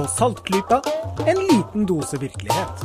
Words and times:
På 0.00 0.06
Saltklypa, 0.08 0.82
en 1.28 1.38
liten 1.44 1.82
dose 1.84 2.16
virkelighet. 2.16 2.84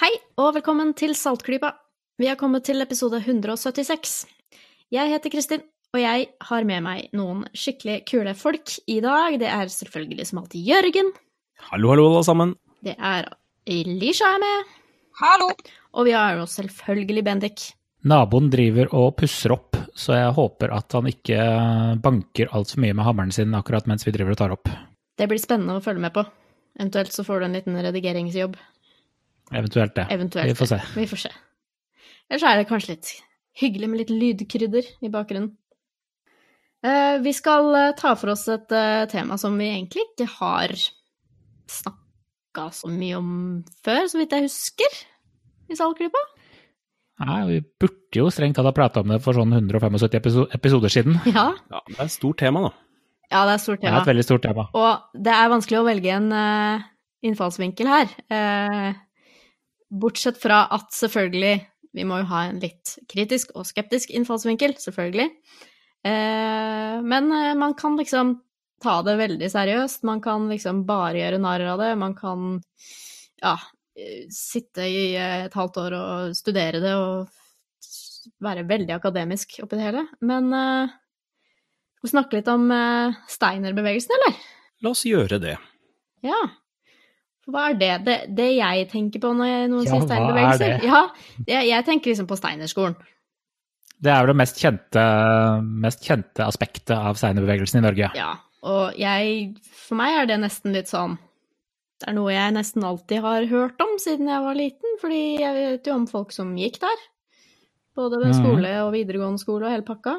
Hei, 0.00 0.08
og 0.42 0.56
velkommen 0.56 0.90
til 0.98 1.14
Saltklypa. 1.14 1.70
Vi 2.18 2.26
har 2.26 2.34
kommet 2.40 2.64
til 2.66 2.82
episode 2.82 3.20
176. 3.20 4.16
Jeg 4.90 5.12
heter 5.12 5.30
Kristin, 5.30 5.62
og 5.94 6.02
jeg 6.02 6.26
har 6.48 6.66
med 6.66 6.82
meg 6.82 7.14
noen 7.14 7.44
skikkelig 7.54 8.00
kule 8.10 8.34
folk 8.34 8.74
i 8.90 8.98
dag. 9.04 9.38
Det 9.38 9.46
er 9.46 9.70
selvfølgelig 9.70 10.26
som 10.32 10.42
alltid 10.42 10.66
Jørgen. 10.66 11.14
Hallo, 11.70 11.94
hallo, 11.94 12.08
alle 12.08 12.26
sammen. 12.26 12.58
Det 12.82 12.98
er 12.98 13.30
Elisha 13.70 14.34
er 14.34 14.42
med. 14.42 14.76
Hallo! 15.22 15.52
Og 15.94 16.10
vi 16.10 16.18
har 16.18 16.40
jo 16.40 16.50
selvfølgelig 16.50 17.28
Bendik. 17.30 17.68
Naboen 18.04 18.50
driver 18.52 18.90
og 18.92 19.14
pusser 19.16 19.54
opp, 19.54 19.78
så 19.96 20.12
jeg 20.18 20.32
håper 20.36 20.72
at 20.76 20.92
han 20.92 21.06
ikke 21.08 21.38
banker 22.04 22.50
altfor 22.52 22.82
mye 22.84 22.96
med 22.96 23.06
hammeren 23.06 23.32
sin 23.32 23.54
akkurat 23.56 23.86
mens 23.88 24.04
vi 24.04 24.12
driver 24.12 24.34
og 24.34 24.40
tar 24.42 24.52
opp. 24.52 24.68
Det 25.16 25.28
blir 25.30 25.40
spennende 25.40 25.78
å 25.78 25.84
følge 25.84 26.02
med 26.04 26.12
på. 26.12 26.24
Eventuelt 26.76 27.14
så 27.14 27.24
får 27.24 27.40
du 27.40 27.46
en 27.46 27.56
liten 27.56 27.78
redigeringsjobb. 27.86 28.58
Eventuelt 29.54 29.94
det. 29.96 30.06
Eventuelt. 30.12 30.50
Vi 30.50 30.58
får 30.58 30.70
se. 30.74 30.80
Vi 30.98 31.06
får 31.08 31.22
se. 31.26 31.32
Ellers 32.28 32.46
er 32.48 32.60
det 32.60 32.68
kanskje 32.68 32.96
litt 32.96 33.12
hyggelig 33.60 33.88
med 33.90 34.02
litt 34.02 34.12
lydkrydder 34.12 34.88
i 35.06 35.12
bakgrunnen. 35.14 35.52
Eh, 36.84 37.16
Vi 37.24 37.32
skal 37.32 37.70
eh, 37.78 37.92
ta 37.96 38.14
for 38.18 38.34
oss 38.34 38.46
et 38.52 38.72
eh, 38.74 39.04
tema 39.08 39.38
som 39.40 39.56
vi 39.60 39.70
egentlig 39.70 40.04
ikke 40.10 40.28
har 40.40 40.74
snakka 41.70 42.68
så 42.74 42.90
mye 42.92 43.16
om 43.16 43.30
før, 43.86 44.08
så 44.10 44.20
vidt 44.20 44.34
jeg 44.36 44.48
husker, 44.48 44.98
i 45.70 45.78
Saltklypa. 45.78 46.20
Nei, 47.22 47.40
vi 47.46 47.58
burde 47.78 48.18
jo 48.18 48.30
strengt 48.34 48.56
tatt 48.58 48.66
ha 48.66 48.72
prata 48.74 49.02
om 49.04 49.12
det 49.12 49.20
for 49.22 49.36
sånn 49.36 49.52
175 49.54 50.16
episo- 50.18 50.48
episoder 50.56 50.90
siden. 50.90 51.14
Ja. 51.30 51.52
Ja, 51.70 51.82
det 51.86 51.98
er 52.00 52.08
et 52.08 52.14
stort 52.14 52.40
tema, 52.42 52.64
da. 52.66 52.72
ja, 53.30 53.44
det 53.46 53.52
er 53.52 53.54
et 53.54 53.62
stort 53.64 53.80
tema. 53.82 53.90
Det 53.92 53.94
er 54.00 54.02
et 54.02 54.10
veldig 54.12 54.24
stort 54.26 54.42
tema. 54.42 54.64
Og 54.74 55.20
det 55.28 55.34
er 55.36 55.52
vanskelig 55.52 55.78
å 55.78 55.86
velge 55.86 56.10
en 56.16 56.26
uh, 56.34 56.82
innfallsvinkel 57.24 57.90
her. 57.92 58.10
Uh, 58.34 58.90
bortsett 59.94 60.40
fra 60.42 60.64
at 60.74 60.90
selvfølgelig 60.96 61.54
Vi 61.94 62.02
må 62.02 62.16
jo 62.18 62.26
ha 62.32 62.40
en 62.48 62.58
litt 62.58 62.96
kritisk 63.06 63.52
og 63.54 63.68
skeptisk 63.68 64.10
innfallsvinkel, 64.10 64.74
selvfølgelig. 64.82 65.28
Uh, 66.02 66.98
men 67.06 67.30
man 67.60 67.76
kan 67.78 67.94
liksom 68.00 68.40
ta 68.82 68.96
det 69.06 69.14
veldig 69.20 69.50
seriøst. 69.52 70.02
Man 70.02 70.18
kan 70.24 70.48
liksom 70.50 70.82
bare 70.88 71.20
gjøre 71.20 71.38
narr 71.38 71.62
av 71.70 71.78
det. 71.84 71.92
Man 72.00 72.16
kan 72.18 72.58
ja, 73.38 73.54
sitte 74.32 74.86
i 74.90 75.14
et 75.20 75.54
halvt 75.54 75.78
år 75.84 75.96
og 75.98 76.36
studere 76.36 76.82
det 76.82 76.94
og 76.98 77.30
være 78.42 78.66
veldig 78.68 78.96
akademisk 78.96 79.58
oppi 79.62 79.78
det 79.78 79.86
hele. 79.86 80.04
Men 80.24 80.50
uh, 80.50 80.92
skal 81.98 82.08
vi 82.08 82.12
snakke 82.12 82.40
litt 82.40 82.50
om 82.50 82.66
uh, 82.72 83.14
Steiner-bevegelsen, 83.30 84.16
eller? 84.18 84.44
La 84.84 84.92
oss 84.92 85.04
gjøre 85.08 85.40
det. 85.42 85.56
Ja. 86.24 86.40
For 87.44 87.54
hva 87.54 87.68
er 87.70 87.80
det? 87.80 87.92
det? 88.06 88.18
Det 88.36 88.50
jeg 88.56 88.88
tenker 88.92 89.22
på 89.22 89.34
når 89.36 89.50
jeg, 89.50 89.66
noen 89.72 89.84
Ja, 89.84 89.90
sier 89.92 90.06
Steiner-bevegelser? 90.08 90.86
Ja, 90.88 91.02
jeg, 91.44 91.68
jeg 91.70 91.86
tenker 91.88 92.12
liksom 92.12 92.30
på 92.30 92.40
Steinerskolen. 92.40 92.96
Det 94.04 94.10
er 94.12 94.24
vel 94.24 94.34
det 94.34 94.40
mest 94.40 94.58
kjente, 94.60 95.04
mest 95.84 96.02
kjente 96.04 96.44
aspektet 96.44 96.96
av 96.96 97.16
steinerbevegelsen 97.16 97.78
i 97.80 97.84
Norge. 97.84 98.10
Ja. 98.18 98.32
Og 98.64 98.96
jeg 98.96 99.54
For 99.76 99.96
meg 99.96 100.18
er 100.18 100.28
det 100.28 100.40
nesten 100.40 100.74
litt 100.76 100.90
sånn 100.90 101.18
er 102.08 102.14
noe 102.16 102.32
jeg 102.32 102.52
nesten 102.56 102.84
alltid 102.84 103.20
har 103.24 103.46
hørt 103.50 103.80
om 103.84 103.96
siden 104.02 104.28
jeg 104.28 104.42
var 104.44 104.54
liten, 104.58 104.96
fordi 105.00 105.22
jeg 105.40 105.54
vet 105.54 105.86
jo 105.90 105.94
om 105.94 106.06
folk 106.10 106.32
som 106.32 106.54
gikk 106.58 106.78
der. 106.82 107.02
Både 107.94 108.18
ved 108.18 108.32
Mhm. 108.34 108.38
skole 108.40 108.72
og 108.84 108.92
videregående 108.92 109.38
skole 109.38 109.66
og 109.66 109.70
hele 109.70 109.82
pakka. 109.86 110.16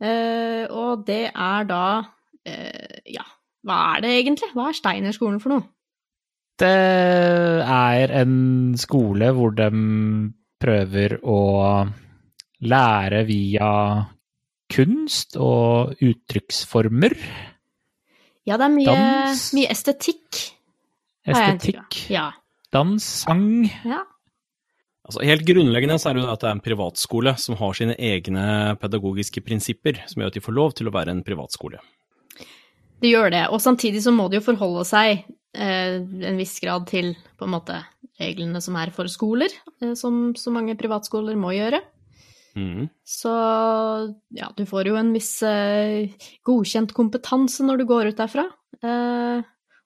Eh, 0.00 0.66
og 0.70 1.04
det 1.06 1.30
er 1.34 1.64
da 1.64 2.02
eh, 2.44 3.00
Ja, 3.06 3.22
hva 3.64 3.96
er 3.96 4.00
det 4.02 4.10
egentlig? 4.24 4.50
Hva 4.52 4.68
er 4.68 4.72
Steinerskolen 4.76 5.40
for 5.40 5.48
noe? 5.54 5.62
Det 6.58 6.68
er 6.68 8.12
en 8.20 8.74
skole 8.76 9.32
hvor 9.34 9.54
de 9.56 9.70
prøver 10.60 11.18
å 11.24 11.88
lære 12.62 13.24
via 13.26 13.70
kunst 14.70 15.36
og 15.36 15.94
uttrykksformer. 16.00 17.16
Ja, 18.46 18.56
det 18.60 18.66
er 18.66 18.74
mye, 18.76 18.94
mye 19.56 19.70
estetikk. 19.72 20.20
har 20.20 20.20
jeg 20.20 20.34
inntrykk 20.34 20.44
av. 20.44 20.52
Estetikk, 21.26 22.10
Ja. 22.12 22.32
dans, 22.72 23.02
sang. 23.24 23.64
ja. 23.84 24.02
Altså, 25.04 25.20
helt 25.20 25.44
grunnleggende 25.44 25.98
så 26.00 26.10
er 26.10 26.16
det 26.16 26.22
jo 26.24 26.32
at 26.32 26.40
det 26.40 26.48
er 26.48 26.56
en 26.56 26.64
privatskole 26.64 27.34
som 27.40 27.58
har 27.60 27.74
sine 27.76 27.96
egne 28.00 28.76
pedagogiske 28.80 29.42
prinsipper, 29.44 30.00
som 30.08 30.22
gjør 30.22 30.32
at 30.32 30.38
de 30.38 30.44
får 30.44 30.56
lov 30.56 30.72
til 30.78 30.88
å 30.88 30.94
være 30.94 31.12
en 31.12 31.24
privatskole. 31.26 31.80
Det 33.04 33.10
gjør 33.10 33.34
det, 33.34 33.42
og 33.52 33.60
samtidig 33.60 34.00
så 34.00 34.14
må 34.16 34.30
det 34.32 34.40
jo 34.40 34.46
forholde 34.46 34.84
seg 34.88 35.26
eh, 35.52 35.98
en 36.00 36.40
viss 36.40 36.56
grad 36.64 36.86
til 36.88 37.12
på 37.36 37.44
en 37.44 37.52
måte 37.52 37.82
reglene 38.20 38.62
som 38.64 38.78
er 38.80 38.94
for 38.96 39.10
skoler, 39.12 39.52
eh, 39.82 39.92
som 39.98 40.32
så 40.40 40.52
mange 40.54 40.76
privatskoler 40.80 41.36
må 41.36 41.52
gjøre. 41.52 41.82
Mm. 42.56 42.86
Så 43.04 43.32
ja, 44.38 44.48
du 44.56 44.64
får 44.64 44.88
jo 44.88 44.96
en 44.96 45.12
viss 45.12 45.34
eh, 45.44 46.14
godkjent 46.46 46.94
kompetanse 46.96 47.66
når 47.66 47.82
du 47.82 47.86
går 47.90 48.12
ut 48.12 48.20
derfra. 48.24 48.46
Eh, 48.80 49.44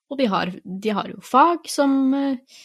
og 0.08 0.18
de 0.20 0.28
har, 0.30 0.52
de 0.64 0.96
har 0.96 1.12
jo 1.12 1.20
fag 1.24 1.68
som 1.70 2.00
eh, 2.16 2.58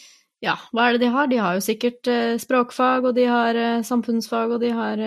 Ja, 0.44 0.58
hva 0.76 0.88
er 0.88 0.96
det 0.96 1.06
de 1.06 1.12
har? 1.12 1.28
De 1.30 1.38
har 1.40 1.56
jo 1.56 1.64
sikkert 1.64 2.08
eh, 2.10 2.34
språkfag, 2.40 3.06
og 3.08 3.14
de 3.16 3.24
har 3.28 3.56
eh, 3.56 3.84
samfunnsfag, 3.86 4.56
og 4.56 4.60
de 4.64 4.72
har 4.76 5.00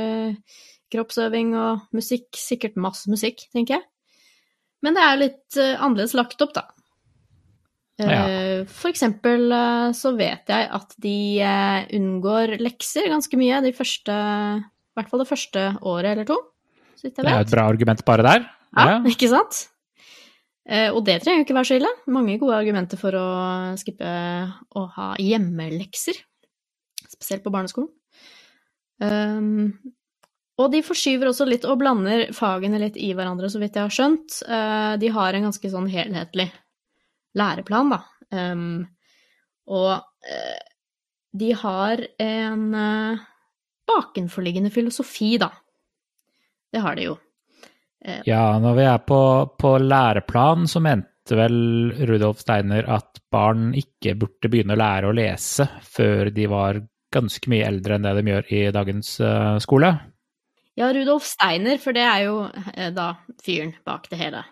kroppsøving 0.94 1.52
og 1.58 1.86
musikk. 1.94 2.30
Sikkert 2.40 2.80
masse 2.80 3.12
musikk, 3.12 3.44
tenker 3.53 3.78
jeg. 3.78 3.86
Men 4.86 4.98
det 4.98 5.03
er 5.03 5.20
litt 5.20 5.58
annerledes 5.58 6.14
lagt 6.18 6.42
opp, 6.46 6.53
da. 6.56 6.68
Ja. 7.98 8.20
For 8.69 8.92
eksempel 8.92 9.50
så 9.98 10.12
vet 10.14 10.52
jeg 10.54 10.68
at 10.69 10.92
de 11.02 11.42
unngår 11.98 12.54
lekser 12.62 13.08
ganske 13.09 13.40
mye 13.42 13.58
de 13.66 13.72
første 13.74 14.14
I 14.14 15.00
hvert 15.00 15.09
fall 15.09 15.24
det 15.24 15.30
første 15.31 15.64
året 15.81 16.12
eller 16.12 16.28
to, 16.30 16.38
så 16.94 17.08
vidt 17.08 17.18
jeg 17.18 17.25
Det 17.25 17.34
er 17.34 17.48
et 17.48 17.56
bra 17.56 17.66
argument 17.74 18.06
bare 18.06 18.28
der. 18.28 18.46
Ja, 18.78 19.00
ikke 19.09 19.31
sant? 19.34 19.64
Eh, 20.67 20.89
og 20.91 21.03
det 21.07 21.22
trenger 21.23 21.41
jo 21.41 21.45
ikke 21.47 21.55
være 21.55 21.69
så 21.69 21.78
ille. 21.79 21.91
Mange 22.11 22.35
gode 22.41 22.57
argumenter 22.59 23.00
for 23.00 23.16
å 23.16 23.28
skippe 23.79 24.07
å 24.75 24.83
ha 24.97 25.11
hjemmelekser, 25.22 26.19
spesielt 27.07 27.45
på 27.45 27.53
barneskolen. 27.55 27.94
Um, 28.97 29.72
og 30.57 30.72
de 30.73 30.81
forskyver 30.81 31.29
også 31.29 31.45
litt 31.45 31.67
og 31.69 31.77
blander 31.83 32.31
fagene 32.33 32.79
litt 32.81 32.97
i 32.97 33.11
hverandre, 33.16 33.50
så 33.53 33.61
vidt 33.61 33.77
jeg 33.77 33.85
har 33.85 33.94
skjønt. 33.94 34.39
Uh, 34.50 34.95
de 35.00 35.11
har 35.13 35.38
en 35.38 35.47
ganske 35.47 35.72
sånn 35.72 35.89
helhetlig 35.91 36.50
læreplan, 37.38 37.94
da. 37.94 38.01
Um, 38.33 38.81
og 39.69 39.94
uh, 39.94 40.59
de 41.38 41.53
har 41.61 42.03
en 42.25 42.66
uh, 42.73 43.23
bakenforliggende 43.88 44.73
filosofi, 44.73 45.35
da. 45.39 45.51
Det 46.73 46.83
har 46.83 46.97
de 46.97 47.07
jo. 47.11 47.16
Ja, 48.06 48.58
når 48.62 48.75
vi 48.78 48.84
er 48.88 49.00
på, 49.03 49.22
på 49.59 49.72
læreplan, 49.81 50.68
så 50.69 50.81
mente 50.84 51.35
vel 51.35 51.58
Rudolf 52.08 52.44
Steiner 52.44 52.85
at 52.94 53.19
barn 53.34 53.72
ikke 53.75 54.13
burde 54.19 54.52
begynne 54.52 54.78
å 54.78 54.80
lære 54.80 55.09
å 55.09 55.16
lese 55.18 55.66
før 55.84 56.30
de 56.36 56.46
var 56.52 56.80
ganske 57.13 57.50
mye 57.52 57.66
eldre 57.68 57.97
enn 57.97 58.06
det 58.06 58.13
de 58.19 58.31
gjør 58.31 58.53
i 58.53 58.62
dagens 58.75 59.09
uh, 59.24 59.57
skole. 59.63 59.91
Ja, 60.78 60.91
Rudolf 60.94 61.25
Steiner, 61.25 61.80
for 61.81 61.97
det 61.97 62.06
er 62.06 62.28
jo 62.28 62.38
eh, 62.75 62.91
da 62.94 63.09
fyren 63.44 63.74
bak 63.88 64.06
det 64.12 64.21
hele. 64.21 64.44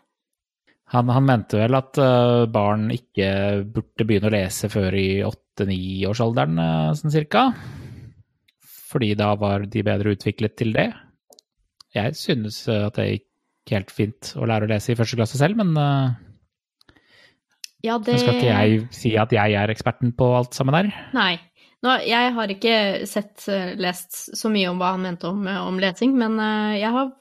Han, 0.93 1.09
han 1.13 1.25
mente 1.25 1.59
vel 1.61 1.77
at 1.77 1.97
uh, 2.01 2.45
barn 2.49 2.89
ikke 2.93 3.29
burde 3.73 4.05
begynne 4.05 4.29
å 4.29 4.33
lese 4.33 4.69
før 4.73 4.97
i 4.97 5.09
åtte-niårsalderen, 5.25 6.61
uh, 6.61 6.91
sånn 6.97 7.13
cirka. 7.13 7.47
Fordi 8.89 9.13
da 9.17 9.33
var 9.37 9.65
de 9.69 9.85
bedre 9.85 10.15
utviklet 10.15 10.57
til 10.57 10.73
det. 10.75 10.89
Jeg 11.95 12.15
synes 12.19 12.59
eh, 12.67 12.85
at 12.87 12.97
det 12.99 13.07
gikk 13.09 13.29
helt 13.71 13.91
fint 13.93 14.33
å 14.37 14.45
lære 14.47 14.67
å 14.67 14.71
lese 14.71 14.93
i 14.93 14.97
første 14.97 15.17
klasse 15.17 15.39
selv, 15.39 15.57
men 15.61 15.73
eh, 15.79 16.13
Ja, 17.85 17.97
det 18.01 18.19
skal 18.21 18.37
ikke 18.37 18.53
jeg 18.53 18.85
si 18.95 19.15
at 19.21 19.33
jeg 19.35 19.57
er 19.57 19.73
eksperten 19.73 20.15
på 20.17 20.31
alt 20.37 20.57
sammen 20.57 20.77
der. 20.77 20.93
Nei. 21.17 21.33
Nå, 21.85 21.99
jeg 22.07 22.31
har 22.33 22.49
ikke 22.49 22.77
sett, 23.09 23.45
eh, 23.51 23.75
lest 23.77 24.37
så 24.37 24.49
mye 24.53 24.71
om 24.71 24.81
hva 24.81 24.95
han 24.95 25.05
mente 25.05 25.29
om, 25.29 25.43
eh, 25.47 25.61
om 25.61 25.79
lesing, 25.81 26.15
men 26.17 26.39
jeg 26.79 26.91
har 26.95 27.13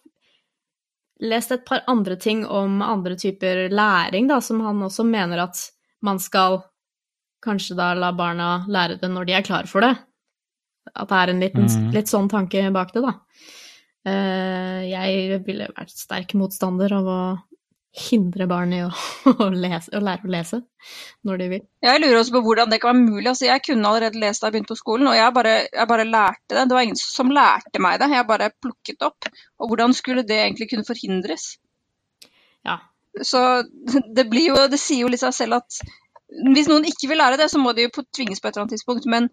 lest 1.24 1.52
et 1.54 1.64
par 1.66 1.84
andre 1.88 2.16
ting 2.20 2.44
om 2.46 2.82
andre 2.82 3.16
typer 3.16 3.68
læring, 3.70 4.28
da, 4.28 4.40
som 4.44 4.60
han 4.64 4.82
også 4.84 5.06
mener 5.08 5.44
at 5.46 5.60
man 6.04 6.18
skal 6.20 6.62
kanskje 7.44 7.76
da 7.76 7.92
la 7.96 8.10
barna 8.16 8.64
lære 8.68 8.98
det 9.00 9.10
når 9.12 9.28
de 9.28 9.36
er 9.36 9.46
klar 9.46 9.68
for 9.68 9.84
det. 9.84 9.94
At 10.94 11.08
det 11.08 11.20
er 11.20 11.32
en 11.32 11.42
liten, 11.42 11.68
mm. 11.68 11.92
litt 11.94 12.10
sånn 12.10 12.28
tanke 12.32 12.64
bak 12.74 12.92
det, 12.94 13.04
da. 13.04 13.14
Eh, 14.04 14.80
Jeg 14.90 15.40
ville 15.46 15.68
vært 15.76 15.92
sterk 15.96 16.34
motstander 16.36 16.92
av 16.92 17.06
å 17.08 17.18
hindre 17.94 18.48
barn 18.50 18.72
i 18.74 18.80
å, 18.82 18.88
å, 19.44 19.46
lese, 19.54 19.92
å 19.94 20.00
lære 20.02 20.26
å 20.26 20.30
lese 20.34 20.58
når 21.24 21.38
de 21.40 21.46
vil. 21.52 21.62
Jeg 21.86 22.00
lurer 22.02 22.18
også 22.18 22.34
på 22.34 22.42
hvordan 22.42 22.72
det 22.72 22.80
kan 22.82 22.90
være 22.98 23.04
mulig. 23.06 23.28
Altså, 23.30 23.46
jeg 23.46 23.62
kunne 23.68 23.86
allerede 23.88 24.18
lest 24.20 24.42
da 24.42 24.48
jeg 24.50 24.56
begynte 24.56 24.72
på 24.74 24.80
skolen, 24.80 25.06
og 25.12 25.14
jeg 25.16 25.34
bare, 25.36 25.52
jeg 25.70 25.88
bare 25.92 26.06
lærte 26.08 26.56
det. 26.56 26.64
Det 26.68 26.74
var 26.76 26.86
ingen 26.88 26.98
som 27.00 27.30
lærte 27.32 27.80
meg 27.84 28.00
det, 28.02 28.10
jeg 28.16 28.26
bare 28.32 28.50
plukket 28.64 29.06
opp. 29.06 29.30
Og 29.62 29.70
hvordan 29.70 29.94
skulle 29.94 30.26
det 30.26 30.40
egentlig 30.42 30.68
kunne 30.72 30.88
forhindres? 30.88 31.52
Ja, 32.66 32.80
Så 33.22 33.40
det 34.16 34.24
blir 34.32 34.48
jo 34.50 34.56
Det 34.72 34.80
sier 34.82 35.04
jo 35.04 35.12
litt 35.12 35.22
seg 35.22 35.34
selv 35.36 35.60
at 35.62 35.80
hvis 36.34 36.66
noen 36.66 36.86
ikke 36.88 37.06
vil 37.12 37.20
lære 37.22 37.36
det, 37.38 37.46
så 37.52 37.60
må 37.62 37.70
de 37.76 37.84
jo 37.86 37.92
på- 37.94 38.02
tvinges 38.16 38.40
på 38.42 38.48
et 38.48 38.56
eller 38.56 38.64
annet 38.64 38.74
tidspunkt. 38.74 39.04
Men 39.06 39.28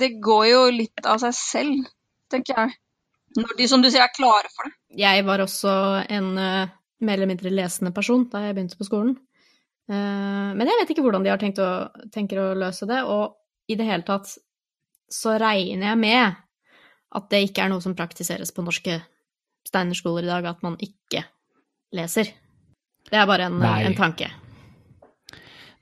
det 0.00 0.14
går 0.24 0.44
jo 0.54 0.60
litt 0.72 1.04
av 1.04 1.20
seg 1.20 1.34
selv, 1.36 1.88
tenker 2.32 2.56
jeg. 2.62 2.76
Når 3.36 3.56
de, 3.58 3.68
som 3.68 3.82
du 3.84 3.90
sier, 3.90 4.04
er 4.04 4.14
klare 4.16 4.48
for 4.52 4.68
det. 4.68 4.76
Jeg 4.96 5.24
var 5.26 5.42
også 5.44 5.72
en 6.12 6.30
uh, 6.40 6.72
mer 7.04 7.18
eller 7.18 7.30
mindre 7.30 7.52
lesende 7.52 7.92
person 7.96 8.24
da 8.32 8.46
jeg 8.46 8.56
begynte 8.56 8.78
på 8.80 8.88
skolen. 8.88 9.16
Uh, 9.90 10.54
men 10.56 10.64
jeg 10.64 10.80
vet 10.80 10.94
ikke 10.94 11.04
hvordan 11.04 11.26
de 11.26 11.32
har 11.32 11.40
tenkt 11.42 11.60
å, 11.62 11.70
tenker 12.14 12.40
å 12.42 12.54
løse 12.58 12.88
det, 12.88 13.02
og 13.04 13.36
i 13.70 13.76
det 13.78 13.86
hele 13.88 14.06
tatt 14.06 14.32
så 15.12 15.36
regner 15.38 15.92
jeg 15.92 16.00
med 16.00 16.40
at 17.16 17.28
det 17.30 17.44
ikke 17.46 17.66
er 17.66 17.70
noe 17.70 17.84
som 17.84 17.94
praktiseres 17.98 18.50
på 18.54 18.64
norske 18.66 18.98
steinerskoler 19.66 20.26
i 20.26 20.30
dag, 20.30 20.48
at 20.50 20.64
man 20.66 20.78
ikke 20.82 21.22
leser. 21.96 22.32
Det 23.06 23.18
er 23.18 23.28
bare 23.28 23.46
en, 23.50 23.60
en 23.62 23.96
tanke. 23.98 24.28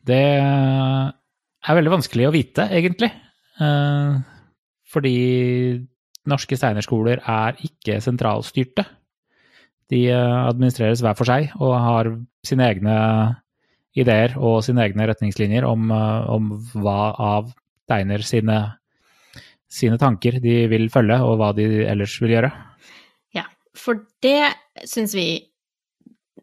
Det 0.05 0.21
er 0.21 1.79
veldig 1.79 1.95
vanskelig 1.95 2.29
å 2.29 2.35
vite, 2.35 2.67
egentlig. 2.77 3.09
Uh, 3.61 4.21
Fordi 4.93 5.17
norske 6.31 6.57
steinerskoler 6.59 7.21
er 7.21 7.59
ikke 7.67 8.01
sentralstyrte. 8.05 8.87
De 9.93 10.07
eh, 10.11 10.37
administreres 10.49 11.03
hver 11.05 11.17
for 11.19 11.29
seg 11.29 11.51
og 11.61 11.75
har 11.77 12.13
sine 12.47 12.69
egne 12.73 12.97
ideer 13.95 14.35
og 14.41 14.63
sine 14.67 14.83
egne 14.87 15.07
retningslinjer 15.11 15.67
om, 15.69 15.91
eh, 15.95 16.31
om 16.35 16.55
hva 16.75 17.13
av 17.21 17.53
Steiner 17.85 18.25
sine, 18.25 18.59
sine 19.69 19.99
tanker 20.01 20.39
de 20.41 20.63
vil 20.73 20.89
følge, 20.93 21.19
og 21.21 21.37
hva 21.37 21.51
de 21.57 21.67
ellers 21.85 22.15
vil 22.23 22.33
gjøre. 22.33 22.49
Ja, 23.37 23.45
for 23.77 24.07
det 24.25 24.55
syns 24.89 25.13
vi 25.13 25.29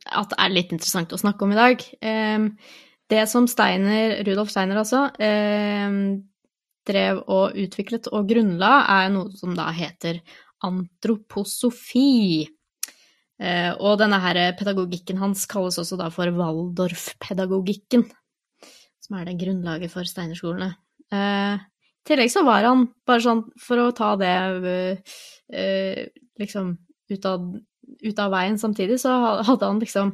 at 0.05 0.35
er 0.37 0.53
litt 0.53 0.71
interessant 0.73 1.13
å 1.13 1.19
snakke 1.19 1.45
om 1.45 1.55
i 1.55 1.59
dag. 1.59 1.83
Ehm, 2.01 2.47
Det 3.11 3.27
som 3.27 3.43
Steiner, 3.43 4.23
Rudolf 4.23 4.53
Steiner 4.53 4.77
altså, 4.79 5.11
ehm, 5.19 6.23
drev 6.87 7.21
og 7.27 7.57
utviklet 7.59 8.09
og 8.11 8.29
grunnla, 8.29 8.71
er 8.89 9.11
noe 9.13 9.31
som 9.37 9.53
da 9.57 9.69
heter 9.75 10.21
antroposofi. 10.65 12.47
Eh, 13.41 13.71
Og 13.79 13.97
denne 13.97 14.19
her 14.21 14.53
pedagogikken 14.57 15.17
hans 15.17 15.47
kalles 15.49 15.79
også 15.81 15.97
da 15.97 16.09
for 16.13 16.29
Waldorf-pedagogikken, 16.29 18.05
som 19.01 19.17
er 19.17 19.25
det 19.25 19.39
grunnlaget 19.41 19.91
for 19.93 20.05
Steinerskolene. 20.05 20.75
Eh, 21.11 21.57
I 21.57 22.05
tillegg 22.07 22.31
så 22.33 22.45
var 22.45 22.65
han, 22.65 22.87
bare 23.05 23.21
sånn 23.21 23.43
for 23.61 23.81
å 23.81 23.91
ta 23.97 24.15
det 24.17 24.35
eh, 25.49 26.07
liksom 26.39 26.75
ut 27.11 27.25
av, 27.25 27.49
ut 28.01 28.19
av 28.19 28.31
veien 28.31 28.57
samtidig, 28.57 28.99
så 29.01 29.41
hadde 29.45 29.65
han 29.67 29.81
liksom 29.81 30.13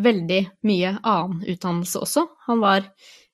veldig 0.00 0.40
mye 0.64 0.94
annen 1.04 1.42
utdannelse 1.52 2.00
også. 2.00 2.24
Han 2.48 2.62
var 2.64 2.88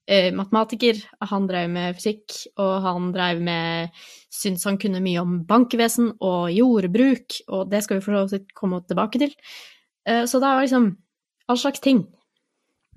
eh, 0.09 0.29
matematiker, 0.35 1.01
han 1.31 1.49
drev 1.49 1.71
med 1.71 1.99
fysikk, 1.99 2.37
og 2.61 2.79
han 2.87 3.11
drev 3.15 3.43
med 3.45 3.99
Syntes 4.39 4.67
han 4.69 4.77
kunne 4.79 5.01
mye 5.03 5.23
om 5.23 5.39
bankvesen 5.49 6.13
og 6.21 6.51
jordbruk, 6.53 7.41
og 7.49 7.71
det 7.73 7.81
skal 7.85 7.99
vi 7.99 8.05
for 8.05 8.19
så 8.29 8.37
vidt 8.37 8.53
komme 8.57 8.83
tilbake 8.85 9.21
til. 9.23 9.33
Eh, 10.07 10.25
så 10.29 10.41
det 10.41 10.51
var 10.51 10.65
liksom 10.65 10.91
all 11.49 11.59
slags 11.59 11.81
ting. 11.81 12.07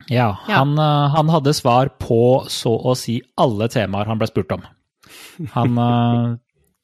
Ja, 0.09 0.37
Ja. 0.47 0.59
Han, 0.59 0.77
eh, 0.79 1.09
han 1.15 1.29
hadde 1.29 1.53
svar 1.53 1.93
på 1.99 2.45
så 2.49 2.73
å 2.75 2.95
si 2.97 3.21
alle 3.37 3.69
temaer 3.69 4.05
han 4.05 4.19
ble 4.19 4.27
spurt 4.27 4.51
om. 4.51 4.63
Han 5.53 5.77
eh, 5.77 6.37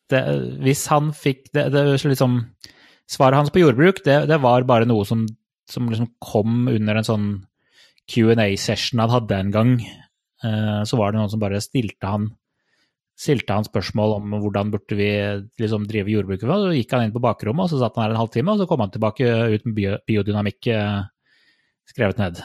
det, 0.10 0.22
Hvis 0.64 0.88
han 0.88 1.12
fikk 1.14 1.52
det, 1.54 1.72
det 1.74 1.84
er 1.84 2.08
liksom, 2.08 2.40
Svaret 3.08 3.38
hans 3.38 3.52
på 3.52 3.60
jordbruk, 3.60 4.04
det, 4.06 4.28
det 4.28 4.42
var 4.44 4.64
bare 4.68 4.86
noe 4.86 5.06
som, 5.06 5.26
som 5.70 5.88
liksom 5.88 6.10
kom 6.20 6.68
under 6.68 6.96
en 6.96 7.08
sånn 7.08 7.28
Q&A-session 8.08 9.00
han 9.00 9.12
hadde 9.12 9.38
en 9.38 9.52
gang. 9.52 9.72
Eh, 10.44 10.84
Så 10.84 10.98
var 11.00 11.12
det 11.12 11.20
noen 11.22 11.32
som 11.32 11.42
bare 11.42 11.62
stilte 11.64 12.10
han, 12.10 12.28
stilte 13.18 13.54
han 13.54 13.66
spørsmål 13.66 14.16
om 14.20 14.36
hvordan 14.44 14.72
burde 14.74 14.98
vi 14.98 15.10
liksom 15.58 15.88
drive 15.90 16.14
jordbruket. 16.14 16.50
Så 16.50 16.76
gikk 16.76 16.94
han 16.94 17.08
inn 17.08 17.16
på 17.16 17.24
bakrommet, 17.24 17.66
og 17.66 17.72
så 17.72 17.82
satt 17.82 17.98
han 17.98 18.06
her 18.08 18.16
en 18.16 18.22
halvtime, 18.22 18.54
og 18.54 18.62
så 18.62 18.68
kom 18.70 18.84
han 18.86 18.94
tilbake 18.94 19.32
ut 19.56 19.66
med 19.66 19.78
bio, 19.78 19.98
biodynamikk 20.06 20.70
eh, 20.74 21.00
skrevet 21.90 22.22
ned. 22.22 22.44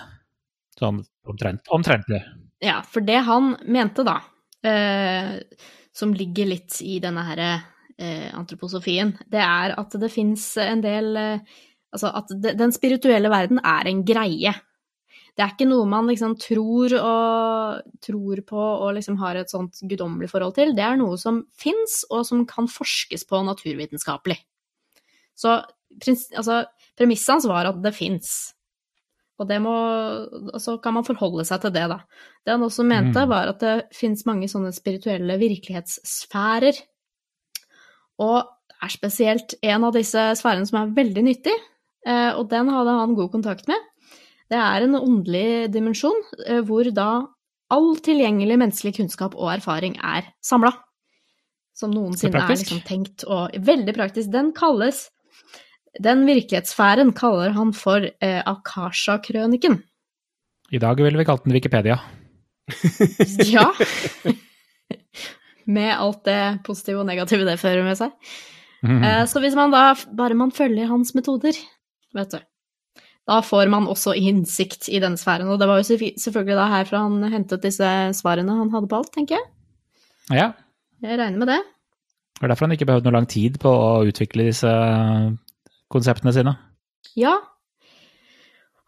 Sånn 0.78 1.02
omtrent 1.28 2.08
det. 2.08 2.22
Ja, 2.62 2.80
for 2.86 3.04
det 3.04 3.20
han 3.26 3.56
mente, 3.66 4.04
da, 4.06 4.20
eh, 4.64 5.36
som 5.92 6.14
ligger 6.16 6.48
litt 6.48 6.78
i 6.80 6.96
denne 7.02 7.26
her 7.26 7.42
eh, 7.44 8.30
antroposofien, 8.32 9.12
det 9.30 9.42
er 9.44 9.74
at 9.78 9.94
det 10.00 10.10
fins 10.14 10.54
en 10.62 10.82
del 10.84 11.12
eh, 11.20 11.60
Altså 11.92 12.08
at 12.08 12.30
det, 12.40 12.54
den 12.56 12.70
spirituelle 12.72 13.28
verden 13.28 13.58
er 13.60 13.84
en 13.90 13.98
greie. 14.08 14.54
Det 15.32 15.44
er 15.46 15.52
ikke 15.54 15.68
noe 15.70 15.88
man 15.88 16.08
liksom 16.10 16.34
tror, 16.36 16.92
og, 16.98 17.92
tror 18.04 18.40
på 18.44 18.62
og 18.62 18.90
liksom 18.98 19.16
har 19.22 19.38
et 19.40 19.52
sånt 19.52 19.80
guddommelig 19.88 20.28
forhold 20.28 20.54
til. 20.58 20.74
Det 20.76 20.84
er 20.84 20.98
noe 21.00 21.16
som 21.20 21.40
fins, 21.56 22.02
og 22.12 22.26
som 22.28 22.42
kan 22.48 22.68
forskes 22.68 23.24
på 23.30 23.40
naturvitenskapelig. 23.46 24.36
Så 25.32 25.54
altså, 26.36 26.58
premisset 27.00 27.32
hans 27.32 27.48
var 27.48 27.70
at 27.70 27.80
det 27.84 27.94
fins. 27.96 28.52
Og 29.40 29.48
det 29.48 29.56
må, 29.64 29.72
så 30.60 30.76
kan 30.84 30.94
man 30.98 31.06
forholde 31.06 31.46
seg 31.48 31.64
til 31.64 31.72
det, 31.74 31.86
da. 31.90 32.02
Det 32.44 32.52
han 32.52 32.62
også 32.68 32.84
mente, 32.84 33.24
Mm. 33.24 33.30
var 33.32 33.48
at 33.48 33.60
det 33.64 33.76
finnes 33.96 34.26
mange 34.28 34.46
sånne 34.52 34.70
spirituelle 34.76 35.38
virkelighetssfærer. 35.40 36.76
Og 38.20 38.44
det 38.68 38.76
er 38.84 38.92
spesielt 38.92 39.54
en 39.62 39.84
av 39.88 39.94
disse 39.96 40.18
sfærene 40.38 40.68
som 40.68 40.82
er 40.82 40.94
veldig 40.94 41.24
nyttig, 41.24 41.56
eh, 42.06 42.32
og 42.36 42.50
den 42.50 42.68
hadde 42.68 42.98
han 43.00 43.16
god 43.16 43.32
kontakt 43.32 43.66
med. 43.66 43.80
Det 44.50 44.58
er 44.58 44.84
en 44.86 44.96
åndelig 44.98 45.72
dimensjon 45.72 46.18
eh, 46.46 46.60
hvor 46.66 46.88
da 46.94 47.10
all 47.72 47.94
tilgjengelig 48.04 48.58
menneskelig 48.60 48.96
kunnskap 48.98 49.36
og 49.38 49.52
erfaring 49.54 49.96
er 50.02 50.26
samla. 50.44 50.72
Som 51.76 51.94
noensinne 51.94 52.36
er 52.36 52.50
er, 52.50 52.58
liksom 52.60 52.82
tenkt 52.84 53.24
og 53.24 53.54
veldig 53.56 53.94
praktisk. 53.96 54.28
Den 54.32 54.52
kalles 54.52 55.06
Den 56.00 56.22
virkelighetssfæren 56.24 57.12
kaller 57.16 57.52
han 57.52 57.72
for 57.76 58.04
eh, 58.04 58.42
Akasha-krøniken. 58.48 59.82
I 60.72 60.80
dag 60.80 60.96
ville 60.96 61.18
vi 61.20 61.24
kalt 61.28 61.44
den 61.44 61.52
Wikipedia. 61.52 61.98
Ja. 63.52 63.66
med 65.66 65.92
alt 65.94 66.24
det 66.24 66.62
positive 66.64 67.02
og 67.02 67.06
negative 67.06 67.44
det 67.44 67.58
fører 67.60 67.84
med 67.84 67.98
seg. 67.98 68.14
Mhm. 68.82 69.02
Eh, 69.04 69.24
Så 69.26 69.40
hvis 69.40 69.54
man 69.54 69.70
da, 69.70 69.94
bare 70.16 70.34
man 70.34 70.50
følger 70.50 70.88
hans 70.88 71.14
metoder, 71.14 71.52
vet 72.14 72.30
du, 72.32 72.38
da 73.28 73.38
får 73.46 73.68
man 73.70 73.86
også 73.86 74.14
innsikt 74.18 74.88
i 74.90 74.98
den 75.02 75.14
sfæren. 75.20 75.50
Og 75.52 75.60
det 75.60 75.68
var 75.70 75.78
jo 75.78 75.86
selvfølgelig 76.18 76.56
da 76.58 76.64
herfra 76.72 77.04
han 77.04 77.22
hentet 77.30 77.62
disse 77.62 77.86
svarene 78.18 78.56
han 78.58 78.72
hadde 78.74 78.90
på 78.90 78.98
alt, 78.98 79.12
tenker 79.14 79.38
jeg. 79.38 79.46
Ja, 80.32 80.48
Jeg 81.02 81.18
regner 81.18 81.38
med 81.38 81.48
det. 81.50 81.60
det 82.38 82.44
er 82.44 82.50
derfor 82.52 82.66
han 82.66 82.74
ikke 82.74 82.86
behøvde 82.90 83.10
noe 83.10 83.18
lang 83.20 83.28
tid 83.30 83.58
på 83.62 83.70
å 83.70 84.02
utvikle 84.06 84.48
disse 84.50 84.70
konseptene 85.92 86.32
sine. 86.34 86.56
Ja. 87.18 87.36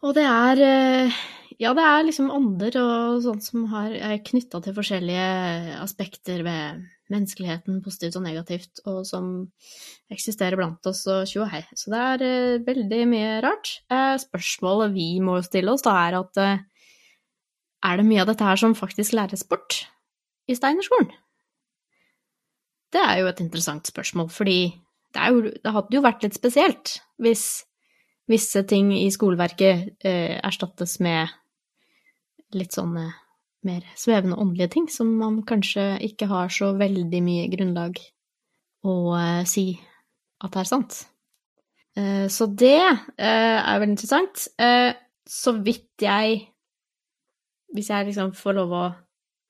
Og 0.05 0.14
det 0.17 0.25
er 0.29 0.61
eh, 0.62 1.23
Ja, 1.62 1.71
det 1.75 1.85
er 1.87 2.03
liksom 2.07 2.33
ånder 2.35 2.75
og 2.81 3.23
sånt 3.23 3.45
som 3.47 3.69
har, 3.71 3.95
knytta 4.26 4.59
til 4.64 4.75
forskjellige 4.75 5.79
aspekter 5.79 6.43
ved 6.43 6.83
menneskeligheten, 7.13 7.83
positivt 7.85 8.17
og 8.19 8.25
negativt, 8.25 8.81
og 8.89 9.03
som 9.09 9.33
eksisterer 10.13 10.57
blant 10.59 10.87
oss 10.89 11.03
og 11.11 11.27
tjo 11.29 11.43
og 11.45 11.51
hei. 11.53 11.63
Så 11.77 11.93
det 11.93 12.01
er 12.01 12.25
eh, 12.25 12.63
veldig 12.65 13.01
mye 13.11 13.35
rart. 13.45 13.75
Eh, 13.93 14.15
spørsmålet 14.23 14.95
vi 14.95 15.09
må 15.25 15.37
stille 15.45 15.75
oss 15.75 15.85
da, 15.85 15.97
er 16.07 16.19
at 16.23 16.41
eh, 16.41 16.63
er 17.85 18.01
det 18.01 18.07
mye 18.09 18.23
av 18.25 18.31
dette 18.33 18.47
her 18.47 18.61
som 18.61 18.77
faktisk 18.79 19.17
læres 19.17 19.45
bort 19.49 19.83
i 20.49 20.57
Steinerskolen? 20.57 21.13
Det 22.95 23.03
er 23.03 23.21
jo 23.21 23.29
et 23.29 23.43
interessant 23.43 23.87
spørsmål, 23.91 24.31
fordi 24.33 24.59
det, 25.15 25.29
jo, 25.29 25.51
det 25.51 25.73
hadde 25.77 25.97
jo 25.97 26.05
vært 26.05 26.25
litt 26.25 26.37
spesielt 26.37 26.99
hvis 27.23 27.65
visse 28.31 28.63
ting 28.71 28.93
i 28.97 29.11
skoleverket 29.13 30.07
eh, 30.07 30.39
erstattes 30.39 30.97
med 31.05 31.29
litt 32.57 32.73
sånne 32.73 33.11
mer 33.66 33.85
svevende 33.99 34.38
åndelige 34.40 34.73
ting, 34.76 34.88
som 34.90 35.11
man 35.21 35.42
kanskje 35.47 35.94
ikke 36.06 36.28
har 36.30 36.52
så 36.52 36.73
veldig 36.78 37.21
mye 37.25 37.49
grunnlag 37.52 37.99
å 38.85 38.94
eh, 39.16 39.42
si 39.49 39.66
at 40.44 40.52
er 40.61 40.68
sant. 40.68 41.00
Eh, 41.97 42.26
så 42.33 42.49
det 42.50 42.80
eh, 42.80 43.59
er 43.59 43.80
veldig 43.80 43.97
interessant. 43.97 44.49
Så 45.25 45.54
vidt 45.64 46.02
jeg 46.04 46.50
Hvis 47.75 47.88
jeg 47.90 48.06
liksom 48.06 48.35
får 48.38 48.54
lov 48.54 48.73
å 48.73 48.83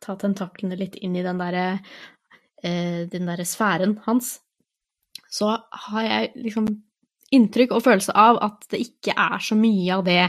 ta 0.00 0.14
tentaklene 0.16 0.78
litt 0.80 0.94
inn 0.97 1.16
i 1.16 1.25
den 1.25 1.40
derre 1.42 1.66
derre 3.28 3.44
sfæren 3.44 3.99
hans, 4.06 4.38
så 5.28 5.50
har 5.90 6.06
jeg 6.06 6.30
liksom 6.47 6.71
inntrykk 7.37 7.75
og 7.76 7.83
følelse 7.85 8.14
av 8.16 8.38
at 8.47 8.64
det 8.73 8.80
ikke 8.80 9.12
er 9.12 9.44
så 9.44 9.59
mye 9.59 9.90
av 9.92 10.06
det 10.06 10.23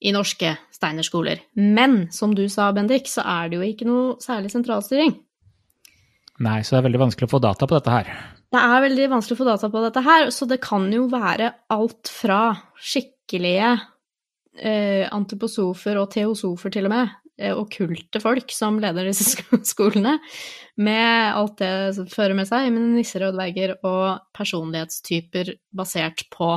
i 0.00 0.12
norske 0.16 0.54
steinerskoler. 0.72 1.42
Men 1.60 2.06
som 2.14 2.34
du 2.34 2.46
sa, 2.48 2.70
Bendik, 2.76 3.08
så 3.10 3.24
er 3.26 3.50
det 3.50 3.60
jo 3.60 3.68
ikke 3.68 3.88
noe 3.88 4.16
særlig 4.24 4.52
sentralstyring. 4.54 5.14
Nei, 6.40 6.60
så 6.64 6.74
det 6.74 6.80
er 6.80 6.86
veldig 6.88 7.02
vanskelig 7.02 7.28
å 7.28 7.34
få 7.34 7.42
data 7.44 7.68
på 7.68 7.76
dette 7.76 7.92
her. 7.92 8.12
Det 8.50 8.60
er 8.64 8.84
veldig 8.86 9.08
vanskelig 9.12 9.36
å 9.36 9.40
få 9.42 9.46
data 9.46 9.70
på 9.70 9.82
dette 9.84 10.02
her, 10.02 10.30
så 10.34 10.48
det 10.48 10.58
kan 10.64 10.88
jo 10.90 11.04
være 11.12 11.52
alt 11.70 12.10
fra 12.10 12.40
skikkelige 12.80 13.74
eh, 14.58 15.04
antiposofer 15.12 16.00
og 16.00 16.08
teosofer 16.16 16.72
til 16.74 16.88
og 16.88 16.94
med, 16.94 17.12
eh, 17.38 17.52
okkulte 17.54 18.22
folk 18.24 18.50
som 18.56 18.80
leder 18.82 19.06
disse 19.06 19.44
skolene, 19.72 20.16
med 20.80 21.36
alt 21.36 21.60
det 21.60 21.72
som 21.98 22.08
fører 22.10 22.34
med 22.38 22.48
seg, 22.48 22.72
med 22.72 22.96
nisser 22.96 23.28
og 23.28 23.36
dverger 23.36 23.76
og 23.84 24.24
personlighetstyper 24.34 25.54
basert 25.76 26.24
på 26.32 26.56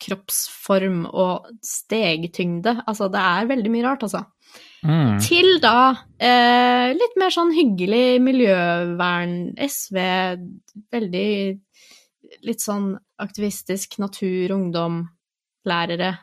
kroppsform 0.00 1.02
og 1.10 1.46
stegtyngde. 1.64 2.82
Altså, 2.88 3.08
det 3.12 3.20
er 3.20 3.50
veldig 3.50 3.72
mye 3.74 3.84
rart, 3.86 4.02
altså. 4.06 4.24
Mm. 4.82 5.18
Til 5.20 5.58
da 5.60 5.92
eh, 6.18 6.90
litt 6.96 7.16
mer 7.20 7.30
sånn 7.34 7.52
hyggelig 7.52 8.20
miljøvern, 8.24 9.34
SV, 9.60 9.98
veldig 10.90 11.60
litt 12.46 12.62
sånn 12.64 12.94
aktivistisk 13.20 13.98
natur, 14.00 14.56
ungdom, 14.56 15.02
lærere, 15.68 16.14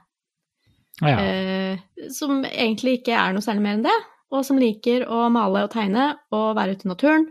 Ja. 1.01 1.17
eh, 1.21 1.77
som 2.09 2.41
egentlig 2.43 2.99
ikke 3.01 3.13
er 3.13 3.33
noe 3.35 3.45
særlig 3.45 3.61
mer 3.61 3.75
enn 3.77 3.83
det, 3.85 3.97
og 4.33 4.43
som 4.43 4.57
liker 4.57 5.05
å 5.05 5.27
male 5.31 5.63
og 5.67 5.71
tegne 5.71 6.17
og 6.33 6.55
være 6.57 6.73
ute 6.75 6.87
i 6.87 6.89
naturen. 6.89 7.27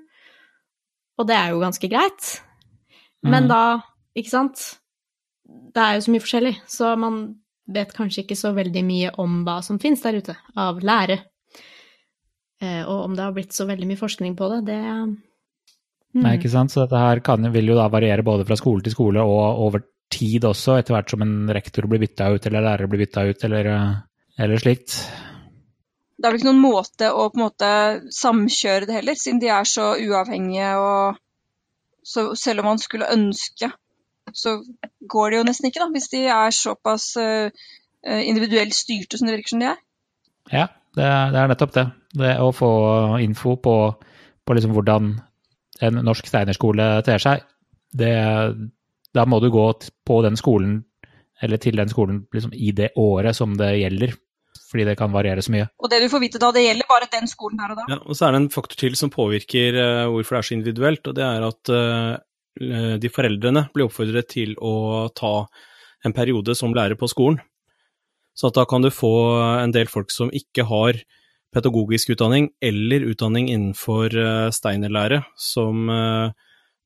Og 1.19 1.27
det 1.27 1.35
er 1.37 1.51
jo 1.51 1.61
ganske 1.61 1.89
greit. 1.91 2.41
Men 3.25 3.45
Mm. 3.45 3.49
da, 3.49 3.81
ikke 4.17 4.31
sant 4.31 4.79
Det 5.47 5.83
er 5.83 5.97
jo 5.97 6.05
så 6.07 6.13
mye 6.15 6.25
forskjellig, 6.25 6.55
så 6.71 6.93
man 6.99 7.21
vet 7.67 7.95
kanskje 7.95 8.25
ikke 8.25 8.39
så 8.39 8.53
veldig 8.57 8.83
mye 8.87 9.15
om 9.23 9.41
hva 9.47 9.59
som 9.65 9.81
finnes 9.83 10.03
der 10.03 10.21
ute 10.23 10.37
av 10.59 10.79
lære. 10.85 11.19
Eh, 12.63 12.83
og 12.87 13.09
om 13.09 13.17
det 13.17 13.25
har 13.25 13.35
blitt 13.37 13.57
så 13.57 13.67
veldig 13.69 13.89
mye 13.91 14.01
forskning 14.01 14.37
på 14.39 14.49
det, 14.55 14.63
det 14.71 14.81
mm. 14.81 15.17
Nei, 16.23 16.37
ikke 16.39 16.53
sant? 16.53 16.73
Så 16.73 16.85
dette 16.85 17.01
her 17.01 17.21
kan, 17.25 17.45
vil 17.53 17.69
jo 17.73 17.77
da 17.77 17.91
variere 17.93 18.25
både 18.25 18.47
fra 18.49 18.57
skole 18.57 18.85
til 18.87 18.95
skole 18.95 19.21
og 19.21 19.61
over 19.67 19.85
tid 20.13 20.47
også, 20.49 20.79
etter 20.79 20.97
hvert 20.97 21.13
som 21.13 21.25
en 21.25 21.51
rektor 21.53 21.89
blir 21.91 22.01
bytta 22.01 22.31
ut, 22.33 22.47
eller 22.49 22.65
lærer 22.65 22.91
blir 22.91 23.03
bytta 23.05 23.27
ut, 23.29 23.47
eller, 23.49 23.71
eh, 23.75 23.95
eller 24.47 24.63
slikt. 24.63 24.97
Det 26.17 26.25
er 26.25 26.33
vel 26.33 26.41
ikke 26.41 26.49
noen 26.49 26.63
måte 26.63 27.11
å 27.13 27.27
på 27.29 27.37
en 27.37 27.45
måte 27.45 27.71
samkjøre 28.15 28.89
det 28.89 29.01
heller, 29.01 29.19
siden 29.21 29.43
de 29.43 29.51
er 29.53 29.69
så 29.69 29.91
uavhengige. 30.01 30.71
og 30.81 31.19
så 32.07 32.31
Selv 32.39 32.63
om 32.63 32.71
man 32.73 32.81
skulle 32.81 33.11
ønske, 33.13 33.69
så 34.35 34.59
går 35.11 35.31
det 35.31 35.39
jo 35.39 35.47
nesten 35.47 35.69
ikke, 35.71 35.85
da, 35.85 35.91
hvis 35.95 36.11
de 36.13 36.25
er 36.33 36.55
såpass 36.55 37.13
eh, 37.21 37.67
individuelt 38.27 38.75
styrte 38.75 39.19
som 39.19 39.29
det 39.29 39.37
virker 39.39 39.55
som 39.55 39.63
de 39.63 39.71
er. 39.73 39.81
Ja, 40.53 40.67
det 40.97 41.07
er, 41.07 41.33
det 41.35 41.41
er 41.41 41.53
nettopp 41.53 41.75
det. 41.77 41.87
Det 42.17 42.35
å 42.43 42.51
få 42.55 42.73
info 43.23 43.57
på, 43.63 43.77
på 44.47 44.57
liksom 44.57 44.75
hvordan 44.77 45.15
en 45.87 46.03
norsk 46.07 46.29
steinerskole 46.31 46.89
ter 47.07 47.23
seg, 47.23 47.43
det, 47.97 48.13
da 49.15 49.25
må 49.29 49.41
du 49.41 49.51
gå 49.53 49.67
på 50.07 50.21
den 50.25 50.39
skolen, 50.41 50.79
eller 51.43 51.61
til 51.61 51.77
den 51.77 51.91
skolen 51.93 52.23
liksom 52.33 52.55
i 52.57 52.73
det 52.77 52.95
året 53.01 53.37
som 53.37 53.57
det 53.59 53.75
gjelder, 53.77 54.15
fordi 54.71 54.87
det 54.89 54.97
kan 54.99 55.13
variere 55.13 55.45
så 55.45 55.53
mye. 55.53 55.69
Og 55.83 55.93
det 55.93 56.01
du 56.03 56.09
får 56.13 56.23
vite 56.25 56.41
da, 56.43 56.51
det 56.55 56.65
gjelder 56.65 56.89
bare 56.89 57.11
den 57.13 57.29
skolen 57.31 57.61
her 57.61 57.75
og 57.75 57.83
da. 57.83 57.89
Ja, 57.93 57.99
og 58.01 58.17
så 58.17 58.29
er 58.29 58.35
det 58.35 58.43
en 58.45 58.55
faktor 58.55 58.81
til 58.81 58.97
som 58.99 59.13
påvirker 59.13 59.81
eh, 59.83 60.07
hvorfor 60.13 60.39
det 60.39 60.41
er 60.41 60.49
så 60.49 60.57
individuelt, 60.57 61.11
og 61.11 61.19
det 61.19 61.27
er 61.27 61.47
at 61.51 61.73
eh, 61.77 62.15
de 62.57 63.11
foreldrene 63.13 63.67
blir 63.75 63.85
oppfordret 63.85 64.31
til 64.33 64.55
å 64.65 65.09
ta 65.13 65.47
en 66.07 66.15
periode 66.17 66.55
som 66.57 66.73
lærer 66.75 66.97
på 66.97 67.09
skolen. 67.11 67.41
Så 68.37 68.51
at 68.51 68.57
da 68.57 68.67
kan 68.69 68.85
du 68.85 68.91
få 68.93 69.13
en 69.61 69.73
del 69.73 69.89
folk 69.89 70.13
som 70.13 70.33
ikke 70.33 70.67
har 70.69 71.01
pedagogisk 71.57 72.13
utdanning 72.13 72.51
eller 72.65 73.07
utdanning 73.11 73.49
innenfor 73.49 74.13
uh, 74.13 74.49
steinerlære, 74.53 75.23
som 75.41 75.89
eh, 75.89 76.35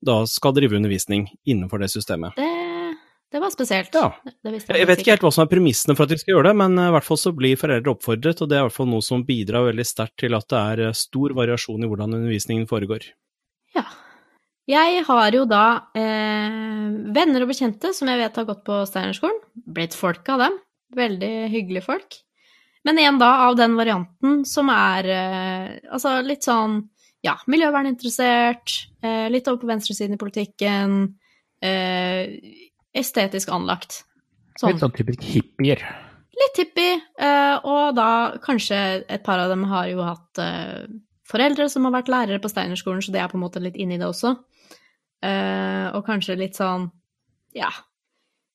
da 0.07 0.21
skal 0.31 0.55
drive 0.57 0.77
undervisning 0.79 1.27
innenfor 1.45 1.83
det 1.83 1.91
systemet. 1.93 2.37
det, 2.39 2.95
det 3.33 3.41
var 3.43 3.51
spesielt. 3.51 3.95
Ja. 3.95 4.13
Visste 4.47 4.79
Jeg 4.79 4.89
vet 4.89 5.03
ikke 5.03 5.15
helt 5.17 5.27
hva 5.27 5.33
som 5.35 5.45
er 5.45 5.51
premissene 5.51 5.97
for 5.99 6.07
at 6.07 6.15
de 6.15 6.21
skal 6.21 6.37
gjøre 6.37 6.53
det, 6.53 6.55
men 6.63 6.79
eh, 6.79 6.91
i 6.93 6.95
hvert 6.95 7.09
fall 7.09 7.21
så 7.21 7.35
blir 7.37 7.59
foreldre 7.61 7.97
oppfordret, 7.97 8.45
og 8.45 8.51
det 8.51 8.59
er 8.59 8.63
i 8.63 8.69
hvert 8.69 8.79
fall 8.79 8.93
noe 8.93 9.07
som 9.07 9.27
bidrar 9.27 9.67
veldig 9.73 9.89
sterkt 9.89 10.21
til 10.23 10.39
at 10.39 10.47
det 10.53 10.61
er 10.61 10.85
eh, 10.87 10.97
stor 11.03 11.35
variasjon 11.41 11.83
i 11.83 11.91
hvordan 11.91 12.21
undervisningen 12.21 12.71
foregår. 12.71 13.11
Ja. 13.77 13.89
Jeg 14.71 15.03
har 15.09 15.35
jo 15.35 15.47
da 15.51 15.65
eh, 15.99 16.89
venner 17.15 17.43
og 17.43 17.51
bekjente 17.51 17.91
som 17.97 18.11
jeg 18.11 18.21
vet 18.21 18.37
har 18.39 18.47
gått 18.47 18.63
på 18.67 18.77
Steinerskolen. 18.87 19.41
Blitt 19.67 19.97
folk 19.99 20.29
av 20.31 20.45
dem. 20.45 20.59
Veldig 20.95 21.33
hyggelige 21.51 21.87
folk. 21.87 22.19
Men 22.87 23.01
igjen 23.01 23.19
da 23.21 23.31
av 23.49 23.59
den 23.59 23.75
varianten 23.77 24.45
som 24.49 24.71
er 24.73 25.09
eh, 25.13 25.73
altså 25.91 26.21
litt 26.25 26.47
sånn 26.47 26.81
ja, 27.27 27.35
miljøverninteressert, 27.51 28.77
eh, 29.05 29.27
litt 29.33 29.49
over 29.51 29.61
på 29.61 29.69
venstresiden 29.69 30.17
i 30.17 30.21
politikken, 30.21 30.95
eh, 31.61 32.31
estetisk 32.97 33.51
anlagt. 33.53 34.05
Sånn. 34.57 34.73
Litt 34.73 34.85
sånn 34.85 34.95
typisk 34.97 35.27
hippier. 35.29 35.83
Litt 36.41 36.63
hippie, 36.63 36.97
eh, 37.21 37.57
og 37.69 37.97
da 37.99 38.39
kanskje 38.41 39.05
et 39.09 39.25
par 39.27 39.43
av 39.43 39.51
dem 39.53 39.67
har 39.69 39.91
jo 39.91 40.07
hatt 40.07 40.41
eh, 40.41 40.87
foreldre 41.29 41.69
som 41.69 41.85
har 41.87 41.99
vært 41.99 42.13
lærere 42.13 42.41
på 42.41 42.49
Steinerskolen, 42.49 43.05
så 43.05 43.13
det 43.13 43.21
er 43.21 43.29
på 43.29 43.37
en 43.37 43.45
måte 43.45 43.63
litt 43.63 43.77
inni 43.77 43.99
det 44.01 44.09
også. 44.09 44.39
Eh, 45.21 45.87
og 45.93 46.05
kanskje 46.07 46.39
litt 46.41 46.59
sånn, 46.59 46.89
ja 47.57 47.71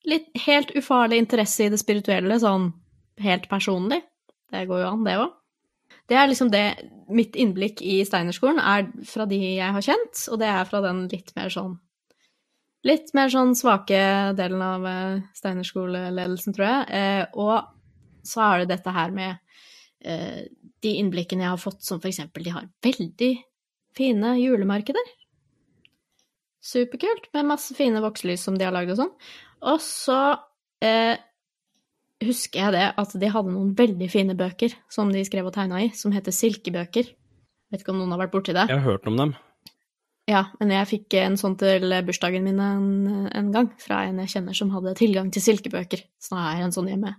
Litt 0.06 0.28
helt 0.46 0.70
ufarlig 0.78 1.18
interesse 1.18 1.66
i 1.66 1.70
det 1.74 1.80
spirituelle, 1.82 2.36
sånn 2.38 2.68
helt 3.26 3.48
personlig. 3.50 4.04
Det 4.54 4.68
går 4.70 4.84
jo 4.84 4.90
an, 4.92 5.06
det 5.08 5.16
òg. 5.18 5.32
Det 6.06 6.20
er 6.20 6.30
liksom 6.30 6.52
det 6.54 6.66
Mitt 7.10 7.34
innblikk 7.38 7.82
i 7.86 8.00
Steinerskolen 8.06 8.58
er 8.62 8.86
fra 9.06 9.26
de 9.30 9.38
jeg 9.38 9.74
har 9.78 9.86
kjent, 9.86 10.22
og 10.30 10.40
det 10.42 10.48
er 10.50 10.70
fra 10.70 10.82
den 10.86 11.04
litt 11.10 11.34
mer 11.38 11.50
sånn 11.54 11.76
Litt 12.86 13.16
mer 13.18 13.32
sånn 13.34 13.56
svake 13.58 13.98
delen 14.38 14.62
av 14.62 14.84
Steinerskoleledelsen, 15.34 16.54
tror 16.54 16.68
jeg. 16.68 16.84
Eh, 16.94 17.24
og 17.34 17.72
så 18.22 18.44
er 18.46 18.62
det 18.62 18.76
dette 18.76 18.94
her 18.94 19.14
med 19.14 19.40
eh, 20.06 20.46
de 20.86 20.92
innblikkene 21.00 21.48
jeg 21.48 21.54
har 21.56 21.62
fått, 21.62 21.82
som 21.86 22.02
for 22.02 22.12
eksempel 22.12 22.46
de 22.46 22.54
har 22.54 22.68
veldig 22.86 23.32
fine 23.98 24.36
julemarkeder. 24.38 25.14
Superkult, 26.66 27.30
med 27.36 27.46
masse 27.52 27.76
fine 27.78 28.02
vokselys 28.02 28.44
som 28.48 28.58
de 28.58 28.66
har 28.66 28.74
lagd 28.74 28.96
og 28.96 29.02
sånn. 29.04 29.12
Og 29.70 29.82
så 29.84 30.20
eh, 30.86 31.14
husker 32.26 32.64
jeg 32.64 32.76
det 32.76 32.86
at 33.02 33.14
de 33.22 33.30
hadde 33.32 33.54
noen 33.54 33.76
veldig 33.78 34.08
fine 34.10 34.36
bøker 34.38 34.74
som 34.92 35.12
de 35.14 35.22
skrev 35.28 35.46
og 35.50 35.54
tegna 35.56 35.84
i, 35.86 35.92
som 35.94 36.14
heter 36.16 36.34
silkebøker. 36.34 37.12
Vet 37.74 37.84
ikke 37.84 37.94
om 37.94 38.02
noen 38.02 38.16
har 38.16 38.26
vært 38.26 38.34
borti 38.34 38.56
det? 38.56 38.66
Jeg 38.72 38.82
har 38.82 38.88
hørt 38.88 39.06
om 39.10 39.20
dem. 39.20 39.36
Ja, 40.26 40.48
men 40.58 40.74
jeg 40.74 40.90
fikk 40.90 41.14
en 41.22 41.38
sånn 41.38 41.54
til 41.62 41.86
bursdagen 42.08 42.46
min 42.48 42.58
en, 42.62 43.30
en 43.30 43.54
gang, 43.54 43.70
fra 43.78 44.02
en 44.08 44.24
jeg 44.24 44.34
kjenner 44.34 44.58
som 44.58 44.74
hadde 44.74 44.96
tilgang 44.98 45.30
til 45.34 45.44
silkebøker. 45.46 46.02
Så 46.18 46.34
nå 46.34 46.42
har 46.42 46.58
jeg 46.58 46.66
en 46.66 46.76
sånn 46.80 46.90
hjemme. 46.90 47.14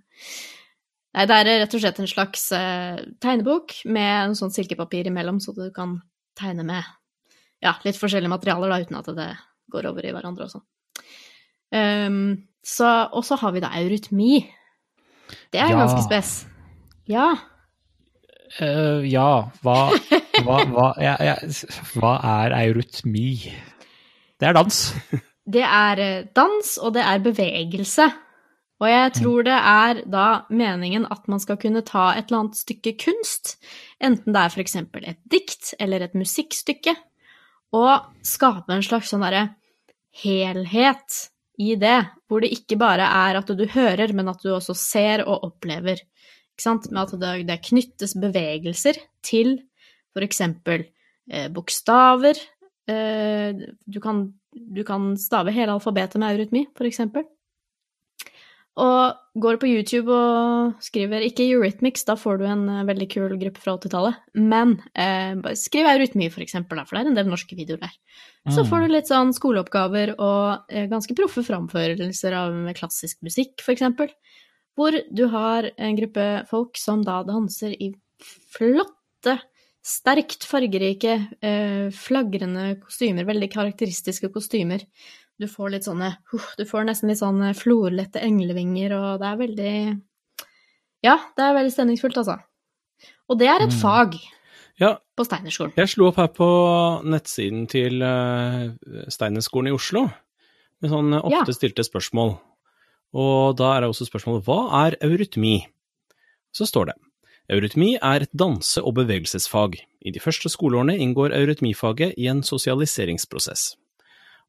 Nei, 1.17 1.25
det 1.31 1.37
er 1.38 1.50
rett 1.62 1.76
og 1.79 1.83
slett 1.85 2.00
en 2.03 2.11
slags 2.11 2.49
eh, 2.57 2.99
tegnebok 3.23 3.79
med 3.87 4.11
en 4.11 4.35
sånn 4.38 4.50
silkepapir 4.53 5.07
imellom, 5.09 5.38
så 5.41 5.55
du 5.55 5.69
kan 5.75 6.00
tegne 6.37 6.67
med 6.67 6.96
ja, 7.63 7.75
litt 7.85 7.99
forskjellige 8.01 8.33
materialer, 8.33 8.69
da, 8.73 8.81
uten 8.85 8.99
at 9.01 9.11
det 9.17 9.29
går 9.73 9.89
over 9.91 10.07
i 10.07 10.13
hverandre 10.15 10.47
og 10.47 10.53
sånn. 10.53 10.67
Um, 11.75 12.19
så, 12.67 12.89
og 13.13 13.25
så 13.27 13.39
har 13.41 13.53
vi 13.55 13.63
da 13.65 13.71
eurytmi. 13.79 14.41
Det 15.53 15.61
er 15.61 15.71
Ja. 15.73 15.81
ganske 15.83 16.03
spes. 16.07 16.35
Ja. 17.11 17.33
Uh, 18.61 19.03
ja, 19.07 19.51
hva, 19.63 19.79
hva, 20.47 20.59
hva, 20.71 20.87
ja, 21.03 21.17
ja, 21.21 21.35
hva 21.97 22.13
er 22.45 22.55
eurytmi? 22.63 23.31
Det 24.39 24.49
er 24.51 24.55
dans. 24.57 24.83
Det 25.47 25.63
er 25.63 26.01
eh, 26.03 26.25
dans, 26.35 26.73
og 26.83 26.97
det 26.97 27.05
er 27.07 27.21
bevegelse. 27.23 28.03
Og 28.83 28.89
jeg 28.91 29.13
tror 29.15 29.45
det 29.47 29.55
er 29.55 30.01
da 30.11 30.25
meningen 30.51 31.05
at 31.07 31.29
man 31.31 31.39
skal 31.39 31.55
kunne 31.63 31.85
ta 31.87 32.09
et 32.19 32.27
eller 32.27 32.41
annet 32.41 32.59
stykke 32.59 32.97
kunst, 32.99 33.53
enten 34.03 34.35
det 34.35 34.41
er 34.43 34.51
for 34.57 34.65
eksempel 34.65 35.07
et 35.07 35.21
dikt 35.31 35.71
eller 35.79 36.03
et 36.03 36.17
musikkstykke, 36.19 36.97
og 37.75 38.11
skape 38.25 38.75
en 38.75 38.85
slags 38.85 39.11
sånn 39.12 39.25
derre 39.26 39.49
helhet 40.23 41.23
i 41.58 41.75
det, 41.80 41.99
hvor 42.28 42.44
det 42.44 42.52
ikke 42.54 42.78
bare 42.80 43.06
er 43.06 43.38
at 43.38 43.50
du 43.56 43.64
hører, 43.73 44.12
men 44.16 44.28
at 44.30 44.42
du 44.44 44.52
også 44.52 44.76
ser 44.76 45.25
og 45.26 45.46
opplever. 45.49 46.00
Ikke 46.56 46.64
sant? 46.64 46.90
Med 46.92 47.02
at 47.04 47.20
det, 47.20 47.30
knyttes 47.68 48.16
bevegelser 48.20 49.00
til 49.25 49.58
eksempel 50.25 50.87
eh, 51.28 51.49
bokstaver. 51.52 52.38
Eh, 52.88 53.56
du, 53.85 53.99
kan, 54.00 54.26
du 54.52 54.82
kan 54.88 55.14
stave 55.20 55.52
hele 55.56 55.75
alfabetet 55.76 56.20
med 56.23 56.37
eurytmi, 56.37 56.66
eksempel. 56.88 57.26
Og 58.76 59.40
går 59.40 59.56
på 59.61 59.68
YouTube 59.71 60.12
og 60.12 60.83
skriver 60.85 61.25
ikke 61.25 61.47
Eurythmics, 61.49 62.04
da 62.04 62.16
får 62.21 62.40
du 62.40 62.45
en 62.49 62.66
eh, 62.68 62.85
veldig 62.88 63.06
kul 63.12 63.37
gruppe 63.40 63.62
fra 63.62 63.76
80-tallet. 63.78 64.18
Men 64.37 64.75
eh, 64.92 65.33
skriv 65.56 65.88
Eurythmy, 65.88 66.28
for 66.33 66.45
eksempel, 66.45 66.80
da, 66.80 66.85
for 66.85 66.99
det 66.99 67.06
er 67.06 67.12
en 67.12 67.16
del 67.16 67.30
norske 67.30 67.56
videoer 67.56 67.87
der. 67.87 67.95
Så 68.52 68.62
får 68.68 68.85
du 68.85 68.92
litt 68.92 69.09
sånn 69.11 69.33
skoleoppgaver 69.35 70.14
og 70.23 70.68
eh, 70.71 70.87
ganske 70.92 71.16
proffe 71.18 71.42
framførelser 71.47 72.37
av 72.37 72.59
klassisk 72.78 73.25
musikk, 73.26 73.56
for 73.64 73.75
eksempel. 73.75 74.12
Hvor 74.76 74.95
du 75.09 75.25
har 75.33 75.71
en 75.80 75.97
gruppe 75.97 76.28
folk 76.50 76.76
som 76.78 77.00
da 77.04 77.23
danser 77.26 77.73
i 77.80 77.95
flotte 78.52 79.38
sterkt 79.87 80.45
fargerike, 80.47 81.14
eh, 81.40 81.88
flagrende 81.95 82.75
kostymer, 82.83 83.25
veldig 83.25 83.49
karakteristiske 83.52 84.33
kostymer. 84.35 84.83
Du 85.38 85.47
får 85.49 85.71
litt 85.75 85.85
sånne 85.85 86.14
uh, 86.33 86.45
Du 86.57 86.64
får 86.64 86.87
nesten 86.88 87.11
litt 87.11 87.21
sånn 87.21 87.43
florlette 87.55 88.23
englevinger, 88.25 88.95
og 88.97 89.21
det 89.21 89.26
er 89.33 89.40
veldig 89.43 89.75
Ja, 91.05 91.19
det 91.37 91.45
er 91.45 91.55
veldig 91.59 91.73
stemningsfullt, 91.75 92.16
altså. 92.23 92.38
Og 93.28 93.38
det 93.38 93.49
er 93.52 93.62
et 93.66 93.73
Mm. 93.75 93.81
fag 93.83 94.14
Ja, 94.81 94.99
på 95.16 95.25
Steinerskolen. 95.25 95.73
jeg 95.76 95.88
slo 95.88 96.09
opp 96.09 96.16
her 96.16 96.28
på 96.28 96.49
nettsiden 97.05 97.66
til 97.69 98.02
uh, 98.02 98.71
Steinerskolen 99.09 99.69
i 99.69 99.75
Oslo, 99.76 100.07
med 100.83 100.90
sånn 100.90 101.14
eh, 101.14 101.23
ofte 101.25 101.55
stilte 101.57 101.83
spørsmål. 101.85 102.38
Og 103.16 103.57
da 103.57 103.76
er 103.76 103.81
det 103.81 103.88
også 103.88 104.05
spørsmålet 104.11 104.45
hva 104.45 104.87
er 104.87 104.97
eurytmi? 105.00 105.66
Så 106.52 106.66
står 106.69 106.87
det 106.90 106.97
eurytmi 107.49 107.97
er 108.02 108.23
et 108.26 108.33
danse- 108.37 108.83
og 108.83 108.95
bevegelsesfag. 108.99 109.78
I 110.05 110.11
de 110.11 110.21
første 110.21 110.49
skoleårene 110.52 110.99
inngår 110.99 111.33
eurytmifaget 111.33 112.14
i 112.19 112.26
en 112.28 112.43
sosialiseringsprosess. 112.43 113.76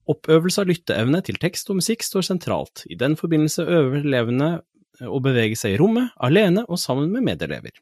Oppøvelse 0.08 0.64
av 0.64 0.70
lytteevne 0.70 1.20
til 1.26 1.40
tekst 1.42 1.70
og 1.72 1.82
musikk 1.82 2.06
står 2.06 2.26
sentralt. 2.30 2.86
I 2.88 2.96
den 3.00 3.18
forbindelse 3.20 3.66
øver 3.68 4.00
elevene 4.06 4.52
å 5.04 5.20
bevege 5.22 5.58
seg 5.60 5.76
i 5.76 5.80
rommet, 5.82 6.14
alene 6.24 6.64
og 6.68 6.80
sammen 6.82 7.12
med 7.14 7.26
medelever. 7.28 7.76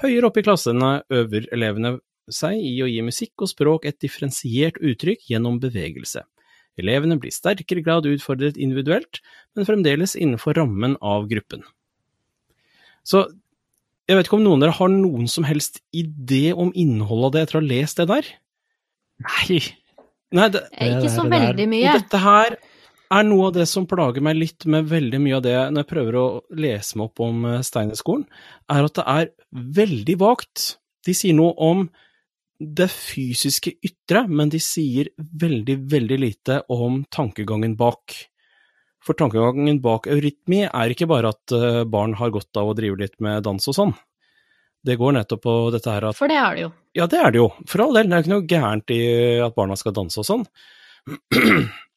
Høyere 0.00 0.30
oppe 0.30 0.40
i 0.40 0.46
klassene 0.46 1.00
øver 1.12 1.46
elevene 1.52 1.98
seg 2.32 2.56
i 2.62 2.78
å 2.82 2.88
gi 2.88 3.02
musikk 3.04 3.44
og 3.44 3.50
språk 3.50 3.86
et 3.88 4.00
differensiert 4.00 4.78
uttrykk 4.80 5.28
gjennom 5.28 5.58
bevegelse. 5.62 6.24
Elevene 6.80 7.18
blir 7.20 7.32
i 7.32 7.36
sterkere 7.36 7.82
grad 7.84 8.08
utfordret 8.08 8.56
individuelt, 8.56 9.20
men 9.54 9.68
fremdeles 9.68 10.16
innenfor 10.16 10.56
rammen 10.56 10.96
av 11.04 11.28
gruppen. 11.28 11.66
Så 13.04 13.26
jeg 14.08 14.16
vet 14.16 14.26
ikke 14.26 14.38
om 14.38 14.46
noen 14.46 14.62
av 14.62 14.70
dere 14.70 14.78
har 14.78 14.92
noen 14.92 15.28
som 15.30 15.44
helst 15.46 15.82
idé 15.94 16.50
om 16.50 16.72
innholdet 16.74 17.28
av 17.28 17.34
det 17.34 17.42
etter 17.44 17.58
å 17.58 17.62
ha 17.62 17.68
lest 17.68 18.00
det 18.00 18.08
der? 18.10 18.30
Nei! 19.26 19.60
Nei, 20.36 20.48
det, 20.54 20.60
Eh, 20.72 20.92
Ikke 20.92 21.06
det 21.08 21.10
så 21.14 21.24
det 21.26 21.30
veldig 21.40 21.68
mye. 21.68 21.92
dette 21.98 22.18
her 22.22 22.56
er 23.10 23.24
noe 23.26 23.48
av 23.48 23.54
det 23.56 23.66
som 23.66 23.86
plager 23.90 24.22
meg 24.22 24.36
litt 24.38 24.66
med 24.70 24.86
veldig 24.86 25.18
mye 25.20 25.36
av 25.40 25.42
det 25.42 25.56
når 25.72 25.82
jeg 25.82 25.90
prøver 25.90 26.18
å 26.20 26.26
lese 26.54 26.96
meg 27.00 27.08
opp 27.08 27.20
om 27.26 27.44
eh, 27.50 27.62
Steinerskolen, 27.66 28.26
er 28.70 28.84
at 28.86 28.94
det 28.94 29.06
er 29.06 29.30
veldig 29.50 30.16
vagt. 30.20 30.76
De 31.06 31.14
sier 31.16 31.34
noe 31.34 31.54
om 31.58 31.88
det 32.60 32.90
fysiske 32.92 33.72
ytre, 33.82 34.26
men 34.28 34.50
de 34.52 34.60
sier 34.60 35.08
veldig, 35.18 35.78
veldig 35.90 36.18
lite 36.20 36.60
om 36.68 37.00
tankegangen 37.10 37.74
bak. 37.80 38.14
For 39.02 39.16
tankegangen 39.16 39.80
bak 39.80 40.06
eurytmi 40.12 40.66
er 40.68 40.92
ikke 40.92 41.08
bare 41.08 41.32
at 41.32 41.54
eh, 41.56 41.82
barn 41.88 42.14
har 42.20 42.30
godt 42.30 42.54
av 42.60 42.68
å 42.70 42.76
drive 42.76 43.00
litt 43.00 43.16
med 43.24 43.42
dans 43.48 43.66
og 43.66 43.74
sånn. 43.74 43.94
Det 44.84 44.96
går 45.00 45.16
nettopp 45.16 45.42
på 45.42 45.54
dette 45.72 45.90
her 45.92 46.04
at 46.10 46.16
For 46.20 46.28
det 46.30 46.36
er 46.40 46.54
det 46.54 46.62
jo. 46.68 46.70
Ja, 46.96 47.06
det 47.10 47.20
er 47.20 47.34
det 47.34 47.42
jo. 47.42 47.50
For 47.70 47.84
all 47.84 47.94
del, 47.96 48.08
det 48.10 48.16
er 48.16 48.22
jo 48.22 48.26
ikke 48.26 48.36
noe 48.36 48.50
gærent 48.50 48.94
i 48.94 49.02
at 49.44 49.56
barna 49.56 49.78
skal 49.78 49.94
danse 49.96 50.20
og 50.22 50.28
sånn. 50.28 50.48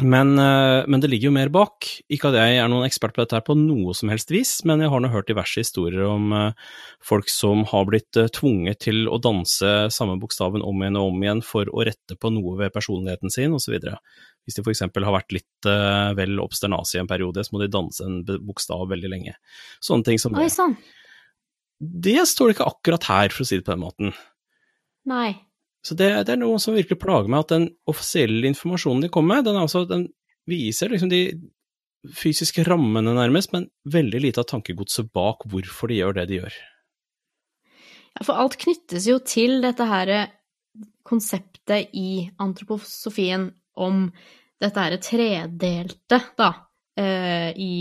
Men, 0.00 0.38
eh, 0.38 0.86
men 0.86 1.00
det 1.00 1.10
ligger 1.10 1.28
jo 1.28 1.34
mer 1.34 1.50
bak. 1.52 1.84
Ikke 2.12 2.30
at 2.30 2.38
jeg 2.38 2.58
er 2.60 2.68
noen 2.72 2.86
ekspert 2.86 3.14
på 3.16 3.22
dette 3.22 3.36
her 3.36 3.44
på 3.44 3.56
noe 3.58 3.94
som 3.96 4.08
helst 4.12 4.32
vis, 4.32 4.52
men 4.68 4.80
jeg 4.80 4.92
har 4.92 5.02
nå 5.02 5.10
hørt 5.12 5.28
diverse 5.28 5.60
historier 5.60 6.06
om 6.08 6.32
eh, 6.36 6.70
folk 7.04 7.28
som 7.32 7.66
har 7.68 7.86
blitt 7.88 8.16
eh, 8.16 8.30
tvunget 8.32 8.80
til 8.86 9.10
å 9.12 9.20
danse 9.22 9.72
samme 9.92 10.16
bokstaven 10.22 10.64
om 10.64 10.80
igjen 10.80 10.96
og 11.00 11.10
om 11.12 11.24
igjen 11.24 11.42
for 11.44 11.68
å 11.68 11.84
rette 11.86 12.16
på 12.16 12.32
noe 12.32 12.56
ved 12.62 12.72
personligheten 12.72 13.32
sin, 13.32 13.56
osv. 13.56 13.76
Hvis 13.76 14.56
de 14.56 14.64
f.eks. 14.64 14.86
har 14.88 15.16
vært 15.18 15.36
litt 15.36 15.68
eh, 15.68 16.14
vel 16.18 16.40
obsternasige 16.42 17.02
i 17.02 17.04
en 17.04 17.10
periode, 17.10 17.44
så 17.44 17.54
må 17.54 17.60
de 17.64 17.68
danse 17.72 18.06
en 18.06 18.22
bokstav 18.24 18.86
veldig 18.90 19.12
lenge. 19.12 19.36
Sånne 19.84 20.08
ting 20.08 20.22
som 20.22 20.36
Oi 20.36 20.48
det. 20.48 20.54
Det 21.80 22.26
står 22.28 22.50
det 22.50 22.56
ikke 22.58 22.68
akkurat 22.68 23.06
her, 23.08 23.32
for 23.32 23.44
å 23.44 23.48
si 23.48 23.56
det 23.56 23.64
på 23.64 23.72
den 23.72 23.84
måten. 23.84 24.10
Nei. 25.08 25.32
Så 25.80 25.96
det, 25.96 26.10
det 26.28 26.34
er 26.34 26.40
noe 26.42 26.58
som 26.60 26.76
virkelig 26.76 27.00
plager 27.00 27.30
meg, 27.32 27.46
at 27.46 27.54
den 27.54 27.70
offisielle 27.88 28.50
informasjonen 28.50 29.06
de 29.06 29.12
kommer 29.12 29.38
med, 29.38 29.48
den, 29.48 29.60
altså, 29.62 29.86
den 29.88 30.10
viser 30.50 30.92
liksom 30.92 31.12
de 31.12 31.22
fysiske 32.16 32.64
rammene 32.68 33.14
nærmest, 33.16 33.54
men 33.56 33.68
veldig 33.92 34.20
lite 34.26 34.42
av 34.42 34.48
tankegodset 34.50 35.08
bak 35.16 35.46
hvorfor 35.48 35.90
de 35.90 36.00
gjør 36.00 36.20
det 36.20 36.26
de 36.30 36.42
gjør. 36.42 36.58
Ja, 38.16 38.26
for 38.26 38.40
alt 38.42 38.58
knyttes 38.60 39.06
jo 39.08 39.18
til 39.24 39.60
dette 39.64 39.86
her 39.88 40.12
konseptet 41.06 41.94
i 41.96 42.28
antroposofien 42.42 43.48
om 43.80 44.06
dette 44.60 44.84
her 44.84 44.96
tredelte, 45.00 46.20
da, 46.36 46.50
eh, 47.00 47.50
i 47.56 47.74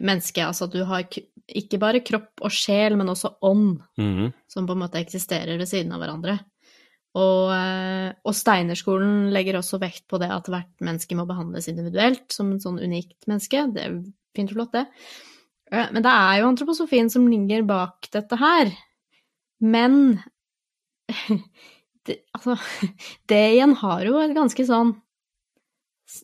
mennesket. 0.00 0.46
Altså 0.46 0.68
at 0.68 0.76
du 0.76 0.84
har 0.88 1.04
ikke 1.46 1.78
bare 1.78 2.02
kropp 2.04 2.42
og 2.44 2.52
sjel, 2.52 2.96
men 2.98 3.10
også 3.12 3.36
ånd, 3.46 3.78
mm. 4.00 4.32
som 4.50 4.66
på 4.66 4.74
en 4.74 4.82
måte 4.82 5.00
eksisterer 5.00 5.58
ved 5.60 5.68
siden 5.70 5.94
av 5.94 6.02
hverandre. 6.02 6.40
Og, 7.16 7.52
eh, 7.54 8.10
og 8.26 8.34
Steinerskolen 8.36 9.30
legger 9.32 9.56
også 9.60 9.80
vekt 9.80 10.04
på 10.10 10.20
det 10.20 10.28
at 10.34 10.50
hvert 10.52 10.84
menneske 10.84 11.16
må 11.16 11.24
behandles 11.28 11.70
individuelt, 11.70 12.26
som 12.34 12.50
en 12.52 12.60
sånn 12.60 12.80
unikt 12.82 13.28
menneske. 13.30 13.62
Det 13.72 13.86
er 13.86 13.96
fint 14.36 14.52
og 14.52 14.58
flott, 14.58 14.74
det. 14.76 14.84
Eh, 15.72 15.86
Men 15.94 16.04
det 16.04 16.12
er 16.12 16.40
jo 16.40 16.50
antroposofien 16.50 17.08
som 17.12 17.28
ligger 17.30 17.64
bak 17.68 18.10
dette 18.12 18.36
her. 18.40 18.74
Men 19.64 20.20
det, 22.06 22.20
altså, 22.36 22.58
det 23.30 23.42
igjen 23.54 23.76
har 23.80 24.04
jo 24.04 24.20
et 24.20 24.36
ganske 24.36 24.68
sånn 24.68 24.96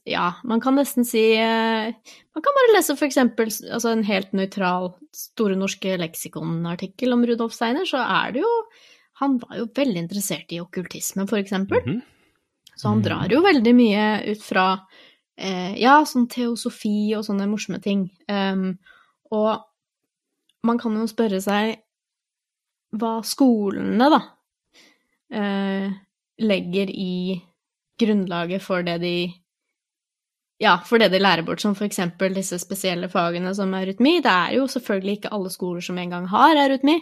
Ja, 0.06 0.28
man 0.46 0.60
kan 0.62 0.76
nesten 0.78 1.02
si 1.04 1.32
eh, 1.34 1.90
Man 2.34 2.42
kan 2.44 2.54
bare 2.54 2.74
lese 2.76 2.94
eksempel 3.02 3.48
altså 3.50 3.90
en 3.90 4.04
helt 4.06 4.30
nøytral 4.30 4.92
Store 5.10 5.56
norske 5.58 5.96
leksikon-artikkel 5.98 7.12
om 7.16 7.24
Rudolf 7.26 7.56
Steiner, 7.56 7.84
så 7.88 7.98
er 7.98 8.36
det 8.36 8.44
jo 8.44 8.52
Han 9.18 9.40
var 9.42 9.58
jo 9.58 9.66
veldig 9.74 10.04
interessert 10.04 10.54
i 10.54 10.60
okkultisme, 10.62 11.26
for 11.28 11.38
eksempel. 11.38 11.82
-hmm. 11.84 12.00
Så 12.76 12.88
han 12.88 13.02
drar 13.02 13.30
jo 13.30 13.42
veldig 13.44 13.74
mye 13.76 14.06
ut 14.32 14.42
fra 14.42 14.66
eh, 15.36 15.74
ja, 15.78 16.00
sånn 16.08 16.28
teosofi 16.30 17.14
og 17.14 17.24
sånne 17.26 17.46
morsomme 17.46 17.78
ting. 17.82 18.08
Um, 18.28 18.78
og 19.30 19.62
man 20.66 20.78
kan 20.78 20.96
jo 20.96 21.06
spørre 21.10 21.40
seg 21.42 21.76
hva 22.98 23.22
skolene, 23.24 24.08
da, 24.12 24.20
eh, 25.32 25.92
legger 26.42 26.90
i 26.90 27.40
grunnlaget 28.00 28.62
for 28.64 28.82
det 28.82 28.98
de 29.00 29.14
ja, 30.62 30.76
for 30.86 31.02
det 31.02 31.10
de 31.10 31.18
lærer 31.18 31.42
bort, 31.46 31.62
som 31.62 31.74
eksempel 31.74 32.36
disse 32.36 32.58
spesielle 32.62 33.08
fagene 33.10 33.50
som 33.56 33.72
eurytmi. 33.74 34.20
Det 34.22 34.30
er 34.32 34.58
jo 34.60 34.68
selvfølgelig 34.70 35.16
ikke 35.18 35.32
alle 35.34 35.50
skoler 35.50 35.82
som 35.84 35.98
engang 35.98 36.28
har 36.30 36.58
eurytmi, 36.64 37.00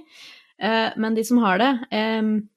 eh, 0.62 0.96
men 0.96 1.18
de 1.18 1.24
som 1.28 1.42
har 1.44 1.60
det, 1.60 1.72
em, 1.92 2.48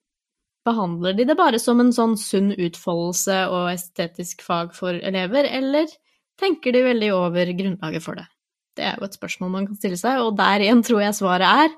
behandler 0.63 1.17
de 1.17 1.25
det 1.27 1.35
bare 1.35 1.59
som 1.59 1.81
en 1.83 1.91
sånn 1.91 2.15
sunn 2.15 2.53
utfoldelse 2.55 3.41
og 3.51 3.73
estetisk 3.73 4.45
fag 4.45 4.71
for 4.77 4.95
elever, 4.95 5.43
eller 5.43 5.91
tenker 6.39 6.71
de 6.71 6.85
veldig 6.87 7.11
over 7.13 7.51
grunnlaget 7.51 8.03
for 8.05 8.15
det? 8.15 8.27
Det 8.73 8.87
er 8.87 8.95
jo 8.97 9.05
et 9.05 9.19
spørsmål 9.19 9.51
man 9.51 9.67
kan 9.67 9.77
stille 9.77 9.99
seg, 9.99 10.23
og 10.23 10.37
der 10.39 10.63
igjen 10.63 10.81
tror 10.87 11.03
jeg 11.03 11.19
svaret 11.19 11.67
er 11.67 11.75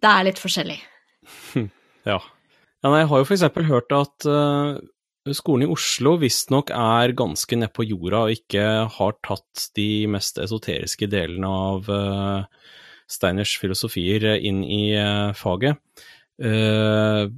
det 0.00 0.10
er 0.10 0.26
litt 0.30 0.42
forskjellig. 0.42 0.80
Ja. 2.08 2.16
ja 2.16 2.88
nei, 2.88 3.02
jeg 3.02 3.08
har 3.10 3.20
jo 3.20 3.26
eksempel 3.34 3.66
hørt 3.68 3.90
at 3.92 4.24
eh, 4.24 4.78
skolen 5.36 5.66
i 5.66 5.70
Oslo 5.70 6.14
visstnok 6.20 6.72
er 6.72 7.12
ganske 7.16 7.58
nedpå 7.60 7.84
jorda 7.88 8.24
og 8.26 8.38
ikke 8.38 8.64
har 8.94 9.18
tatt 9.26 9.68
de 9.76 10.06
mest 10.10 10.40
esoteriske 10.40 11.10
delene 11.12 11.50
av 11.50 11.90
eh, 11.92 12.72
Steiners 13.10 13.52
filosofier 13.60 14.24
inn 14.38 14.62
i 14.64 14.94
eh, 14.96 15.30
faget. 15.36 15.76
Eh, 16.40 17.28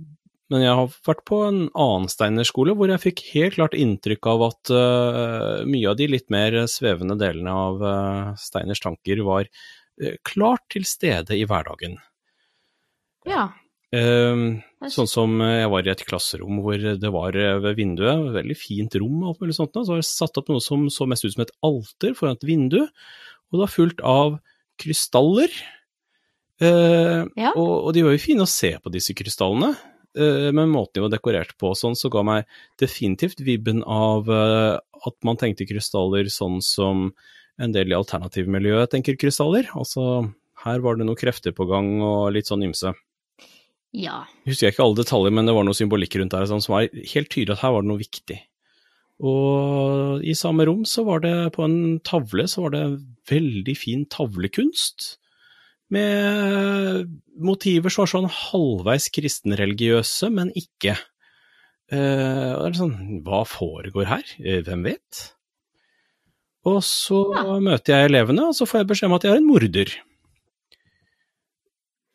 men 0.53 0.62
jeg 0.66 0.77
har 0.79 0.95
vært 1.09 1.25
på 1.27 1.40
en 1.47 1.61
annen 1.71 2.11
Steiner-skole 2.12 2.77
hvor 2.77 2.92
jeg 2.92 3.03
fikk 3.03 3.25
helt 3.33 3.57
klart 3.57 3.77
inntrykk 3.79 4.29
av 4.29 4.42
at 4.51 4.73
mye 5.64 5.87
av 5.88 5.97
de 5.97 6.11
litt 6.12 6.27
mer 6.35 6.59
svevende 6.68 7.16
delene 7.16 7.55
av 7.57 7.81
Steiners 8.37 8.83
tanker 8.85 9.23
var 9.25 9.49
klart 10.29 10.66
til 10.75 10.85
stede 10.85 11.38
i 11.40 11.47
hverdagen. 11.49 11.97
Ja. 13.25 13.47
Eh, 13.92 14.42
sånn 14.88 15.11
som 15.11 15.35
eh, 15.44 15.59
jeg 15.62 15.70
var 15.74 15.85
i 15.85 15.92
et 15.92 16.05
klasserom 16.09 16.62
hvor 16.64 16.81
det 16.81 17.11
var 17.12 17.37
eh, 17.37 17.59
ved 17.61 17.76
vinduet, 17.76 18.31
veldig 18.38 18.57
fint 18.57 18.94
rom 18.96 19.18
og 19.20 19.35
alt 19.35 19.42
mulig 19.44 19.57
sånt, 19.59 19.76
så 19.76 19.92
var 19.92 20.00
det 20.00 20.09
satt 20.09 20.40
opp 20.40 20.48
noe 20.48 20.64
som 20.64 20.87
så 20.92 21.05
mest 21.11 21.26
ut 21.26 21.35
som 21.35 21.44
et 21.44 21.52
alter 21.68 22.16
foran 22.16 22.38
et 22.38 22.46
vindu, 22.48 22.81
og 22.83 23.52
det 23.59 23.62
var 23.66 23.72
fullt 23.74 24.00
av 24.00 24.38
krystaller. 24.81 25.52
Eh, 26.62 27.24
Ja. 27.37 27.52
og, 27.57 27.72
og 27.88 27.92
de 27.94 28.05
var 28.07 28.14
jo 28.16 28.22
fine 28.22 28.44
å 28.46 28.48
se 28.50 28.72
på, 28.81 28.92
disse 28.94 29.12
krystallene, 29.18 29.74
eh, 30.16 30.48
men 30.55 30.72
måten 30.72 30.96
de 31.00 31.05
var 31.05 31.12
dekorert 31.12 31.52
på 31.61 31.74
sånn, 31.76 31.96
så 31.98 32.09
ga 32.12 32.22
meg 32.24 32.48
definitivt 32.81 33.42
vibben 33.44 33.83
av 33.85 34.28
eh, 34.31 34.78
at 34.78 35.16
man 35.26 35.37
tenkte 35.40 35.66
krystaller 35.68 36.31
sånn 36.33 36.61
som 36.64 37.11
en 37.61 37.72
del 37.74 37.92
i 37.92 37.98
alternativmiljøet 37.98 38.94
tenker 38.94 39.18
krystaller. 39.20 39.68
Altså, 39.76 40.33
her 40.64 40.81
var 40.81 40.96
det 40.96 41.05
noen 41.05 41.18
krefter 41.18 41.52
på 41.52 41.66
gang 41.68 41.98
og 42.00 42.31
litt 42.33 42.48
sånn 42.48 42.64
ymse. 42.64 42.94
Ja. 43.92 44.22
Husker 44.48 44.66
jeg 44.68 44.74
ikke 44.74 44.87
alle 44.87 45.00
detaljer, 45.02 45.35
men 45.37 45.48
det 45.48 45.55
var 45.57 45.66
noe 45.68 45.76
symbolikk 45.76 46.16
rundt 46.16 46.33
der 46.33 46.48
sånn, 46.48 46.62
som 46.64 46.78
var 46.78 46.88
helt 46.88 47.31
tydelig 47.33 47.59
at 47.59 47.64
her 47.66 47.74
var 47.74 47.85
det 47.85 47.90
noe 47.92 48.00
viktig. 48.00 48.38
Og 49.22 50.24
i 50.26 50.35
samme 50.35 50.64
rom 50.66 50.87
så 50.88 51.05
var 51.07 51.20
det 51.22 51.35
på 51.55 51.66
en 51.66 51.98
tavle 52.02 52.48
så 52.50 52.64
var 52.64 52.74
det 52.74 52.85
veldig 53.31 53.74
fin 53.78 54.07
tavlekunst, 54.11 55.16
med 55.92 57.11
motiver 57.37 57.92
som 57.92 58.07
var 58.07 58.11
sånn 58.14 58.31
halvveis 58.33 59.11
kristenreligiøse, 59.12 60.31
men 60.33 60.48
ikke. 60.57 60.94
Eh, 61.92 62.62
sånn, 62.78 62.94
hva 63.26 63.42
foregår 63.44 64.09
her? 64.09 64.31
Eh, 64.40 64.62
Hvem 64.64 64.87
vet? 64.88 65.20
Og 66.64 66.78
så 66.87 67.18
møter 67.61 67.92
jeg 67.92 68.09
elevene, 68.09 68.48
og 68.48 68.57
så 68.57 68.64
får 68.64 68.81
jeg 68.81 68.88
beskjed 68.94 69.11
om 69.11 69.18
at 69.18 69.26
jeg 69.26 69.35
er 69.35 69.42
en 69.42 69.50
morder. 69.50 69.92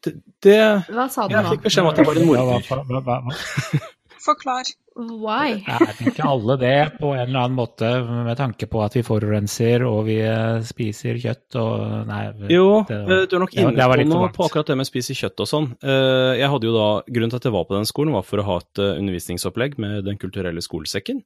Det, 0.05 0.13
det 0.45 0.57
Hva 0.93 1.07
sa 1.09 1.25
du 1.27 1.33
Jeg 1.35 1.43
nå? 1.45 1.53
fikk 1.55 1.63
beskjed 1.67 1.83
om 1.85 1.89
at 1.91 1.97
det 2.01 2.07
var 2.07 2.19
en 2.19 2.27
morder. 2.27 3.87
Forklar. 4.27 4.67
Why? 4.97 5.61
Er 5.69 5.91
ikke 6.09 6.25
alle 6.25 6.55
det 6.59 6.71
på 6.97 7.11
en 7.13 7.21
eller 7.27 7.43
annen 7.45 7.55
måte, 7.55 7.87
med 8.25 8.35
tanke 8.39 8.65
på 8.67 8.81
at 8.83 8.95
vi 8.97 9.03
forurenser 9.05 9.85
og 9.87 9.99
vi 10.09 10.15
eh, 10.25 10.57
spiser 10.67 11.19
kjøtt 11.21 11.57
og 11.61 12.07
Nei. 12.09 12.23
Jo, 12.51 12.81
det 12.89 12.97
eh, 13.05 13.21
du 13.29 13.35
er 13.37 13.43
nok 13.45 13.53
inne 13.55 13.75
det 13.77 13.87
var 13.87 14.01
på 14.01 14.07
noe 14.09 14.31
på 14.33 14.47
akkurat 14.47 14.71
det 14.71 14.77
med 14.79 14.87
å 14.87 14.89
spise 14.89 15.15
kjøtt 15.15 15.45
og 15.45 15.51
sånn. 15.51 15.69
Eh, 15.85 16.33
Jeg 16.41 16.49
hadde 16.51 16.67
jo 16.67 16.73
da, 16.75 16.87
Grunnen 17.07 17.31
til 17.35 17.39
at 17.43 17.47
jeg 17.47 17.55
var 17.55 17.69
på 17.69 17.77
den 17.77 17.87
skolen, 17.87 18.15
var 18.17 18.25
for 18.27 18.41
å 18.41 18.47
ha 18.49 18.57
et 18.65 18.83
undervisningsopplegg 18.87 19.77
med 19.85 20.01
Den 20.09 20.17
kulturelle 20.19 20.65
skolesekken. 20.65 21.21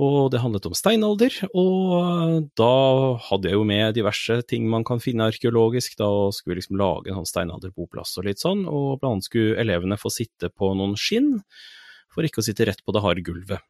Og 0.00 0.30
det 0.32 0.40
handlet 0.40 0.64
om 0.64 0.76
steinalder, 0.76 1.34
og 1.52 2.46
da 2.56 2.74
hadde 3.26 3.50
jeg 3.50 3.58
jo 3.58 3.66
med 3.68 3.96
diverse 3.98 4.38
ting 4.48 4.64
man 4.70 4.86
kan 4.86 5.02
finne 5.02 5.26
arkeologisk. 5.28 5.98
Da 6.00 6.08
skulle 6.32 6.54
vi 6.54 6.62
liksom 6.62 6.78
lage 6.80 7.10
en 7.10 7.18
sånn 7.18 7.28
steinalderboplass 7.28 8.14
og 8.16 8.30
litt 8.30 8.40
sånn, 8.40 8.64
og 8.64 9.02
blant 9.02 9.18
annet 9.18 9.28
skulle 9.28 9.58
elevene 9.60 10.00
få 10.00 10.12
sitte 10.14 10.48
på 10.48 10.72
noen 10.78 10.96
skinn, 10.96 11.34
for 12.10 12.24
ikke 12.24 12.40
å 12.40 12.46
sitte 12.46 12.64
rett 12.70 12.80
på 12.86 12.96
det 12.96 13.04
harde 13.04 13.26
gulvet. 13.26 13.60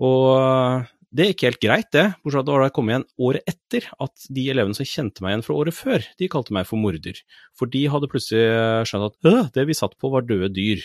Og 0.00 0.88
det 1.12 1.28
gikk 1.28 1.44
helt 1.44 1.60
greit, 1.60 1.90
det, 1.92 2.06
bortsett 2.24 2.48
fra 2.48 2.56
at 2.56 2.70
det 2.70 2.74
kommet 2.78 2.94
igjen 2.94 3.06
året 3.20 3.52
etter 3.52 3.90
at 4.00 4.26
de 4.32 4.46
elevene 4.54 4.78
som 4.78 4.88
kjente 4.88 5.20
meg 5.20 5.34
igjen 5.34 5.44
fra 5.44 5.58
året 5.60 5.76
før, 5.76 6.06
de 6.16 6.28
kalte 6.32 6.56
meg 6.56 6.64
for 6.70 6.80
morder. 6.80 7.20
For 7.58 7.68
de 7.68 7.84
hadde 7.92 8.08
plutselig 8.08 8.88
skjønt 8.88 9.10
at 9.10 9.28
«Åh, 9.28 9.50
det 9.52 9.68
vi 9.68 9.76
satt 9.76 9.98
på 10.00 10.08
var 10.14 10.24
døde 10.24 10.48
dyr. 10.56 10.80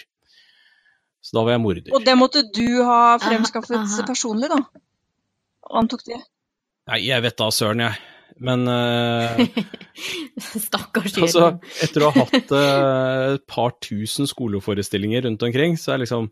Så 1.23 1.35
da 1.35 1.43
var 1.43 1.55
jeg 1.57 1.63
morder. 1.63 1.95
Og 1.95 2.03
det 2.05 2.15
måtte 2.19 2.43
du 2.55 2.67
ha 2.87 3.17
fremskaffet 3.21 3.79
Aha, 3.79 3.87
aha. 3.87 4.05
personlig, 4.07 4.51
da? 4.51 4.61
Antok 5.77 6.05
det. 6.07 6.19
Nei, 6.87 7.01
jeg 7.09 7.23
vet 7.25 7.39
da 7.39 7.49
søren, 7.51 7.83
jeg. 7.83 7.97
Men 8.43 8.69
uh, 8.69 9.39
Stakkars 10.67 11.15
Jørgen. 11.17 11.25
altså, 11.25 11.47
etter 11.83 12.05
å 12.05 12.11
ha 12.13 12.25
hatt 12.27 12.53
uh, 12.53 13.33
et 13.33 13.45
par 13.49 13.73
tusen 13.83 14.29
skoleforestillinger 14.29 15.25
rundt 15.25 15.45
omkring, 15.47 15.77
så 15.81 15.95
er 15.95 16.03
liksom 16.03 16.29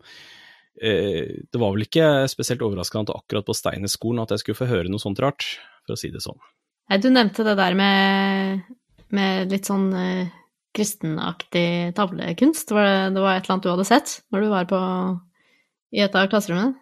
eh, 0.78 1.42
Det 1.50 1.60
var 1.60 1.74
vel 1.74 1.86
ikke 1.88 2.06
spesielt 2.30 2.62
overraskende 2.62 3.10
at 3.10 3.24
akkurat 3.24 3.48
på 3.48 3.56
Steinerskolen 3.58 4.22
at 4.22 4.36
jeg 4.36 4.44
skulle 4.44 4.60
få 4.60 4.70
høre 4.70 4.92
noe 4.92 5.02
sånt 5.02 5.20
rart, 5.24 5.48
for 5.82 5.96
å 5.96 6.00
si 6.00 6.12
det 6.14 6.22
sånn. 6.22 6.38
Nei, 6.92 7.00
du 7.02 7.10
nevnte 7.10 7.42
det 7.46 7.56
der 7.58 7.74
med, 7.74 8.62
med 9.10 9.50
litt 9.50 9.66
sånn 9.66 9.90
kristenaktig 10.76 11.94
tavlekunst. 11.96 12.70
Var 12.76 12.86
det, 12.86 12.98
det 13.16 13.24
var 13.24 13.36
et 13.36 13.46
eller 13.46 13.56
annet 13.56 13.66
du 13.66 13.72
hadde 13.72 13.88
sett 13.88 14.18
når 14.34 14.44
du 14.44 14.50
var 14.52 14.68
på, 14.70 14.80
i 15.96 16.02
et 16.04 16.18
av 16.18 16.28
klasserommene? 16.32 16.76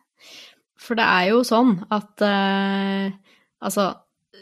For 0.85 0.99
det 0.99 1.07
er 1.07 1.31
jo 1.31 1.45
sånn 1.47 1.79
at 1.95 2.25
eh, 2.27 3.15
Altså, 3.65 3.87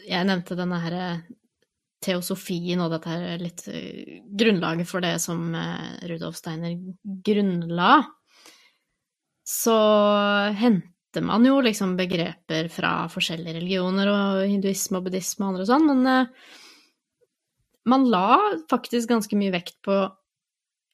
jeg 0.03 0.27
nevnte 0.27 0.57
denne 0.59 0.77
her 0.83 0.95
eh, 0.97 1.19
teosofien 2.03 2.81
og 2.83 2.91
dette 2.91 3.11
her 3.11 3.39
litt 3.39 3.61
eh, 3.71 4.17
grunnlaget 4.35 4.89
for 4.89 5.03
det 5.05 5.13
som 5.23 5.53
eh, 5.55 6.01
Rudolf 6.11 6.35
Steiner 6.39 6.75
grunnla. 7.23 7.93
Så 9.47 9.77
henter 10.59 11.23
man 11.23 11.47
jo 11.47 11.61
liksom 11.63 11.95
begreper 11.99 12.67
fra 12.73 13.05
forskjellige 13.11 13.59
religioner 13.59 14.11
og 14.11 14.43
hinduisme 14.49 14.99
og 14.99 15.07
buddhisme 15.07 15.45
og 15.45 15.53
andre 15.53 15.65
og 15.65 15.71
sånn, 15.71 15.89
men 15.91 16.27
man 17.85 18.05
la 18.09 18.37
faktisk 18.71 19.09
ganske 19.09 19.35
mye 19.39 19.51
vekt 19.53 19.77
på 19.85 19.97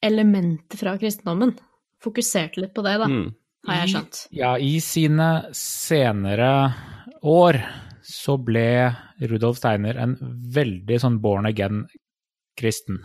elementer 0.01 0.79
fra 0.79 0.95
kristendommen. 0.97 1.53
Fokuserte 2.01 2.61
litt 2.63 2.73
på 2.73 2.83
det, 2.85 2.97
da, 3.01 3.07
Mm. 3.07 3.33
har 3.67 3.75
jeg 3.85 3.89
skjønt. 3.95 4.27
Ja, 4.31 4.55
i 4.57 4.79
sine 4.79 5.49
senere 5.53 6.73
år 7.21 7.59
så 8.01 8.37
ble 8.43 8.95
Rudolf 9.21 9.57
Steiner 9.57 9.97
en 9.97 10.15
veldig 10.55 10.99
sånn 10.99 11.19
born 11.21 11.45
again-kristen. 11.45 13.01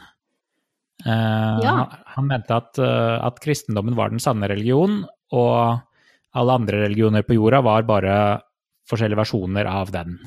Eh, 1.05 1.59
Ja. 1.63 1.75
han, 1.91 1.99
han 2.07 2.27
mente 2.29 2.55
at, 2.55 2.79
eh, 2.79 3.19
at 3.27 3.41
kristendommen 3.41 3.97
var 3.97 4.11
den 4.11 4.21
sanne 4.21 4.49
religion, 4.49 5.05
og 5.33 5.81
alle 6.35 6.53
andre 6.53 6.85
religioner 6.87 7.23
på 7.23 7.35
jorda 7.35 7.61
var 7.63 7.83
bare 7.83 8.41
forskjellige 8.89 9.19
versjoner 9.19 9.67
av 9.67 9.91
den. 9.91 10.19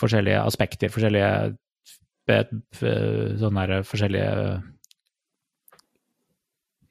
Forskjellige 0.00 0.42
aspekter, 0.44 0.88
forskjellige 0.92 1.56
sånne 2.26 3.66
der 3.70 3.84
forskjellige 3.86 4.62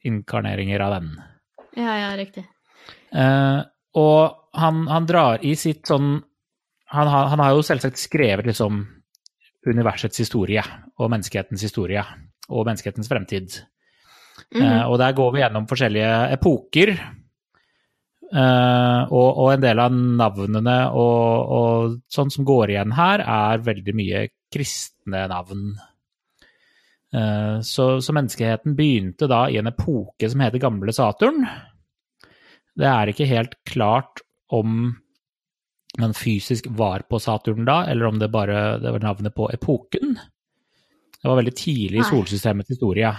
inkarneringer 0.06 0.80
av 0.80 0.94
den. 0.96 1.10
Ja, 1.76 1.96
ja, 2.00 2.10
riktig. 2.16 2.44
Eh, 3.12 3.60
og 3.96 4.36
han, 4.56 4.84
han 4.90 5.06
drar 5.08 5.42
i 5.44 5.54
sitt 5.58 5.86
sånn 5.88 6.20
han, 6.86 7.08
har- 7.10 7.28
han 7.32 7.40
har 7.42 7.54
jo 7.56 7.64
selvsagt 7.66 7.98
skrevet 7.98 8.46
liksom 8.46 8.84
universets 9.66 10.20
historie 10.22 10.62
og 10.98 11.10
menneskehetens 11.10 11.64
historie 11.66 12.04
og 12.48 12.66
menneskehetens 12.68 13.08
fremtid. 13.10 13.56
Mhm. 14.54 14.62
Eh, 14.62 14.82
og 14.86 14.98
der 15.02 15.12
går 15.16 15.32
vi 15.34 15.40
gjennom 15.42 15.66
forskjellige 15.66 16.12
epoker. 16.36 16.92
Eh, 18.26 19.02
og, 19.10 19.28
og 19.38 19.52
en 19.52 19.60
del 19.64 19.78
av 19.82 19.92
navnene 19.94 20.76
og, 20.94 21.50
og 21.56 21.98
sånn 22.10 22.30
som 22.30 22.46
går 22.46 22.70
igjen 22.74 22.94
her, 22.94 23.22
er 23.22 23.62
veldig 23.66 23.94
mye 23.98 24.24
kristne 24.56 25.26
navn. 25.30 25.68
Eh, 27.14 27.60
så, 27.60 28.00
så 28.02 28.12
menneskeheten 28.16 28.76
begynte 28.76 29.28
da 29.30 29.46
i 29.50 29.60
en 29.60 29.70
epoke 29.70 30.30
som 30.30 30.42
heter 30.42 30.62
Gamle 30.62 30.92
Saturn. 30.96 31.44
Det 32.76 32.88
er 32.90 33.12
ikke 33.12 33.28
helt 33.28 33.56
klart 33.68 34.20
om 34.52 34.96
man 35.98 36.12
fysisk 36.16 36.66
var 36.76 37.06
på 37.08 37.20
Saturn 37.22 37.64
da, 37.64 37.84
eller 37.88 38.10
om 38.10 38.18
det 38.20 38.28
bare 38.32 38.76
det 38.82 38.92
var 38.92 39.04
navnet 39.04 39.34
på 39.36 39.48
epoken. 39.54 40.18
Det 41.16 41.30
var 41.30 41.38
veldig 41.40 41.54
tidlig 41.56 42.02
i 42.02 42.06
solsystemets 42.10 42.74
historie. 42.74 43.14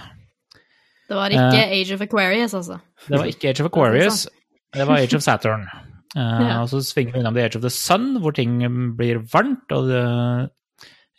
Det 1.08 1.16
var 1.16 1.32
ikke 1.32 1.64
Age 1.64 1.96
of 1.96 2.04
Aquarius, 2.04 2.54
altså. 2.54 2.78
Det 3.08 3.18
var 3.18 3.30
ikke 3.30 3.50
Age 3.50 3.64
of 3.64 3.70
Aquarius, 3.72 4.26
det 4.76 4.86
var 4.86 5.02
Age 5.02 5.16
of 5.16 5.24
Saturn. 5.24 5.66
Uh, 5.66 5.82
Ja. 6.48 6.60
Og 6.62 6.70
så 6.70 6.80
svinger 6.82 7.12
vi 7.12 7.20
innom 7.20 7.34
The 7.36 7.44
Age 7.44 7.58
of 7.58 7.64
the 7.66 7.70
Sun, 7.72 8.14
hvor 8.22 8.32
ting 8.36 8.60
blir 8.96 9.20
varmt, 9.32 9.72
og 9.76 9.90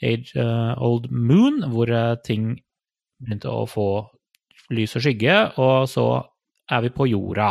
Age 0.02 0.36
eh, 0.40 0.74
Old 0.82 1.10
Moon, 1.12 1.62
hvor 1.72 1.92
eh, 1.92 2.16
ting 2.24 2.54
begynte 3.20 3.52
å 3.52 3.66
få 3.68 3.88
lys 4.72 4.96
og 4.96 5.04
skygge, 5.04 5.36
og 5.60 5.90
så 5.92 6.06
er 6.72 6.84
vi 6.86 6.92
på 6.94 7.08
jorda. 7.10 7.50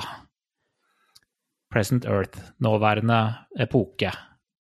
Present 1.68 2.06
Earth, 2.08 2.38
nåværende 2.64 3.18
epoke. 3.60 4.12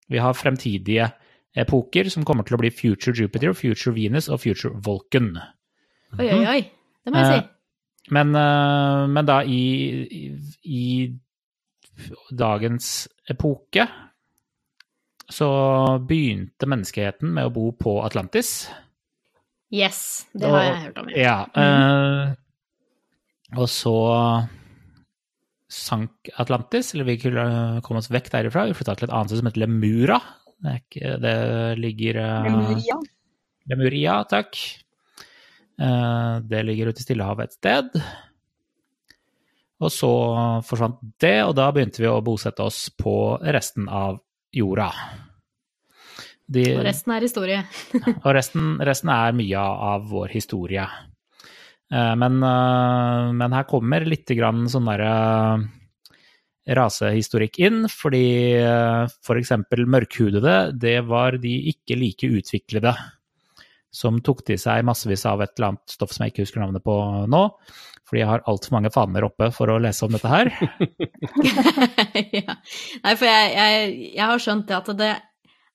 Vi 0.08 0.20
har 0.20 0.36
fremtidige 0.36 1.06
epoker 1.58 2.10
som 2.12 2.24
kommer 2.28 2.44
til 2.44 2.58
å 2.58 2.60
bli 2.60 2.70
Future 2.74 3.16
Jupiter, 3.16 3.54
Future 3.56 3.94
Venus 3.96 4.28
og 4.28 4.42
Future 4.42 4.76
Vulcan. 4.84 5.30
Oi, 6.18 6.26
oi, 6.28 6.42
oi. 6.44 6.60
Det 7.04 7.14
må 7.14 7.22
jeg 7.22 7.38
Eh, 7.38 7.40
si. 7.40 7.54
Men, 8.12 8.32
men 9.12 9.26
da 9.28 9.42
i, 9.44 9.58
i, 10.08 10.28
i 10.64 12.32
dagens 12.32 13.08
epoke 13.28 13.84
så 15.28 15.48
begynte 16.08 16.68
menneskeheten 16.68 17.32
med 17.36 17.48
å 17.48 17.52
bo 17.52 17.70
på 17.76 17.98
Atlantis. 18.04 18.68
Yes, 19.68 20.26
det 20.32 20.48
har 20.48 20.62
jeg 20.64 20.78
hørt 20.86 21.00
om. 21.02 21.10
Ja. 21.12 21.34
Ja. 21.52 21.64
eh, 21.64 23.58
og 23.58 23.68
så 23.72 23.96
sank 25.68 26.30
Atlantis, 26.40 26.94
eller 26.94 27.04
vi 27.10 27.18
kunne 27.20 27.44
komme 27.84 28.00
oss 28.00 28.08
vekk 28.12 28.30
derifra. 28.32 28.66
Vi 28.70 28.76
flytta 28.76 28.96
til 28.96 29.08
et 29.08 29.12
annet 29.12 29.32
sted 29.32 29.42
som 29.42 29.50
heter 29.50 29.64
Lemura. 29.66 30.18
Det, 30.58 30.70
er 30.72 30.80
ikke, 30.80 31.10
det 31.22 31.36
ligger 31.82 32.20
eh, 32.24 32.48
Lemuria. 32.48 32.98
Lemuria, 33.68 34.14
takk. 34.28 34.56
Uh, 35.78 36.40
Det 36.48 36.64
ligger 36.64 36.90
ute 36.90 37.04
i 37.04 37.04
Stillehavet 37.04 37.52
et 37.52 37.58
sted. 37.58 38.00
Og 39.78 39.92
så 39.94 40.10
forsvant 40.66 40.96
det, 41.22 41.36
og 41.44 41.52
da 41.54 41.68
begynte 41.70 42.02
vi 42.02 42.08
å 42.10 42.16
bosette 42.24 42.64
oss 42.64 42.88
på 42.98 43.12
resten 43.44 43.86
av 43.92 44.18
jorda. 44.54 44.90
De, 46.48 46.64
Og 46.78 46.84
resten 46.86 47.12
er 47.12 47.26
historie. 47.26 47.60
og 48.24 48.30
resten, 48.36 48.76
resten 48.80 49.10
er 49.12 49.36
mye 49.36 49.64
av 49.92 50.06
vår 50.08 50.32
historie. 50.32 50.86
Eh, 51.92 52.14
Men, 52.16 52.38
eh, 52.42 53.32
men 53.36 53.52
her 53.52 53.68
kommer 53.68 54.06
litt 54.08 54.28
grann 54.36 54.64
sånn 54.68 54.88
derre 54.88 55.12
rasehistorikk 56.68 57.60
inn, 57.64 57.84
fordi 57.88 58.58
f.eks. 58.60 59.52
for 59.70 59.84
mørkhudede, 59.88 60.56
det 60.76 60.98
var 61.08 61.38
de 61.40 61.54
ikke 61.72 61.96
like 61.96 62.28
utviklede 62.28 62.92
som 63.88 64.18
tok 64.20 64.42
til 64.44 64.58
seg 64.60 64.84
massevis 64.84 65.24
av 65.28 65.40
et 65.40 65.54
eller 65.56 65.72
annet 65.72 65.94
stoff 65.94 66.12
som 66.12 66.26
jeg 66.26 66.34
ikke 66.34 66.44
husker 66.44 66.60
navnet 66.60 66.84
på 66.84 66.96
nå, 67.32 67.42
fordi 68.08 68.22
jeg 68.22 68.30
har 68.30 68.44
altfor 68.48 68.76
mange 68.78 68.92
faner 68.94 69.26
oppe 69.26 69.50
for 69.54 69.70
å 69.70 69.78
lese 69.84 70.06
om 70.06 70.14
dette 70.14 70.32
her. 70.32 70.50
ja. 72.40 72.58
Nei, 73.04 73.14
for 73.14 73.28
jeg, 73.28 73.50
jeg, 73.52 73.96
jeg 74.16 74.24
har 74.24 74.44
skjønt 74.44 74.68
det 74.70 74.78
at 74.78 74.92
det 74.98 75.14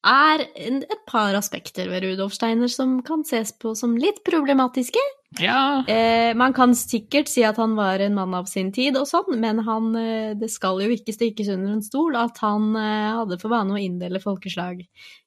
er 0.04 0.44
et 0.60 1.04
par 1.08 1.36
aspekter 1.38 1.88
ved 1.92 2.04
Rudolf 2.04 2.34
Steiner 2.36 2.72
som 2.72 2.98
kan 3.06 3.24
ses 3.28 3.54
på 3.56 3.72
som 3.78 3.96
litt 4.00 4.20
problematiske. 4.28 5.00
Ja. 5.42 5.84
Eh, 5.88 6.34
man 6.38 6.54
kan 6.54 6.76
sikkert 6.78 7.32
si 7.32 7.46
at 7.48 7.58
han 7.58 7.78
var 7.78 8.04
en 8.04 8.18
mann 8.18 8.36
av 8.38 8.50
sin 8.52 8.72
tid 8.76 8.98
og 9.00 9.08
sånn, 9.10 9.40
men 9.42 9.64
han, 9.66 9.94
eh, 9.98 10.34
det 10.38 10.52
skal 10.52 10.82
jo 10.84 10.92
ikke 10.94 11.16
stikkes 11.16 11.54
under 11.56 11.78
en 11.78 11.86
stol 11.86 12.18
at 12.20 12.38
han 12.44 12.74
eh, 12.76 13.14
hadde 13.22 13.40
for 13.42 13.54
vane 13.54 13.74
å 13.74 13.82
inndele 13.82 14.22
folkeslag 14.22 14.84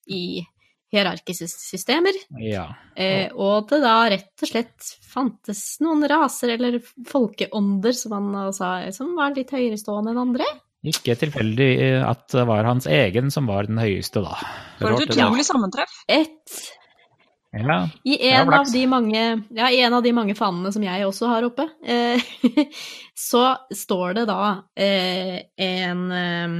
i 0.07 0.45
hierarkiske 0.95 1.49
systemer, 1.51 2.15
ja. 2.39 2.69
eh, 2.95 3.33
og 3.35 3.67
det 3.71 3.81
da 3.83 3.97
rett 4.13 4.45
og 4.45 4.51
slett 4.51 4.93
fantes 5.03 5.65
noen 5.83 6.07
raser 6.09 6.55
eller 6.55 6.79
folkeånder, 7.09 7.97
som 7.97 8.15
han 8.17 8.55
sa, 8.55 8.79
som 8.95 9.17
var 9.19 9.35
litt 9.37 9.51
høyerestående 9.55 10.15
enn 10.15 10.23
andre. 10.29 10.47
Ikke 10.87 11.17
tilfeldig 11.19 11.71
at 12.07 12.29
det 12.31 12.47
var 12.47 12.69
hans 12.69 12.87
egen 12.87 13.33
som 13.35 13.49
var 13.51 13.67
den 13.67 13.81
høyeste, 13.83 14.23
da. 14.23 14.37
For 14.79 14.93
Rart, 14.93 15.03
et 15.03 15.15
utrolig 15.17 15.47
sammentreff. 15.49 16.03
Et 16.07 16.59
Ja. 17.57 17.79
I 18.05 18.19
en, 18.29 18.53
av 18.53 18.69
de 18.69 18.83
mange, 18.91 19.21
ja, 19.57 19.71
i 19.73 19.81
en 19.81 19.95
av 19.97 20.03
de 20.05 20.13
mange 20.13 20.35
fanene 20.37 20.71
som 20.75 20.83
jeg 20.85 21.07
også 21.07 21.31
har 21.31 21.47
oppe, 21.49 21.65
eh, 21.83 22.23
så 23.31 23.49
står 23.73 24.19
det 24.21 24.27
da 24.29 24.41
eh, 24.77 25.39
en 25.65 26.03
eh, 26.13 26.59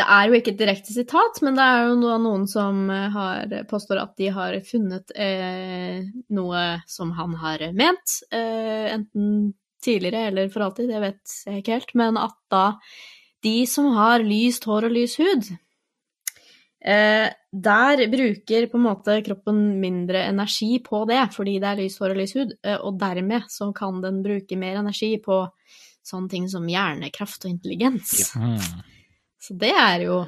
Det 0.00 0.06
er 0.08 0.26
jo 0.26 0.38
ikke 0.38 0.54
et 0.54 0.60
direkte 0.60 0.94
sitat, 0.94 1.40
men 1.44 1.58
det 1.58 1.64
er 1.68 1.88
jo 1.90 1.96
noen 2.00 2.46
som 2.48 2.82
eh, 2.92 3.08
har, 3.12 3.56
påstår 3.68 4.00
at 4.00 4.14
de 4.20 4.30
har 4.32 4.56
funnet 4.64 5.12
eh, 5.12 6.00
noe 6.32 6.66
som 6.88 7.12
han 7.18 7.36
har 7.42 7.66
ment, 7.76 8.20
eh, 8.32 8.92
enten 8.94 9.50
tidligere 9.84 10.28
eller 10.28 10.52
for 10.52 10.64
alltid, 10.64 10.88
det 10.92 11.00
vet 11.04 11.34
jeg 11.46 11.62
ikke 11.62 11.76
helt, 11.78 11.96
men 12.00 12.20
at 12.20 12.36
da 12.52 12.64
de 13.44 13.58
som 13.68 13.92
har 13.96 14.24
lyst 14.24 14.66
hår 14.68 14.88
og 14.88 14.96
lys 14.96 15.16
hud, 15.20 15.52
Eh, 16.80 17.28
der 17.52 18.06
bruker 18.08 18.66
på 18.72 18.78
en 18.78 18.84
måte 18.86 19.18
kroppen 19.24 19.58
mindre 19.82 20.22
energi 20.30 20.78
på 20.80 21.02
det, 21.10 21.20
fordi 21.34 21.58
det 21.60 21.68
er 21.68 21.80
lys 21.82 21.98
hår 22.00 22.14
og 22.14 22.20
lys 22.22 22.32
hud, 22.38 22.54
eh, 22.64 22.78
og 22.78 22.96
dermed 23.00 23.50
så 23.52 23.68
kan 23.76 24.00
den 24.00 24.22
bruke 24.24 24.56
mer 24.56 24.80
energi 24.80 25.18
på 25.20 25.42
sånne 26.06 26.32
ting 26.32 26.46
som 26.48 26.64
hjernekraft 26.68 27.44
og 27.44 27.52
intelligens. 27.52 28.32
Mm. 28.32 28.56
Så 29.40 29.56
det 29.56 29.72
er 29.72 30.04
jo 30.04 30.18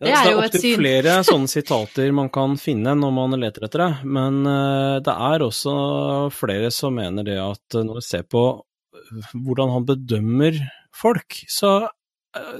Det 0.00 0.10
er 0.10 0.30
jo 0.30 0.40
det 0.40 0.48
er 0.48 0.48
opptil 0.48 0.80
flere 0.80 1.14
sånne 1.28 1.52
sitater 1.52 2.10
man 2.16 2.30
kan 2.32 2.56
finne 2.60 2.96
når 2.98 3.14
man 3.14 3.38
leter 3.38 3.68
etter 3.68 3.84
det, 3.84 3.92
men 4.08 4.42
eh, 4.48 4.96
det 5.04 5.14
er 5.14 5.44
også 5.44 5.74
flere 6.34 6.72
som 6.74 6.96
mener 6.96 7.26
det 7.26 7.38
at 7.42 7.76
eh, 7.78 7.86
når 7.86 8.00
vi 8.00 8.04
ser 8.08 8.26
på 8.26 8.44
eh, 8.56 9.32
hvordan 9.34 9.74
han 9.76 9.88
bedømmer 9.92 10.58
folk, 10.96 11.42
så 11.48 11.90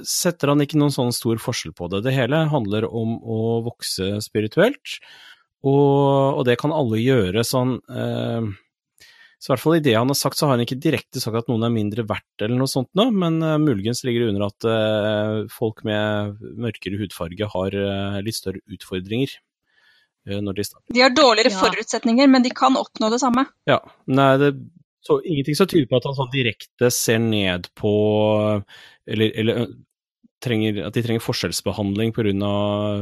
setter 0.03 0.51
han 0.51 0.61
ikke 0.63 0.79
noen 0.79 0.91
sånn 0.91 1.13
stor 1.15 1.39
forskjell 1.39 1.73
på 1.75 1.87
det. 1.91 2.01
Det 2.03 2.11
hele 2.15 2.43
handler 2.51 2.87
om 2.87 3.15
å 3.23 3.61
vokse 3.63 4.17
spirituelt, 4.23 4.97
og, 5.63 6.41
og 6.41 6.43
det 6.47 6.57
kan 6.59 6.73
alle 6.75 6.99
gjøre 6.99 7.43
sånn 7.47 7.77
eh, 7.87 8.51
så 9.41 9.49
i 9.49 9.53
hvert 9.55 9.63
fall 9.63 9.77
i 9.79 9.83
det 9.83 9.95
han 9.97 10.11
har 10.11 10.17
sagt, 10.17 10.37
så 10.37 10.45
har 10.45 10.53
han 10.53 10.61
ikke 10.61 10.77
direkte 10.77 11.21
sagt 11.21 11.39
at 11.39 11.47
noen 11.49 11.65
er 11.65 11.73
mindre 11.73 12.05
verdt 12.05 12.43
eller 12.45 12.59
noe 12.59 12.69
sånt 12.69 12.91
nå, 12.97 13.07
men 13.09 13.39
uh, 13.41 13.55
muligens 13.61 14.03
ligger 14.05 14.27
det 14.27 14.33
under 14.35 14.43
at 14.51 14.67
uh, 14.69 15.37
folk 15.49 15.81
med 15.87 16.43
mørkere 16.61 16.99
hudfarge 17.01 17.47
har 17.55 17.77
uh, 17.77 18.19
litt 18.21 18.37
større 18.37 18.61
utfordringer 18.69 19.39
når 20.21 20.53
de 20.53 20.63
starter. 20.67 20.93
De 20.93 21.01
har 21.01 21.13
dårligere 21.17 21.49
Ja. 21.49 21.57
forutsetninger, 21.63 22.27
men 22.29 22.43
de 22.45 22.51
kan 22.53 22.75
oppnå 22.77 23.07
det 23.09 23.17
samme. 23.23 23.47
Ja, 23.65 23.79
nei, 24.05 24.27
det 24.37 24.51
så 25.01 25.17
ingenting 25.25 25.55
som 25.57 25.65
tyder 25.65 25.87
på 25.89 25.97
at 25.97 26.05
han 26.05 26.17
sånn 26.17 26.29
direkte 26.33 26.91
ser 26.93 27.17
ned 27.23 27.71
på 27.73 27.91
eller, 29.09 29.31
eller 29.33 29.63
trenger, 30.43 30.79
at 30.87 30.95
de 30.95 31.03
trenger 31.05 31.23
forskjellsbehandling 31.23 32.13
pga. 32.15 32.31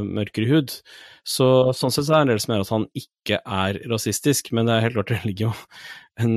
mørkere 0.04 0.50
hud. 0.50 0.74
Så, 1.24 1.48
sånn 1.78 1.94
sett 1.94 2.08
så 2.08 2.18
er 2.18 2.24
det 2.24 2.28
en 2.28 2.34
del 2.34 2.42
som 2.44 2.54
mener 2.54 2.66
at 2.66 2.74
han 2.76 2.90
ikke 2.98 3.40
er 3.44 3.80
rasistisk, 3.92 4.52
men 4.56 4.70
det 4.70 4.76
er 4.76 4.86
helt 4.88 5.00
klart 5.00 5.14
det 5.14 5.24
ligger 5.28 5.50
jo 5.50 5.54
en 6.20 6.36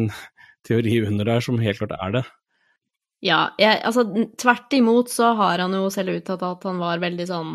teori 0.66 1.00
under 1.06 1.28
der 1.28 1.44
som 1.44 1.60
helt 1.62 1.82
klart 1.82 1.96
er 1.98 2.16
det. 2.18 2.24
Ja, 3.22 3.42
jeg, 3.60 3.78
altså 3.86 4.02
tvert 4.40 4.74
imot 4.74 5.12
så 5.12 5.30
har 5.38 5.62
han 5.62 5.74
jo 5.78 5.86
selv 5.94 6.16
uttalt 6.16 6.42
at 6.42 6.64
han 6.66 6.80
var 6.82 7.02
veldig 7.02 7.26
sånn 7.28 7.52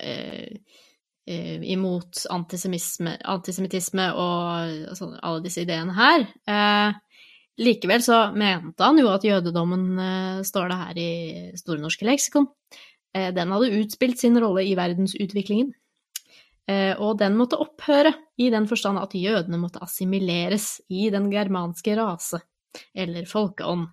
eh, 0.00 0.56
eh, 1.28 1.58
imot 1.74 2.24
antisemittisme 2.32 4.06
og 4.16 4.38
altså, 4.88 5.10
alle 5.20 5.44
disse 5.44 5.66
ideene 5.66 5.92
her. 5.98 6.24
Eh, 6.48 6.96
likevel 7.62 8.02
så 8.04 8.24
mente 8.36 8.84
han 8.84 8.98
jo 9.00 9.10
at 9.12 9.24
jødedommen, 9.26 9.86
eh, 9.98 10.40
står 10.46 10.68
det 10.70 10.80
her 10.80 10.98
i 10.98 11.12
Store 11.58 11.80
norske 11.82 12.06
leksikon, 12.06 12.48
eh, 13.14 13.30
den 13.34 13.54
hadde 13.54 13.72
utspilt 13.80 14.18
sin 14.18 14.38
rolle 14.40 14.64
i 14.66 14.74
verdensutviklingen. 14.78 15.72
Eh, 16.68 16.94
og 16.98 17.18
den 17.18 17.36
måtte 17.36 17.58
opphøre, 17.58 18.14
i 18.38 18.50
den 18.50 18.68
forstand 18.70 18.98
at 18.98 19.14
jødene 19.14 19.58
måtte 19.58 19.82
assimileres 19.82 20.80
i 20.90 21.10
den 21.10 21.30
germanske 21.30 21.96
rase, 21.98 22.40
eller 22.94 23.26
folkeånd. 23.26 23.90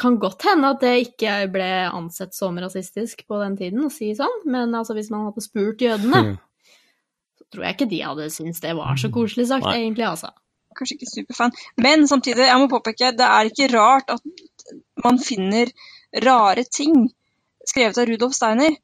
Kan 0.00 0.14
godt 0.16 0.46
hende 0.48 0.70
at 0.72 0.80
det 0.80 1.10
ikke 1.10 1.32
ble 1.52 1.90
ansett 1.92 2.32
som 2.32 2.56
rasistisk 2.56 3.26
på 3.28 3.36
den 3.42 3.56
tiden 3.58 3.82
å 3.84 3.90
si 3.92 4.14
sånn, 4.16 4.46
men 4.48 4.72
altså 4.72 4.94
hvis 4.96 5.10
man 5.12 5.26
hadde 5.26 5.44
spurt 5.44 5.84
jødene, 5.84 6.38
så 7.36 7.44
tror 7.52 7.66
jeg 7.66 7.76
ikke 7.76 7.90
de 7.90 7.98
hadde 8.00 8.30
syntes 8.32 8.62
det 8.64 8.72
var 8.78 8.96
så 8.96 9.10
koselig 9.12 9.50
sagt, 9.50 9.68
egentlig, 9.68 10.06
altså. 10.08 10.32
Kanskje 10.78 10.96
ikke 10.98 11.10
superfan. 11.10 11.54
Men 11.82 12.06
samtidig, 12.10 12.46
jeg 12.46 12.60
må 12.62 12.68
påpeke, 12.70 13.12
det 13.18 13.26
er 13.26 13.50
ikke 13.50 13.70
rart 13.74 14.12
at 14.14 14.74
man 15.04 15.18
finner 15.22 15.70
rare 16.24 16.64
ting 16.64 17.08
skrevet 17.68 17.98
av 18.00 18.08
Rudolf 18.08 18.36
Steiner. 18.36 18.76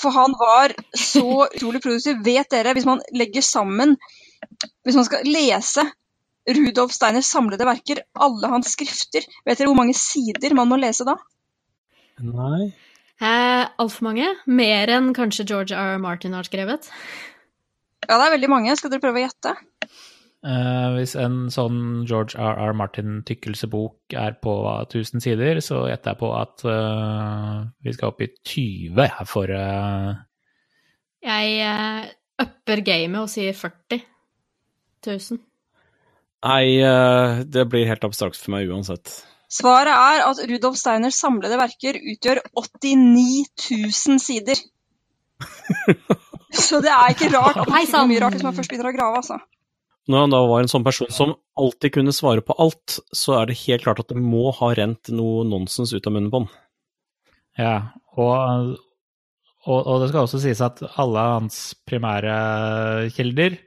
For 0.00 0.14
han 0.14 0.34
var 0.38 0.74
så 0.96 1.46
utrolig 1.48 1.82
produktiv. 1.84 2.20
Vet 2.24 2.52
dere, 2.52 2.74
hvis 2.76 2.86
man 2.88 3.02
legger 3.12 3.44
sammen 3.44 3.96
Hvis 4.86 4.96
man 4.96 5.04
skal 5.04 5.26
lese 5.28 5.84
Rudolf 6.48 6.94
Steiners 6.96 7.28
samlede 7.28 7.66
verker, 7.68 8.00
alle 8.16 8.48
hans 8.48 8.70
skrifter, 8.72 9.26
vet 9.44 9.58
dere 9.60 9.68
hvor 9.68 9.76
mange 9.76 9.94
sider 9.98 10.54
man 10.56 10.70
må 10.70 10.78
lese 10.80 11.04
da? 11.06 11.18
Nei. 12.24 12.70
Eh, 13.20 13.64
Altfor 13.82 14.06
mange. 14.08 14.30
Mer 14.48 14.90
enn 14.96 15.12
kanskje 15.16 15.44
George 15.50 15.76
R. 15.76 15.98
R. 15.98 16.00
Martin 16.02 16.32
har 16.36 16.48
skrevet. 16.48 16.88
Ja, 18.06 18.16
det 18.16 18.24
er 18.24 18.34
veldig 18.38 18.50
mange. 18.50 18.76
Skal 18.80 18.92
dere 18.94 19.04
prøve 19.04 19.20
å 19.20 19.26
gjette? 19.26 19.52
Eh, 20.40 20.86
hvis 20.96 21.12
en 21.20 21.50
sånn 21.52 22.06
George 22.08 22.38
R. 22.40 22.56
R. 22.70 22.72
Martin-tykkelsebok 22.78 24.14
er 24.16 24.38
på 24.40 24.54
1000 24.86 25.20
sider, 25.20 25.60
så 25.64 25.82
gjetter 25.90 26.14
jeg 26.14 26.20
på 26.22 26.30
at 26.32 26.64
uh, 26.64 27.66
vi 27.84 27.92
skal 27.92 28.14
opp 28.14 28.24
i 28.24 28.30
20 28.38 29.02
her 29.18 29.28
for 29.28 29.52
uh... 29.52 30.14
Jeg 31.20 31.58
eh, 31.60 32.08
upper 32.40 32.80
gamet 32.86 33.20
og 33.20 33.28
sier 33.28 33.52
40 33.52 34.00
000. 35.04 35.42
Nei, 36.40 36.64
det 37.52 37.66
blir 37.68 37.84
helt 37.84 38.04
abstrakt 38.06 38.38
for 38.40 38.54
meg 38.54 38.70
uansett. 38.72 39.12
Svaret 39.52 39.92
er 39.92 40.22
at 40.24 40.40
Rudolf 40.48 40.78
Steiners 40.80 41.18
samlede 41.20 41.58
verker 41.60 41.98
utgjør 42.00 42.40
89 42.56 43.84
000 44.08 44.22
sider. 44.24 44.62
Så 46.64 46.80
det 46.80 46.94
er 46.94 47.12
ikke 47.12 47.28
rart 47.34 47.58
at 47.60 47.68
det 47.68 47.74
man 47.74 47.84
finner 47.84 48.08
mye 48.08 48.22
rart 48.24 48.38
hvis 48.38 48.46
man 48.46 48.56
først 48.56 48.72
begynner 48.72 48.88
å 48.88 48.96
grave, 48.96 49.20
altså. 49.20 49.36
Når 50.10 50.24
han 50.24 50.34
da 50.34 50.40
var 50.50 50.64
en 50.64 50.70
sånn 50.70 50.86
person 50.86 51.10
som 51.14 51.36
alltid 51.60 51.94
kunne 51.94 52.14
svare 52.14 52.42
på 52.42 52.56
alt, 52.58 52.98
så 53.14 53.36
er 53.38 53.50
det 53.50 53.60
helt 53.62 53.84
klart 53.84 54.00
at 54.02 54.10
det 54.10 54.18
må 54.18 54.50
ha 54.56 54.72
rent 54.74 55.12
noe 55.14 55.44
nonsens 55.46 55.92
ut 55.94 56.06
av 56.08 56.16
munnen 56.16 56.32
på 56.32 56.42
han. 56.42 56.48
Ja, 57.60 57.74
og, 58.18 58.74
og, 59.66 59.78
og 59.78 60.02
det 60.02 60.10
skal 60.10 60.24
også 60.24 60.40
sies 60.42 60.62
at 60.64 60.82
alle 60.98 61.26
hans 61.36 61.60
primære 61.86 63.10
kilder, 63.14 63.58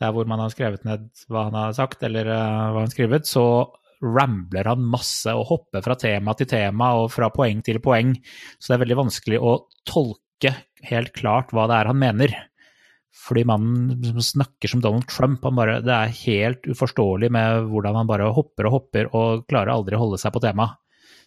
der 0.00 0.14
hvor 0.14 0.28
man 0.30 0.42
har 0.44 0.52
skrevet 0.52 0.86
ned 0.86 1.08
hva 1.30 1.48
han 1.48 1.58
har 1.58 1.76
sagt, 1.76 2.02
eller 2.06 2.28
eh, 2.28 2.38
hva 2.70 2.84
han 2.84 2.86
har 2.86 2.94
skrevet, 2.94 3.28
så 3.28 3.44
rambler 4.00 4.70
han 4.70 4.86
masse 4.92 5.32
og 5.36 5.48
hopper 5.50 5.84
fra 5.84 5.96
tema 6.00 6.32
til 6.36 6.48
tema 6.48 6.94
og 7.00 7.10
fra 7.12 7.28
poeng 7.34 7.60
til 7.64 7.80
poeng. 7.84 8.14
Så 8.58 8.70
det 8.70 8.78
er 8.78 8.84
veldig 8.86 9.00
vanskelig 9.02 9.40
å 9.42 9.56
tolke 9.88 10.54
helt 10.88 11.12
klart 11.16 11.52
hva 11.52 11.66
det 11.68 11.82
er 11.82 11.90
han 11.92 12.00
mener. 12.00 12.36
Fordi 13.10 13.42
mannen 13.46 14.04
som 14.04 14.22
snakker 14.22 14.70
som 14.70 14.82
Donald 14.82 15.08
Trump, 15.10 15.42
han 15.44 15.56
bare, 15.58 15.80
det 15.84 15.94
er 15.94 16.14
helt 16.22 16.68
uforståelig 16.70 17.30
med 17.34 17.66
hvordan 17.72 17.98
han 17.98 18.08
bare 18.08 18.30
hopper 18.34 18.68
og 18.68 18.76
hopper 18.76 19.10
og 19.10 19.44
klarer 19.50 19.72
aldri 19.74 19.98
å 19.98 20.04
holde 20.04 20.20
seg 20.22 20.32
på 20.34 20.42
tema. 20.44 20.70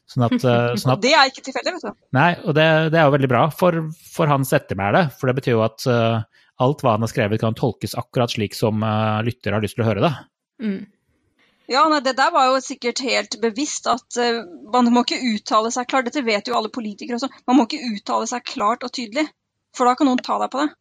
Sånn 0.10 0.26
at, 0.28 0.36
eh, 0.40 0.74
sånn 0.80 0.96
at 0.96 1.04
det 1.04 1.14
er 1.16 1.30
ikke 1.30 1.46
tilfeldig, 1.50 1.76
vet 1.76 1.86
du. 1.86 2.00
Nei, 2.16 2.32
og 2.44 2.56
det, 2.58 2.68
det 2.94 3.00
er 3.00 3.08
jo 3.08 3.16
veldig 3.18 3.32
bra 3.32 3.44
for, 3.56 3.84
for 4.16 4.32
hans 4.32 4.56
ettermæle, 4.56 5.06
for 5.20 5.30
det 5.30 5.38
betyr 5.40 5.56
jo 5.58 5.64
at 5.66 5.86
uh, 5.90 6.24
alt 6.64 6.84
hva 6.84 6.96
han 6.96 7.06
har 7.06 7.12
skrevet 7.12 7.42
kan 7.44 7.58
tolkes 7.58 7.98
akkurat 8.00 8.32
slik 8.32 8.58
som 8.58 8.84
uh, 8.84 9.22
lytter 9.26 9.56
har 9.56 9.64
lyst 9.64 9.80
til 9.80 9.86
å 9.86 9.90
høre 9.92 10.06
det. 10.06 10.14
Mm. 10.64 10.82
Ja, 11.72 11.86
nei, 11.88 12.02
Det 12.04 12.16
der 12.20 12.34
var 12.36 12.50
jo 12.50 12.60
sikkert 12.64 13.00
helt 13.06 13.40
bevisst 13.44 13.88
at 13.92 14.20
uh, 14.20 14.44
man 14.74 14.92
må 14.94 15.06
ikke 15.06 15.22
uttale 15.34 15.72
seg 15.74 15.88
klart. 15.92 16.10
Dette 16.10 16.26
vet 16.26 16.48
jo 16.48 16.58
alle 16.58 16.72
politikere 16.74 17.20
også. 17.20 17.32
Man 17.48 17.60
må 17.60 17.68
ikke 17.68 17.84
uttale 17.94 18.28
seg 18.30 18.48
klart 18.48 18.84
og 18.88 18.92
tydelig, 18.96 19.30
for 19.76 19.88
da 19.88 19.96
kan 20.00 20.12
noen 20.12 20.24
ta 20.24 20.40
deg 20.42 20.52
på 20.54 20.64
det. 20.64 20.72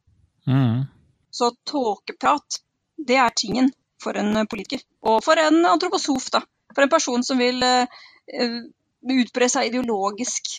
Mm. 0.48 0.82
Så 1.30 1.52
tåkeprat, 1.68 2.60
det 2.96 3.16
er 3.16 3.32
tingen 3.36 3.70
for 4.02 4.18
en 4.18 4.46
politiker. 4.50 4.82
Og 5.06 5.22
for 5.24 5.38
en 5.38 5.62
antroposof, 5.66 6.30
da. 6.34 6.42
For 6.74 6.84
en 6.84 6.92
person 6.92 7.24
som 7.24 7.40
vil 7.40 7.62
eh, 7.62 8.58
utbre 9.02 9.48
seg 9.52 9.70
ideologisk, 9.70 10.56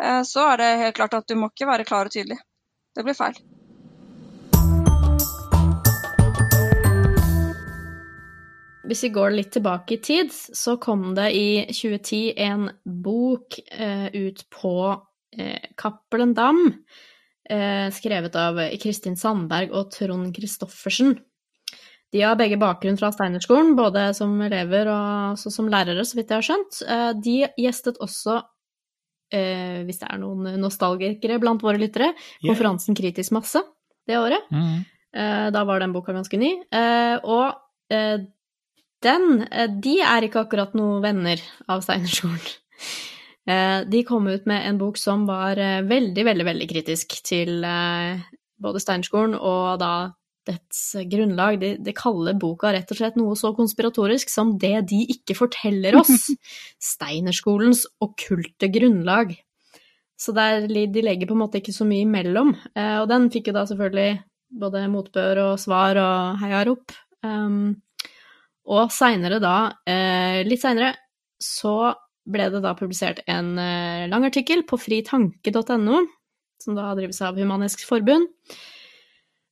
Uh, 0.00 0.22
så 0.22 0.46
er 0.52 0.56
det 0.56 0.76
helt 0.80 0.96
klart 0.96 1.14
at 1.14 1.28
du 1.28 1.36
må 1.36 1.50
ikke 1.52 1.68
være 1.68 1.86
klar 1.88 2.08
og 2.08 2.14
tydelig. 2.14 2.38
Det 2.96 3.04
blir 3.04 3.16
feil. 3.16 3.36
Hvis 8.88 9.04
vi 9.06 9.12
går 9.14 9.32
litt 9.36 9.52
tilbake 9.54 9.94
i 9.94 10.00
tid, 10.04 10.32
så 10.32 10.76
kom 10.82 11.12
det 11.16 11.30
i 11.38 11.46
2010 11.70 12.22
en 12.44 12.66
bok 12.84 13.60
uh, 13.78 14.08
ut 14.12 14.44
på 14.52 14.76
Cappelen 15.80 16.34
Dam, 16.36 16.58
eh, 17.52 17.88
skrevet 17.94 18.36
av 18.40 18.58
Kristin 18.82 19.18
Sandberg 19.20 19.72
og 19.76 19.90
Trond 19.94 20.32
Christoffersen. 20.36 21.18
De 22.12 22.20
har 22.20 22.36
begge 22.36 22.58
bakgrunn 22.60 22.98
fra 23.00 23.08
Steinerskolen, 23.14 23.70
både 23.78 24.10
som 24.16 24.34
elever 24.44 24.88
og 24.92 25.38
som 25.40 25.68
lærere, 25.72 26.04
så 26.04 26.18
vidt 26.18 26.28
jeg 26.32 26.40
har 26.42 26.48
skjønt. 26.48 26.80
Eh, 26.84 27.12
de 27.24 27.36
gjestet 27.62 27.96
også, 28.04 28.42
eh, 29.32 29.80
hvis 29.88 30.02
det 30.02 30.10
er 30.12 30.20
noen 30.20 30.58
nostalgikere 30.60 31.38
blant 31.40 31.62
våre 31.64 31.80
lyttere, 31.80 32.12
Yeah. 32.42 32.52
konferansen 32.52 32.94
Kritisk 32.98 33.32
masse 33.32 33.62
det 34.06 34.18
året. 34.18 34.44
Mm. 34.52 34.84
Eh, 35.14 35.50
Da 35.50 35.64
var 35.64 35.80
den 35.80 35.92
boka 35.94 36.12
ganske 36.12 36.36
ny. 36.38 36.52
Eh, 36.72 37.16
Og 37.24 37.54
eh, 37.90 38.18
den 39.02 39.48
De 39.80 40.00
er 40.00 40.22
ikke 40.28 40.44
akkurat 40.44 40.74
noen 40.74 41.02
venner 41.02 41.40
av 41.68 41.80
Steinerskolen. 41.82 42.38
Eh, 43.48 43.80
De 43.88 44.02
kom 44.06 44.26
ut 44.26 44.46
med 44.46 44.66
en 44.68 44.78
bok 44.78 44.98
som 44.98 45.26
var 45.26 45.58
eh, 45.58 45.82
veldig, 45.82 46.24
veldig, 46.24 46.46
veldig 46.46 46.68
kritisk 46.70 47.18
til 47.26 47.62
eh, 47.66 48.22
både 48.62 48.82
Steinerskolen 48.82 49.34
og 49.34 49.80
da 49.82 49.94
dets 50.46 50.96
grunnlag. 51.10 51.58
De, 51.62 51.72
de 51.82 51.94
kaller 51.94 52.38
boka 52.38 52.72
rett 52.74 52.90
og 52.90 52.98
slett 52.98 53.18
noe 53.18 53.34
så 53.38 53.52
konspiratorisk 53.54 54.30
som 54.30 54.56
det 54.62 54.76
de 54.90 55.04
ikke 55.14 55.36
forteller 55.38 55.98
oss. 55.98 56.28
Steinerskolens 56.92 57.84
okkulte 58.02 58.70
grunnlag. 58.74 59.34
Så 60.18 60.34
der, 60.34 60.68
de 60.70 61.02
legger 61.02 61.26
på 61.30 61.34
en 61.34 61.42
måte 61.42 61.58
ikke 61.58 61.74
så 61.74 61.86
mye 61.86 62.04
imellom. 62.04 62.52
Og 62.78 63.06
den 63.10 63.24
fikk 63.34 63.48
jo 63.50 63.54
da 63.56 63.64
selvfølgelig 63.66 64.20
både 64.62 64.82
motbør 64.92 65.40
og 65.48 65.56
svar 65.58 65.98
og 65.98 66.36
heiarop. 66.38 66.94
Um, 67.26 67.72
og 68.70 68.92
seinere 68.94 69.40
da, 69.42 69.56
litt 70.46 70.62
seinere, 70.62 70.92
så 71.42 71.90
ble 72.28 72.48
det 72.52 72.62
da 72.62 72.74
publisert 72.78 73.22
en 73.30 73.56
eh, 73.58 74.08
lang 74.10 74.26
artikkel 74.28 74.62
på 74.68 74.78
fritanke.no, 74.80 76.02
som 76.62 76.76
da 76.78 76.92
drives 76.98 77.20
av 77.24 77.38
Humanisk 77.38 77.82
Forbund, 77.88 78.28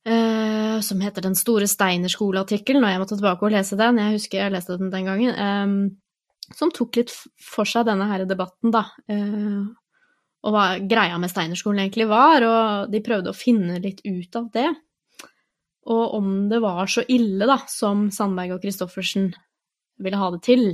eh, 0.07 0.77
som 0.85 1.03
heter 1.03 1.25
Den 1.25 1.35
store 1.37 1.67
Steinerskole-artikkelen, 1.69 2.85
og 2.85 2.93
jeg 2.93 3.01
måtte 3.03 3.17
tilbake 3.19 3.47
og 3.47 3.55
lese 3.55 3.79
den, 3.79 3.99
jeg 3.99 4.17
husker 4.19 4.43
jeg 4.43 4.55
leste 4.55 4.79
den 4.79 4.93
den 4.93 5.09
gangen, 5.09 5.35
eh, 5.35 6.55
som 6.55 6.71
tok 6.75 6.99
litt 6.99 7.13
for 7.39 7.67
seg 7.67 7.87
denne 7.87 8.07
her 8.09 8.25
debatten, 8.27 8.73
da. 8.73 8.89
Og 10.41 10.51
hva 10.51 10.63
greia 10.83 11.15
med 11.21 11.31
Steinerskolen 11.31 11.79
egentlig 11.79 12.09
var, 12.09 12.43
og 12.43 12.91
de 12.91 12.99
prøvde 13.05 13.31
å 13.31 13.37
finne 13.37 13.77
litt 13.79 14.01
ut 14.03 14.35
av 14.35 14.49
det. 14.51 14.65
Og 15.87 16.17
om 16.17 16.27
det 16.51 16.59
var 16.59 16.89
så 16.91 17.05
ille, 17.07 17.47
da, 17.47 17.55
som 17.71 18.09
Sandberg 18.11 18.57
og 18.57 18.65
Christoffersen 18.65 19.29
ville 20.03 20.19
ha 20.19 20.27
det 20.33 20.41
til. 20.49 20.65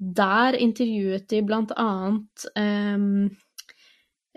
Der 0.00 0.56
intervjuet 0.56 1.28
de 1.28 1.42
blant 1.44 1.72
annet 1.76 2.46
eh, 2.56 3.02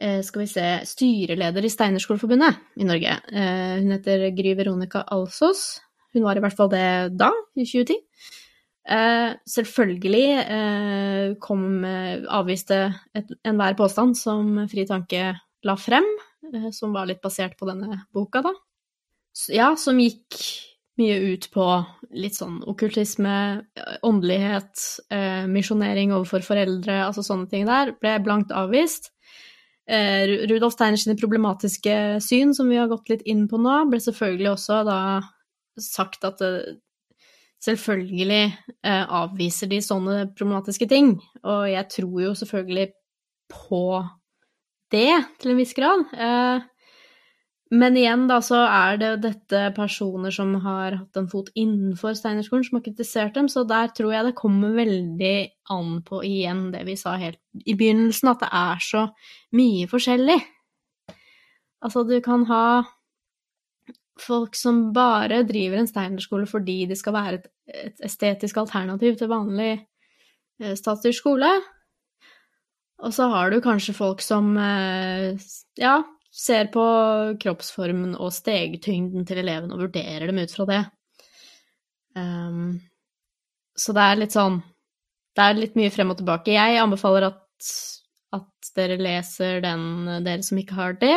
eh, 0.03 0.19
skal 0.25 0.43
vi 0.43 0.49
se, 0.51 0.67
styreleder 0.89 1.63
i 1.63 1.71
Steinerskoleforbundet 1.71 2.59
i 2.81 2.87
Norge. 2.87 3.15
Eh, 3.31 3.75
hun 3.79 3.93
heter 3.95 4.27
Gry 4.35 4.55
Veronica 4.59 5.05
Alsos. 5.15 5.81
Hun 6.13 6.25
var 6.27 6.37
i 6.37 6.43
hvert 6.43 6.57
fall 6.57 6.71
det 6.73 6.85
da, 7.17 7.31
i 7.55 7.65
2010. 7.65 8.01
Eh, 8.83 9.29
selvfølgelig 9.47 10.27
eh, 10.43 11.29
kom, 11.41 11.63
eh, 11.87 12.25
avviste 12.27 12.83
enhver 13.47 13.79
påstand 13.79 14.19
som 14.19 14.57
Fri 14.67 14.83
Tanke 14.89 15.31
la 15.63 15.77
frem, 15.79 16.07
eh, 16.51 16.67
som 16.75 16.91
var 16.95 17.07
litt 17.07 17.23
basert 17.23 17.55
på 17.59 17.69
denne 17.69 18.03
boka, 18.13 18.43
da. 18.43 18.51
Ja, 19.49 19.71
som 19.79 19.97
gikk 20.03 20.35
mye 20.99 21.15
ut 21.33 21.47
på 21.53 21.65
litt 22.13 22.37
sånn 22.37 22.59
okkultisme, 22.69 23.35
eh, 23.79 23.95
åndelighet, 24.05 24.83
eh, 25.09 25.45
misjonering 25.49 26.13
overfor 26.13 26.45
foreldre, 26.45 26.99
altså 27.07 27.23
sånne 27.25 27.49
ting 27.49 27.65
der, 27.65 27.95
ble 28.01 28.17
blankt 28.23 28.53
avvist. 28.53 29.09
Eh, 29.89 30.45
Rudolf 30.47 30.77
Steiner 30.77 30.97
sine 31.01 31.17
problematiske 31.19 32.21
syn, 32.23 32.53
som 32.53 32.69
vi 32.69 32.77
har 32.79 32.87
gått 32.91 33.09
litt 33.09 33.25
inn 33.25 33.47
på 33.51 33.59
nå, 33.59 33.89
ble 33.89 33.99
selvfølgelig 33.99 34.53
også 34.53 34.83
da 34.87 34.99
sagt 35.81 36.23
at 36.23 36.39
det, 36.39 36.77
selvfølgelig 37.63 38.43
eh, 38.83 39.05
avviser 39.07 39.69
de 39.71 39.79
sånne 39.83 40.17
problematiske 40.35 40.87
ting. 40.91 41.15
Og 41.43 41.63
jeg 41.71 41.89
tror 41.95 42.19
jo 42.25 42.35
selvfølgelig 42.37 42.89
på 43.53 43.85
det, 44.93 45.13
til 45.41 45.53
en 45.53 45.59
viss 45.59 45.73
grad. 45.77 46.05
Eh, 46.13 46.65
men 47.73 47.95
igjen, 47.97 48.27
da, 48.29 48.37
så 48.45 48.59
er 48.67 48.99
det 49.01 49.11
dette 49.23 49.59
personer 49.73 50.33
som 50.33 50.51
har 50.61 50.97
hatt 50.99 51.17
en 51.17 51.29
fot 51.31 51.49
innenfor 51.57 52.13
Steinerskolen, 52.17 52.65
som 52.67 52.77
har 52.77 52.85
kritisert 52.85 53.33
dem, 53.37 53.47
så 53.49 53.63
der 53.65 53.89
tror 53.97 54.13
jeg 54.13 54.27
det 54.27 54.37
kommer 54.37 54.75
veldig 54.77 55.35
an 55.73 55.95
på 56.05 56.21
igjen 56.27 56.67
det 56.73 56.83
vi 56.85 56.97
sa 56.99 57.15
helt 57.17 57.41
i 57.65 57.75
begynnelsen, 57.79 58.29
at 58.29 58.43
det 58.43 58.51
er 58.59 58.83
så 58.83 59.05
mye 59.57 59.87
forskjellig. 59.89 60.37
Altså, 61.83 62.05
du 62.07 62.19
kan 62.23 62.45
ha 62.51 62.65
folk 64.21 64.55
som 64.55 64.85
bare 64.93 65.41
driver 65.47 65.81
en 65.81 65.89
Steinerskole 65.89 66.45
fordi 66.47 66.83
det 66.91 66.99
skal 66.99 67.15
være 67.15 67.39
et, 67.39 67.47
et 67.73 68.03
estetisk 68.05 68.59
alternativ 68.61 69.17
til 69.17 69.31
vanlig 69.31 69.71
eh, 70.61 70.75
statsstyrt 70.77 71.17
skole. 71.17 71.49
Og 73.03 73.11
så 73.15 73.27
har 73.33 73.49
du 73.51 73.57
kanskje 73.63 73.95
folk 73.97 74.21
som 74.23 74.53
eh, 74.61 75.33
ja, 75.81 75.97
ser 76.33 76.69
på 76.73 76.83
kroppsformen 77.41 78.15
og 78.17 78.33
stegtyngden 78.33 79.25
til 79.29 79.41
eleven 79.43 79.73
og 79.73 79.83
vurderer 79.85 80.31
dem 80.31 80.41
ut 80.41 80.53
fra 80.55 80.65
det. 80.69 80.81
Um, 82.17 82.79
så 83.77 83.93
det 83.93 84.03
er 84.05 84.19
litt 84.21 84.35
sånn 84.35 84.59
Det 85.33 85.41
er 85.41 85.55
litt 85.57 85.77
mye 85.77 85.89
frem 85.89 86.11
og 86.13 86.19
tilbake. 86.19 86.53
Jeg 86.53 86.77
anbefaler 86.77 87.25
at, 87.25 87.69
at 88.37 88.67
dere 88.77 88.99
leser 89.01 89.63
den, 89.65 89.85
dere 90.21 90.45
som 90.45 90.59
ikke 90.61 90.77
har 90.77 90.93
det. 91.01 91.15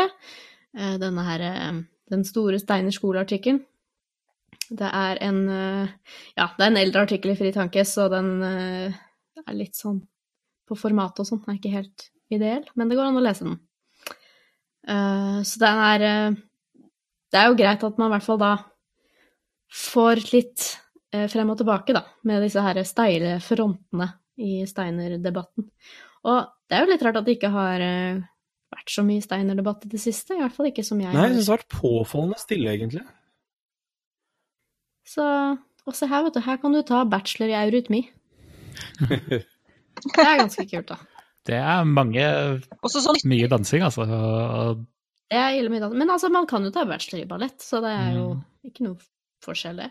eh, 0.73 0.95
Denne 1.03 1.25
her 1.27 1.45
eh, 1.45 1.83
Den 2.09 2.25
store 2.25 2.57
Steiner 2.63 2.95
skole-artikkelen. 2.97 3.61
Det 4.71 4.89
er 4.89 5.21
en 5.27 5.43
eh, 5.53 5.93
Ja, 6.39 6.49
det 6.57 6.65
er 6.65 6.71
en 6.71 6.81
eldre 6.81 7.05
artikkel 7.05 7.35
i 7.35 7.37
Fri 7.37 7.53
Tanke, 7.53 7.85
så 7.85 8.09
den 8.09 8.41
er 8.41 9.53
litt 9.53 9.77
sånn 9.77 10.01
på 10.67 10.81
formatet 10.81 11.21
og 11.21 11.29
sånn. 11.29 11.45
Den 11.45 11.53
er 11.53 11.61
ikke 11.61 11.77
helt 11.77 12.09
ideell, 12.33 12.65
men 12.75 12.89
det 12.89 12.97
går 12.97 13.11
an 13.11 13.21
å 13.21 13.27
lese 13.27 13.45
den. 13.45 13.61
Eh, 14.87 15.39
så 15.43 15.63
den 15.63 15.83
er 15.83 16.07
eh, 16.07 16.37
Det 17.33 17.41
er 17.41 17.49
jo 17.51 17.59
greit 17.59 17.85
at 17.85 17.99
man 17.99 18.11
i 18.11 18.15
hvert 18.15 18.27
fall 18.27 18.39
da 18.41 18.53
får 19.77 20.23
litt 20.31 20.67
eh, 21.13 21.27
frem 21.33 21.51
og 21.51 21.59
tilbake, 21.59 21.97
da, 21.97 22.05
med 22.29 22.45
disse 22.47 22.63
her 22.63 22.79
steile 22.87 23.37
frontene 23.43 24.13
i 24.39 24.61
Steiner-debatten. 24.69 25.67
Og 26.27 26.39
det 26.69 26.77
er 26.77 26.85
jo 26.85 26.91
litt 26.93 27.05
rart 27.05 27.19
at 27.19 27.27
det 27.27 27.37
ikke 27.39 27.51
har 27.55 27.83
vært 27.83 28.93
så 28.93 29.03
mye 29.07 29.25
Steiner-debatt 29.25 29.87
i 29.87 29.91
det 29.93 30.01
siste, 30.03 30.37
i 30.37 30.43
hvert 30.43 30.55
fall 30.55 30.71
ikke 30.71 30.85
som 30.87 31.01
jeg 31.01 31.15
Nei, 31.15 31.29
jeg 31.31 31.39
syns 31.39 31.49
det 31.49 31.53
har 31.55 31.63
vært 31.63 31.79
påfallende 31.81 32.41
stille, 32.41 32.75
egentlig. 32.77 33.05
Så 35.07 35.27
og 35.87 35.95
se 35.95 36.09
her, 36.11 36.25
vet 36.27 36.35
du, 36.35 36.43
her 36.43 36.59
kan 36.59 36.75
du 36.75 36.81
ta 36.83 37.05
bachelor 37.07 37.53
i 37.53 37.59
eurytmi. 37.61 38.03
Det 39.97 40.21
er 40.21 40.41
ganske 40.43 40.67
kult, 40.69 40.91
da. 40.91 41.16
Det 41.47 41.55
er 41.61 41.85
mange 41.87 42.25
Også 42.83 43.03
sånn 43.05 43.21
Mye 43.31 43.49
dansing, 43.49 43.83
altså. 43.87 44.07
Det 45.31 45.39
er 45.39 45.57
ille 45.61 45.71
mye 45.71 45.81
dansing. 45.85 45.99
Men 46.03 46.11
altså, 46.15 46.31
man 46.35 46.47
kan 46.51 46.65
jo 46.67 46.73
ta 46.75 46.85
bachelor 46.89 47.23
i 47.23 47.29
ballett, 47.31 47.59
så 47.63 47.81
det 47.85 47.93
er 47.95 48.13
jo 48.19 48.27
Mm. 48.35 48.43
ikke 48.67 48.85
noe 48.87 48.97
forskjell, 49.45 49.77
det. 49.85 49.91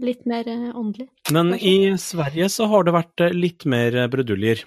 Litt 0.00 0.26
mer 0.30 0.46
eh, 0.48 0.72
åndelig. 0.78 1.08
Men 1.34 1.52
i 1.58 1.92
Sverige 1.98 2.48
så 2.54 2.68
har 2.70 2.84
det 2.84 2.94
vært 2.94 3.20
eh, 3.26 3.32
litt 3.34 3.64
mer 3.66 3.96
eh, 3.96 4.06
bruduljer. 4.08 4.64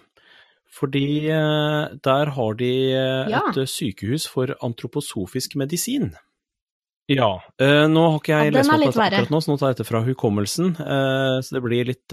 Fordi 0.72 1.28
der 1.28 2.30
har 2.32 2.54
de 2.56 2.72
Ja. 3.30 3.42
et 3.50 3.58
eh, 3.58 3.66
sykehus 3.68 4.26
for 4.28 4.48
antroposofisk 4.64 5.56
medisin. 5.60 6.14
Ja. 7.12 7.42
eh, 7.60 7.88
Nå 7.92 8.04
har 8.12 8.20
ikke 8.20 8.32
jeg 8.38 8.54
Ja, 8.54 8.58
lest 8.60 8.72
meg 8.72 8.80
litt 8.80 8.94
dette 8.96 9.04
akkurat 9.12 9.30
nå, 9.34 9.40
så 9.44 9.52
nå 9.52 9.58
tar 9.60 9.68
jeg 9.72 9.78
dette 9.78 9.88
fra 9.90 10.02
hukommelsen. 10.06 10.70
eh, 10.80 11.42
Så 11.42 11.52
det 11.58 11.64
blir 11.64 11.86
litt 11.86 12.08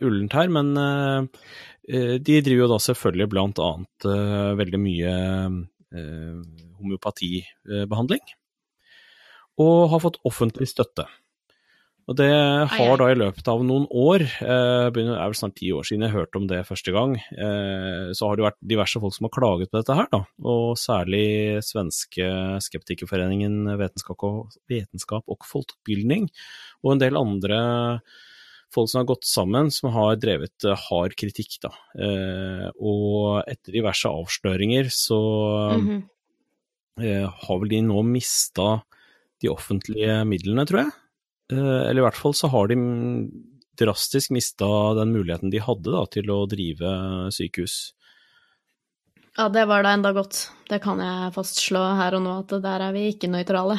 ullent 0.00 0.32
her. 0.32 0.48
Men 0.48 1.28
de 1.86 2.40
driver 2.42 2.64
jo 2.64 2.70
da 2.72 2.80
selvfølgelig 2.82 3.28
blant 3.30 3.60
annet 3.62 4.08
eh, 4.10 4.50
veldig 4.58 4.80
mye 4.82 5.12
eh, 5.94 6.40
homøopatibehandling. 6.80 8.24
Og 9.62 9.76
har 9.92 10.02
fått 10.02 10.20
offentlig 10.28 10.68
støtte. 10.68 11.06
Og 12.06 12.14
det 12.20 12.30
har 12.70 13.00
da 13.00 13.08
i 13.10 13.16
løpet 13.18 13.48
av 13.50 13.64
noen 13.66 13.88
år, 13.90 14.22
eh, 14.22 14.84
det 14.94 15.02
er 15.02 15.24
vel 15.24 15.34
snart 15.34 15.56
ti 15.58 15.72
år 15.74 15.86
siden 15.88 16.04
jeg 16.06 16.14
hørte 16.14 16.38
om 16.38 16.46
det 16.46 16.60
første 16.68 16.92
gang, 16.94 17.16
eh, 17.18 18.12
så 18.14 18.28
har 18.28 18.38
det 18.38 18.44
vært 18.46 18.60
diverse 18.62 19.00
folk 19.02 19.14
som 19.16 19.26
har 19.26 19.34
klaget 19.34 19.72
på 19.72 19.80
dette 19.80 19.96
her, 19.98 20.06
da. 20.12 20.22
Og 20.46 20.78
særlig 20.78 21.58
svenske 21.66 22.28
Skeptikerforeningen 22.62 23.74
Vetenskap 23.80 24.22
og, 24.22 24.54
Vetenskap 24.70 25.26
og 25.26 25.42
Folkbildning, 25.50 26.30
og 26.84 26.94
en 26.94 27.02
del 27.02 27.18
andre 27.18 27.58
folk 28.74 28.90
som 28.90 29.00
har 29.00 29.08
gått 29.08 29.24
sammen, 29.24 29.70
som 29.72 29.90
har 29.94 30.16
drevet 30.20 30.64
eh, 30.66 30.76
hard 30.88 31.14
kritikk, 31.16 31.58
da. 31.62 31.70
Eh, 31.98 32.66
og 32.76 33.42
etter 33.48 33.72
diverse 33.78 34.10
avsløringer 34.10 34.90
så 34.92 35.20
Mhm. 35.76 36.02
eh, 37.00 37.26
har 37.28 37.58
vel 37.60 37.68
de 37.68 37.82
nå 37.82 38.02
mista 38.04 38.82
de 39.42 39.48
offentlige 39.52 40.22
midlene, 40.26 40.64
tror 40.66 40.84
jeg. 40.84 40.92
Eh, 41.52 41.82
eller 41.90 42.00
i 42.00 42.06
hvert 42.06 42.16
fall 42.18 42.32
så 42.32 42.48
har 42.50 42.68
de 42.68 42.76
drastisk 43.76 44.30
mista 44.32 44.94
den 44.96 45.12
muligheten 45.12 45.50
de 45.52 45.58
hadde 45.60 45.92
da, 45.92 46.06
til 46.06 46.24
å 46.32 46.48
drive 46.48 47.28
sykehus. 47.30 47.92
Ja, 49.36 49.50
det 49.52 49.66
var 49.68 49.82
da 49.84 49.92
enda 49.92 50.14
godt. 50.16 50.48
Det 50.70 50.80
kan 50.80 50.96
jeg 50.98 51.34
fastslå 51.34 51.82
her 51.98 52.14
og 52.16 52.22
nå, 52.24 52.38
at 52.40 52.62
der 52.64 52.80
er 52.88 52.92
vi 52.96 53.12
ikke 53.12 53.28
nøytrale. 53.28 53.76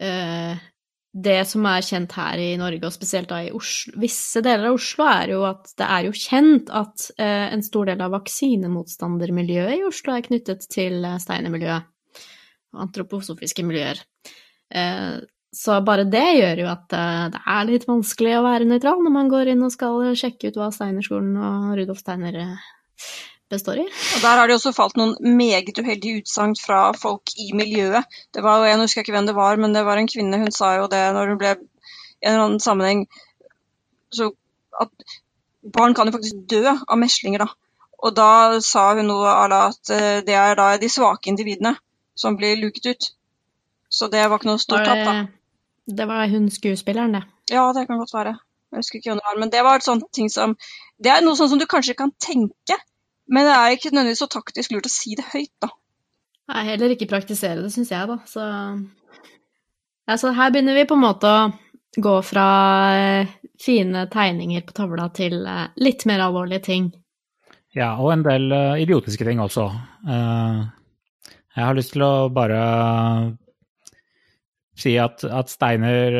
Eh, 0.00 0.56
det 1.10 1.40
som 1.50 1.64
er 1.66 1.82
kjent 1.82 2.12
her 2.14 2.38
i 2.38 2.50
Norge, 2.60 2.84
og 2.86 2.94
spesielt 2.94 3.30
da 3.32 3.40
i 3.42 3.50
Oslo, 3.54 3.96
visse 3.98 4.42
deler 4.46 4.68
av 4.68 4.76
Oslo, 4.78 5.08
er 5.10 5.32
jo 5.32 5.40
at 5.48 5.72
det 5.80 5.88
er 5.88 6.06
jo 6.06 6.12
kjent 6.14 6.70
at 6.70 7.08
eh, 7.18 7.48
en 7.50 7.64
stor 7.66 7.90
del 7.90 8.04
av 8.04 8.14
vaksinemotstandermiljøet 8.14 9.80
i 9.80 9.82
Oslo 9.88 10.14
er 10.14 10.26
knyttet 10.28 10.68
til 10.70 11.02
eh, 11.02 11.18
steinermiljøet 11.22 11.90
og 12.70 12.84
antroposofiske 12.86 13.66
miljøer. 13.66 13.98
Eh, 14.70 15.18
så 15.50 15.80
bare 15.82 16.06
det 16.06 16.28
gjør 16.38 16.62
jo 16.62 16.68
at 16.70 16.94
eh, 16.94 17.24
det 17.34 17.42
er 17.56 17.66
litt 17.66 17.88
vanskelig 17.88 18.36
å 18.38 18.44
være 18.46 18.68
nøytral 18.70 19.02
når 19.02 19.14
man 19.16 19.32
går 19.32 19.50
inn 19.50 19.66
og 19.66 19.74
skal 19.74 20.12
sjekke 20.18 20.52
ut 20.52 20.60
hva 20.60 20.70
Steinerskolen 20.74 21.34
og 21.34 21.72
Rudolf 21.80 22.04
Steiner 22.04 22.38
eh, 22.44 22.68
består 23.50 23.80
i. 23.82 23.86
Og 23.86 24.20
Der 24.22 24.38
har 24.38 24.46
det 24.46 24.56
også 24.56 24.72
falt 24.76 24.96
noen 25.00 25.16
meget 25.36 25.78
uheldige 25.78 26.22
utsagn 26.22 26.54
fra 26.58 26.92
folk 26.96 27.34
i 27.38 27.50
miljøet. 27.56 28.06
Det 28.34 28.42
var 28.46 28.60
jo, 28.60 28.68
Jeg 28.70 28.80
husker 28.80 29.04
ikke 29.04 29.16
hvem 29.16 29.26
det 29.26 29.34
var, 29.36 29.56
men 29.56 29.74
det 29.74 29.84
var 29.84 29.98
en 29.98 30.08
kvinne. 30.08 30.38
Hun 30.38 30.54
sa 30.54 30.76
jo 30.78 30.86
det 30.90 31.02
når 31.14 31.34
hun 31.34 31.40
ble 31.40 31.56
i 31.56 32.28
en 32.28 32.32
eller 32.34 32.46
annen 32.46 32.62
sammenheng 32.62 33.06
så 34.10 34.30
at 34.80 34.90
Barn 35.72 35.94
kan 35.94 36.08
jo 36.08 36.14
faktisk 36.14 36.36
dø 36.48 36.62
av 36.72 36.98
meslinger, 36.98 37.44
da. 37.44 37.48
Og 38.00 38.14
da 38.16 38.60
sa 38.64 38.94
hun 38.96 39.10
noe 39.10 39.28
à 39.28 39.44
la 39.50 39.60
at 39.68 39.90
eh, 39.92 40.20
det 40.24 40.36
er 40.36 40.54
da 40.56 40.70
de 40.80 40.88
svake 40.88 41.28
individene 41.28 41.74
som 42.16 42.36
blir 42.38 42.56
luket 42.56 42.86
ut. 42.86 43.08
Så 43.92 44.08
det 44.08 44.22
var 44.24 44.40
ikke 44.40 44.48
noe 44.48 44.62
stort 44.62 44.86
tap, 44.88 45.02
da. 45.04 45.14
det, 45.84 46.06
var 46.08 46.30
hun 46.32 46.48
skuespilleren, 46.50 47.18
det. 47.18 47.22
Ja, 47.52 47.66
det 47.76 47.86
kan 47.88 48.00
godt 48.00 48.14
være. 48.14 48.38
Jeg 48.70 48.80
husker 48.80 48.98
ikke 49.00 49.10
hvem 49.10 49.20
det 49.20 49.28
var. 49.28 49.40
Men 49.42 49.52
det 49.52 49.64
var 49.66 49.84
sånne 49.84 50.08
ting 50.16 50.30
som 50.32 50.56
Det 51.00 51.12
er 51.12 51.24
noe 51.24 51.36
sånn 51.36 51.48
som 51.52 51.60
du 51.60 51.66
kanskje 51.68 51.96
kan 51.98 52.12
tenke, 52.20 52.76
men 53.30 53.46
det 53.46 53.54
er 53.54 53.74
ikke 53.74 53.92
nødvendigvis 53.94 54.24
så 54.24 54.30
taktisk 54.30 54.74
lurt 54.74 54.88
å 54.88 54.92
si 54.92 55.14
det 55.18 55.26
høyt, 55.30 55.52
da. 55.62 55.70
Nei, 56.50 56.62
heller 56.66 56.94
ikke 56.94 57.06
praktisere 57.10 57.62
det, 57.62 57.70
syns 57.70 57.92
jeg, 57.92 58.08
da. 58.10 58.16
Så 58.26 58.42
altså, 60.10 60.32
her 60.34 60.50
begynner 60.50 60.74
vi 60.74 60.86
på 60.90 60.96
en 60.98 61.04
måte 61.04 61.30
å 61.30 61.50
gå 62.02 62.16
fra 62.26 62.46
eh, 62.96 63.30
fine 63.60 64.06
tegninger 64.10 64.64
på 64.66 64.74
tavla 64.74 65.06
til 65.14 65.44
eh, 65.46 65.68
litt 65.82 66.06
mer 66.10 66.24
alvorlige 66.26 66.66
ting. 66.66 66.90
Ja, 67.76 67.92
og 68.02 68.10
en 68.16 68.26
del 68.26 68.50
uh, 68.50 68.74
idiotiske 68.82 69.22
ting 69.22 69.38
også. 69.38 69.68
Jeg 70.10 71.62
har 71.62 71.76
lyst 71.78 71.92
til 71.94 72.02
å 72.02 72.26
bare 72.34 72.58
si 74.80 74.96
at, 74.98 75.22
at 75.22 75.52
Steiner, 75.52 76.16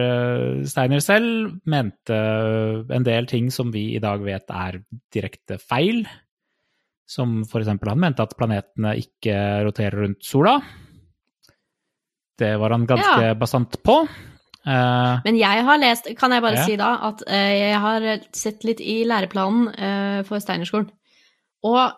Steiner, 0.68 1.02
selv 1.02 1.56
mente 1.66 2.18
en 2.94 3.06
del 3.06 3.26
ting 3.26 3.50
som 3.50 3.72
vi 3.74 3.88
i 3.96 4.02
dag 4.02 4.22
vet 4.22 4.52
er 4.54 4.78
direkte 5.10 5.58
feil. 5.58 6.04
Som 7.10 7.40
f.eks. 7.42 7.66
han 7.66 7.98
mente 8.00 8.22
at 8.22 8.36
planetene 8.38 8.94
ikke 9.00 9.34
roterer 9.66 10.04
rundt 10.04 10.22
sola. 10.22 10.60
Det 12.38 12.52
var 12.60 12.70
han 12.76 12.86
ganske 12.88 13.24
Ja. 13.26 13.34
bastant 13.34 13.74
på. 13.82 14.04
Uh, 14.60 15.18
Men 15.24 15.38
jeg 15.40 15.64
har 15.64 15.78
lest, 15.80 16.06
kan 16.20 16.32
jeg 16.32 16.42
bare 16.44 16.60
Ja. 16.60 16.64
si 16.68 16.76
da, 16.76 16.92
at 17.08 17.22
uh, 17.26 17.52
jeg 17.56 17.80
har 17.80 18.06
sett 18.36 18.64
litt 18.68 18.80
i 18.80 19.04
læreplanen 19.08 19.68
uh, 19.72 20.22
for 20.28 20.38
Steinerskolen, 20.38 20.90
og 21.64 21.92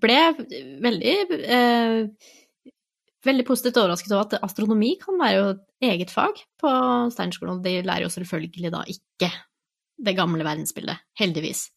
ble 0.00 0.16
veldig 0.84 1.14
veldig 3.24 3.44
positivt 3.48 3.78
overrasket 3.80 4.12
over 4.12 4.26
at 4.26 4.44
astronomi 4.44 4.90
kan 5.00 5.16
være 5.20 5.38
jo 5.38 5.46
et 5.54 5.62
eget 5.88 6.12
fag 6.12 6.40
på 6.60 6.72
Steinerskolen, 7.14 7.58
og 7.58 7.64
de 7.64 7.78
lærer 7.80 8.04
jo 8.04 8.12
selvfølgelig 8.12 8.72
da 8.72 8.82
ikke 8.92 9.30
det 10.04 10.16
gamle 10.16 10.44
verdensbildet, 10.44 11.00
heldigvis. 11.20 11.70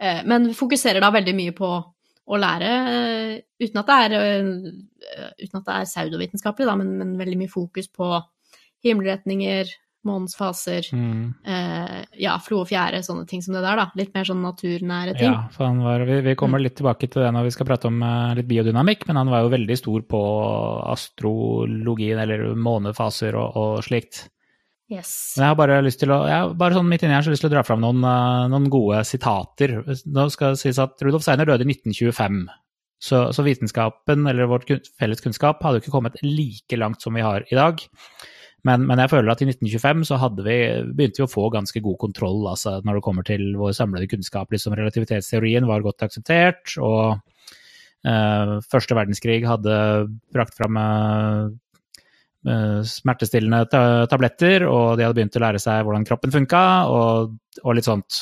Eh, 0.00 0.22
men 0.26 0.52
fokuserer 0.56 1.02
da 1.02 1.12
veldig 1.14 1.36
mye 1.38 1.54
på 1.56 1.70
å 2.24 2.40
lære, 2.40 2.72
eh, 2.88 3.38
uten 3.60 3.80
at 3.82 3.90
det 3.90 4.00
er, 4.04 4.18
eh, 4.18 5.32
uten 5.44 5.60
at 5.60 5.64
det 5.66 5.74
er 5.76 5.88
pseudovitenskapelig, 5.88 6.68
da, 6.70 6.76
men, 6.80 6.94
men 7.00 7.16
veldig 7.20 7.40
mye 7.42 7.52
fokus 7.52 7.90
på 7.92 8.16
himmelretninger, 8.84 9.72
månens 10.04 10.36
faser, 10.36 10.84
mm. 10.92 11.20
eh, 11.48 12.00
ja, 12.20 12.34
flo 12.44 12.60
og 12.60 12.68
fjære, 12.68 13.00
sånne 13.04 13.24
ting 13.28 13.40
som 13.44 13.56
det 13.56 13.62
der, 13.64 13.80
da. 13.80 13.86
Litt 13.96 14.12
mer 14.16 14.26
sånn 14.28 14.42
naturnære 14.44 15.14
ting. 15.16 15.30
Ja, 15.30 15.46
for 15.52 15.68
han 15.68 15.80
var, 15.84 16.04
vi, 16.08 16.18
vi 16.26 16.34
kommer 16.36 16.60
litt 16.60 16.76
tilbake 16.76 17.08
til 17.08 17.24
det 17.24 17.30
når 17.32 17.48
vi 17.48 17.54
skal 17.56 17.68
prate 17.68 17.88
om 17.88 18.04
litt 18.36 18.48
biodynamikk, 18.50 19.06
men 19.08 19.20
han 19.20 19.32
var 19.32 19.46
jo 19.46 19.54
veldig 19.56 19.78
stor 19.80 20.04
på 20.08 20.20
astrologien, 20.92 22.20
eller 22.20 22.50
månefaser 22.52 23.36
og, 23.40 23.56
og 23.56 23.84
slikt. 23.88 24.26
Yes. 24.92 25.34
Men 25.38 25.46
jeg 25.46 25.52
har 25.52 25.58
bare 25.58 25.78
lyst 25.84 26.02
til 26.02 26.12
å, 26.12 26.18
jeg 26.28 26.56
bare 26.60 26.76
sånn 26.76 26.90
midt 26.90 27.06
inni 27.06 27.16
her 27.16 27.24
så 27.24 27.32
lyst 27.32 27.44
til 27.44 27.48
å 27.48 27.54
dra 27.54 27.62
fram 27.64 27.80
noen, 27.80 28.04
eh, 28.04 28.44
noen 28.52 28.68
gode 28.72 29.00
sitater. 29.08 29.78
Nå 30.12 30.26
skal 30.32 30.54
det 30.54 30.60
sies 30.60 30.80
at 30.82 31.00
Rudolf 31.00 31.24
Steiner 31.24 31.48
døde 31.48 31.64
i 31.64 31.70
1925. 31.72 32.44
Så, 33.04 33.20
så 33.36 33.44
vitenskapen, 33.44 34.24
eller 34.30 34.48
vårt 34.48 34.70
felles 35.00 35.20
kunnskap, 35.24 35.60
hadde 35.64 35.80
jo 35.80 35.84
ikke 35.84 35.96
kommet 35.96 36.20
like 36.24 36.78
langt 36.80 37.04
som 37.04 37.16
vi 37.16 37.24
har 37.24 37.44
i 37.50 37.58
dag. 37.58 37.82
Men, 38.64 38.86
men 38.88 39.00
jeg 39.02 39.12
føler 39.12 39.28
at 39.32 39.42
i 39.44 39.48
1925 39.50 40.06
så 40.08 40.18
vi, 40.38 40.56
begynte 40.96 41.20
vi 41.20 41.26
å 41.26 41.28
få 41.28 41.50
ganske 41.52 41.82
god 41.84 41.98
kontroll 42.00 42.46
altså 42.48 42.78
når 42.80 42.96
det 42.96 43.02
kommer 43.04 43.26
til 43.28 43.42
vår 43.60 43.74
samlede 43.76 44.08
kunnskap. 44.08 44.52
Liksom 44.52 44.76
relativitetsteorien 44.78 45.68
var 45.68 45.84
godt 45.84 46.06
akseptert, 46.06 46.76
og 46.80 47.18
eh, 48.08 48.54
første 48.72 48.96
verdenskrig 48.96 49.42
hadde 49.48 49.76
brakt 50.32 50.56
fram 50.56 50.80
eh, 50.80 51.52
smertestillende 52.44 53.64
tabletter, 54.10 54.66
og 54.68 54.98
de 54.98 55.06
hadde 55.06 55.16
begynt 55.16 55.36
å 55.38 55.44
lære 55.46 55.60
seg 55.62 55.84
hvordan 55.86 56.04
kroppen 56.04 56.34
funka, 56.34 56.64
og, 56.92 57.36
og 57.62 57.76
litt 57.78 57.88
sånt. 57.88 58.18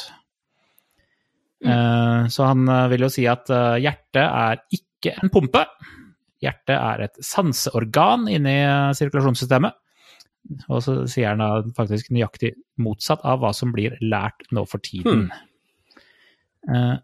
Mm. 1.62 2.30
så 2.30 2.48
han 2.48 2.66
eh, 2.68 2.88
vil 2.90 3.06
jo 3.06 3.12
si 3.12 3.22
at 3.30 3.50
eh, 3.54 3.82
hjertet 3.84 4.24
er 4.24 4.62
ikke 4.74 5.14
en 5.22 5.30
pumpe. 5.30 5.62
Hjertet 6.42 6.74
er 6.74 7.04
et 7.06 7.22
sanseorgan 7.22 8.26
inni 8.32 8.56
eh, 8.64 8.90
sirkulasjonssystemet. 8.98 9.78
Og 10.66 10.82
så 10.82 10.96
sier 11.06 11.30
han 11.30 11.42
da 11.42 11.62
faktisk 11.76 12.10
nøyaktig 12.10 12.56
motsatt 12.82 13.22
av 13.22 13.38
hva 13.44 13.52
som 13.54 13.70
blir 13.74 13.94
lært 14.02 14.48
nå 14.50 14.66
for 14.66 14.82
tiden. 14.82 15.28
Mm. 16.66 16.98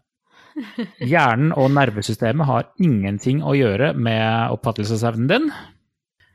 hjernen 1.07 1.53
og 1.55 1.71
nervesystemet 1.71 2.47
har 2.47 2.67
ingenting 2.83 3.39
å 3.43 3.55
gjøre 3.55 3.93
med 3.95 4.51
oppfattelsesevnen 4.57 5.31
din. 5.31 5.47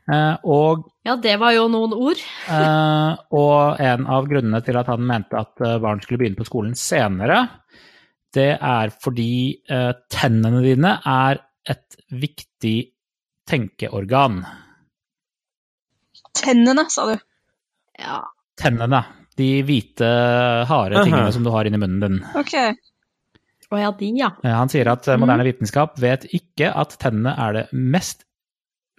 Eh, 0.05 0.37
og 0.45 0.91
Ja, 1.05 1.17
det 1.17 1.39
var 1.41 1.55
jo 1.57 1.69
noen 1.73 1.95
ord. 1.97 2.21
Eh, 2.55 3.13
og 3.35 3.81
en 3.81 4.07
av 4.11 4.27
grunnene 4.29 4.61
til 4.65 4.77
at 4.77 4.91
han 4.93 5.05
mente 5.09 5.39
at 5.39 5.63
eh, 5.65 5.79
barn 5.81 6.03
skulle 6.05 6.21
begynne 6.21 6.39
på 6.39 6.47
skolen 6.49 6.75
senere, 6.77 7.39
det 8.35 8.51
er 8.59 8.93
fordi 9.01 9.65
eh, 9.71 9.93
tennene 10.13 10.61
dine 10.65 10.97
er 11.09 11.41
et 11.71 11.97
viktig 12.13 12.77
tenkeorgan. 13.49 14.43
Tennene, 16.37 16.85
sa 16.93 17.07
du. 17.09 17.15
Ja. 18.01 18.21
Tennene. 18.61 19.05
De 19.39 19.49
hvite, 19.67 20.09
harde 20.69 21.01
tingene 21.03 21.33
som 21.35 21.47
du 21.47 21.51
har 21.55 21.67
inni 21.67 21.81
munnen 21.81 22.03
din. 22.03 22.21
OK. 22.39 22.55
Å 23.73 23.81
ja, 23.81 23.91
de, 23.99 24.11
ja. 24.21 24.29
Han 24.45 24.71
sier 24.71 24.91
at 24.93 25.09
moderne 25.19 25.47
vitenskap 25.47 25.97
vet 26.03 26.29
ikke 26.37 26.69
at 26.71 26.95
tennene 27.03 27.33
er 27.41 27.57
det 27.57 27.65
mest 27.73 28.27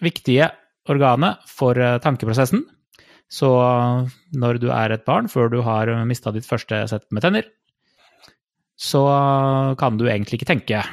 viktige 0.03 0.49
organet 0.91 1.43
for 1.49 1.77
eh, 1.79 1.97
tankeprosessen. 2.03 2.63
Så 3.31 3.49
når 4.38 4.59
du 4.61 4.67
er 4.69 4.93
et 4.93 5.05
barn, 5.07 5.25
før 5.31 5.49
du 5.49 5.57
har 5.65 5.89
mista 6.05 6.29
ditt 6.31 6.45
første 6.45 6.83
sett 6.91 7.07
med 7.09 7.25
tenner, 7.25 7.47
så 8.77 9.01
kan 9.79 9.97
du 9.97 10.05
egentlig 10.05 10.38
ikke 10.38 10.51
tenke. 10.51 10.83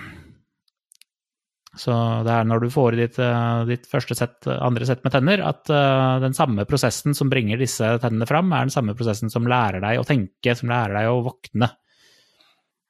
Så 1.72 1.93
det 2.26 2.32
er 2.32 2.45
når 2.45 2.66
du 2.66 2.72
får 2.72 2.97
ditt, 3.01 3.18
eh, 3.22 3.62
ditt 3.68 3.86
første 3.88 4.16
sett, 4.16 4.45
andre 4.53 4.86
sett 4.88 5.01
med 5.07 5.14
tenner, 5.14 5.40
at 5.49 5.70
eh, 5.72 6.16
den 6.20 6.36
samme 6.36 6.66
prosessen 6.68 7.16
som 7.16 7.30
bringer 7.32 7.61
disse 7.61 7.95
tennene 8.03 8.28
fram, 8.28 8.53
er 8.53 8.66
den 8.66 8.74
samme 8.74 8.97
prosessen 8.99 9.32
som 9.32 9.49
lærer 9.49 9.80
deg 9.84 10.01
å 10.01 10.05
tenke, 10.09 10.57
som 10.59 10.68
lærer 10.72 10.99
deg 10.99 11.09
å 11.09 11.22
våkne. 11.24 11.70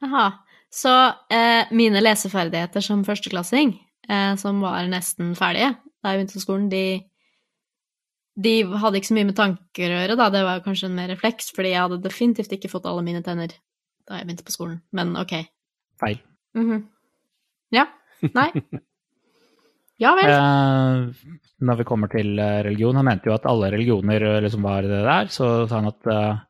Aha. 0.03 0.27
Så 0.73 0.91
eh, 1.31 1.71
mine 1.71 2.03
leseferdigheter 2.03 2.83
som 2.83 3.05
førsteklassing, 3.07 3.77
eh, 4.09 4.35
som 4.41 4.59
var 4.65 4.89
nesten 4.91 5.37
ferdige 5.39 5.77
da 6.03 6.13
jeg 6.13 6.21
begynte 6.21 6.37
på 6.39 6.45
skolen, 6.45 6.69
de, 6.73 6.85
de 8.47 8.55
hadde 8.83 9.01
ikke 9.01 9.11
så 9.13 9.19
mye 9.19 9.31
med 9.31 9.39
tanker 9.39 9.89
å 9.89 9.99
gjøre, 10.01 10.19
da. 10.19 10.29
Det 10.35 10.45
var 10.49 10.65
kanskje 10.67 10.91
en 10.91 10.97
mer 10.99 11.13
refleks, 11.13 11.53
fordi 11.57 11.75
jeg 11.75 11.85
hadde 11.85 12.03
definitivt 12.05 12.57
ikke 12.57 12.71
fått 12.73 12.89
alle 12.91 13.05
mine 13.07 13.23
tenner 13.25 13.55
da 14.09 14.19
jeg 14.19 14.27
begynte 14.29 14.47
på 14.49 14.55
skolen. 14.55 14.81
Men 14.93 15.15
ok. 15.21 15.37
Feil. 16.03 16.19
Mhm. 16.59 16.87
Ja. 17.73 17.87
Nei. 18.35 18.51
Ja 20.03 20.15
vel. 20.19 20.31
Eh, 20.33 21.35
når 21.63 21.79
vi 21.79 21.85
kommer 21.87 22.11
til 22.11 22.33
eh, 22.41 22.63
religion, 22.67 22.97
han 22.99 23.07
mente 23.07 23.29
jo 23.31 23.37
at 23.37 23.47
alle 23.47 23.69
religioner 23.71 24.25
eh, 24.27 24.41
liksom 24.43 24.65
var 24.67 24.83
det 24.89 25.03
der, 25.05 25.29
så 25.31 25.51
sa 25.71 25.79
han 25.79 25.91
at 25.93 26.09
eh, 26.11 26.41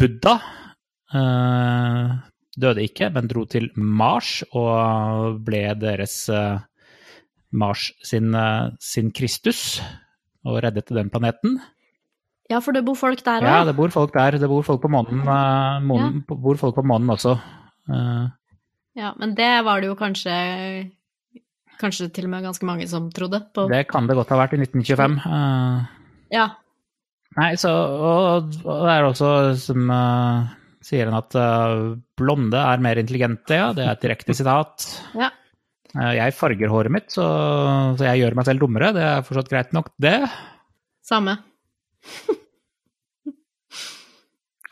Buddha 0.00 0.32
eh, 1.14 2.16
døde 2.64 2.86
ikke, 2.88 3.12
men 3.14 3.30
dro 3.30 3.44
til 3.50 3.68
Mars 3.78 4.40
og 4.50 5.38
ble 5.46 5.62
deres 5.78 6.16
eh, 6.34 6.58
Mars 7.52 7.90
sin, 8.06 8.34
eh, 8.34 8.70
sin 8.80 9.10
Kristus 9.12 9.80
og 10.46 10.62
reddet 10.64 10.90
den 10.94 11.10
planeten. 11.10 11.58
Ja, 12.50 12.58
for 12.58 12.74
det 12.74 12.82
bor 12.86 12.98
folk 12.98 13.22
der 13.22 13.44
òg. 13.44 13.46
Ja, 13.46 13.64
det 13.68 13.76
bor 13.78 13.92
folk 13.94 14.12
der. 14.14 14.38
Det 14.40 14.48
bor 14.50 14.64
folk 14.66 14.82
på 14.82 14.90
månen, 14.90 15.22
månen 15.86 16.22
ja. 16.24 16.34
bor 16.34 16.58
folk 16.58 16.74
på 16.74 16.86
månen 16.86 17.12
også. 17.14 17.38
Eh, 17.90 18.28
Ja, 18.98 19.12
men 19.16 19.36
det 19.38 19.64
var 19.64 19.80
det 19.80 19.86
jo 19.86 19.94
kanskje 19.94 20.90
Kanskje 21.80 22.10
til 22.12 22.26
og 22.26 22.32
med 22.34 22.42
ganske 22.44 22.66
mange 22.66 22.84
som 22.90 23.06
trodde 23.14 23.38
på. 23.54 23.64
det 23.70 23.86
kan 23.88 24.06
det 24.06 24.16
godt 24.18 24.28
ha 24.34 24.36
vært 24.36 24.52
i 24.52 24.60
1925. 24.60 25.14
Eh, 25.24 25.86
Ja. 26.36 26.48
Nei, 27.38 27.54
så 27.54 27.70
Og, 27.70 28.50
og 28.66 28.82
det 28.84 28.92
er 28.92 29.06
også 29.06 29.30
som 29.56 29.88
uh, 29.88 30.50
sier 30.82 31.06
han 31.06 31.14
at 31.14 31.34
uh, 31.38 31.96
blonde 32.18 32.58
er 32.58 32.82
mer 32.82 32.98
intelligente, 32.98 33.54
ja. 33.54 33.72
Det 33.72 33.86
er 33.86 33.92
et 33.94 34.02
direkte 34.02 34.34
sitat. 34.34 34.88
ja. 35.14 35.30
Eh, 35.96 36.12
jeg 36.18 36.36
farger 36.36 36.70
håret 36.72 36.94
mitt, 36.94 37.08
så, 37.14 37.24
så 37.98 38.06
jeg 38.06 38.22
gjør 38.22 38.36
meg 38.38 38.48
selv 38.48 38.64
dummere. 38.64 38.92
Det 38.96 39.06
er 39.06 39.24
fortsatt 39.26 39.50
greit 39.52 39.74
nok, 39.76 39.92
det. 40.02 40.18
Samme. 41.06 41.38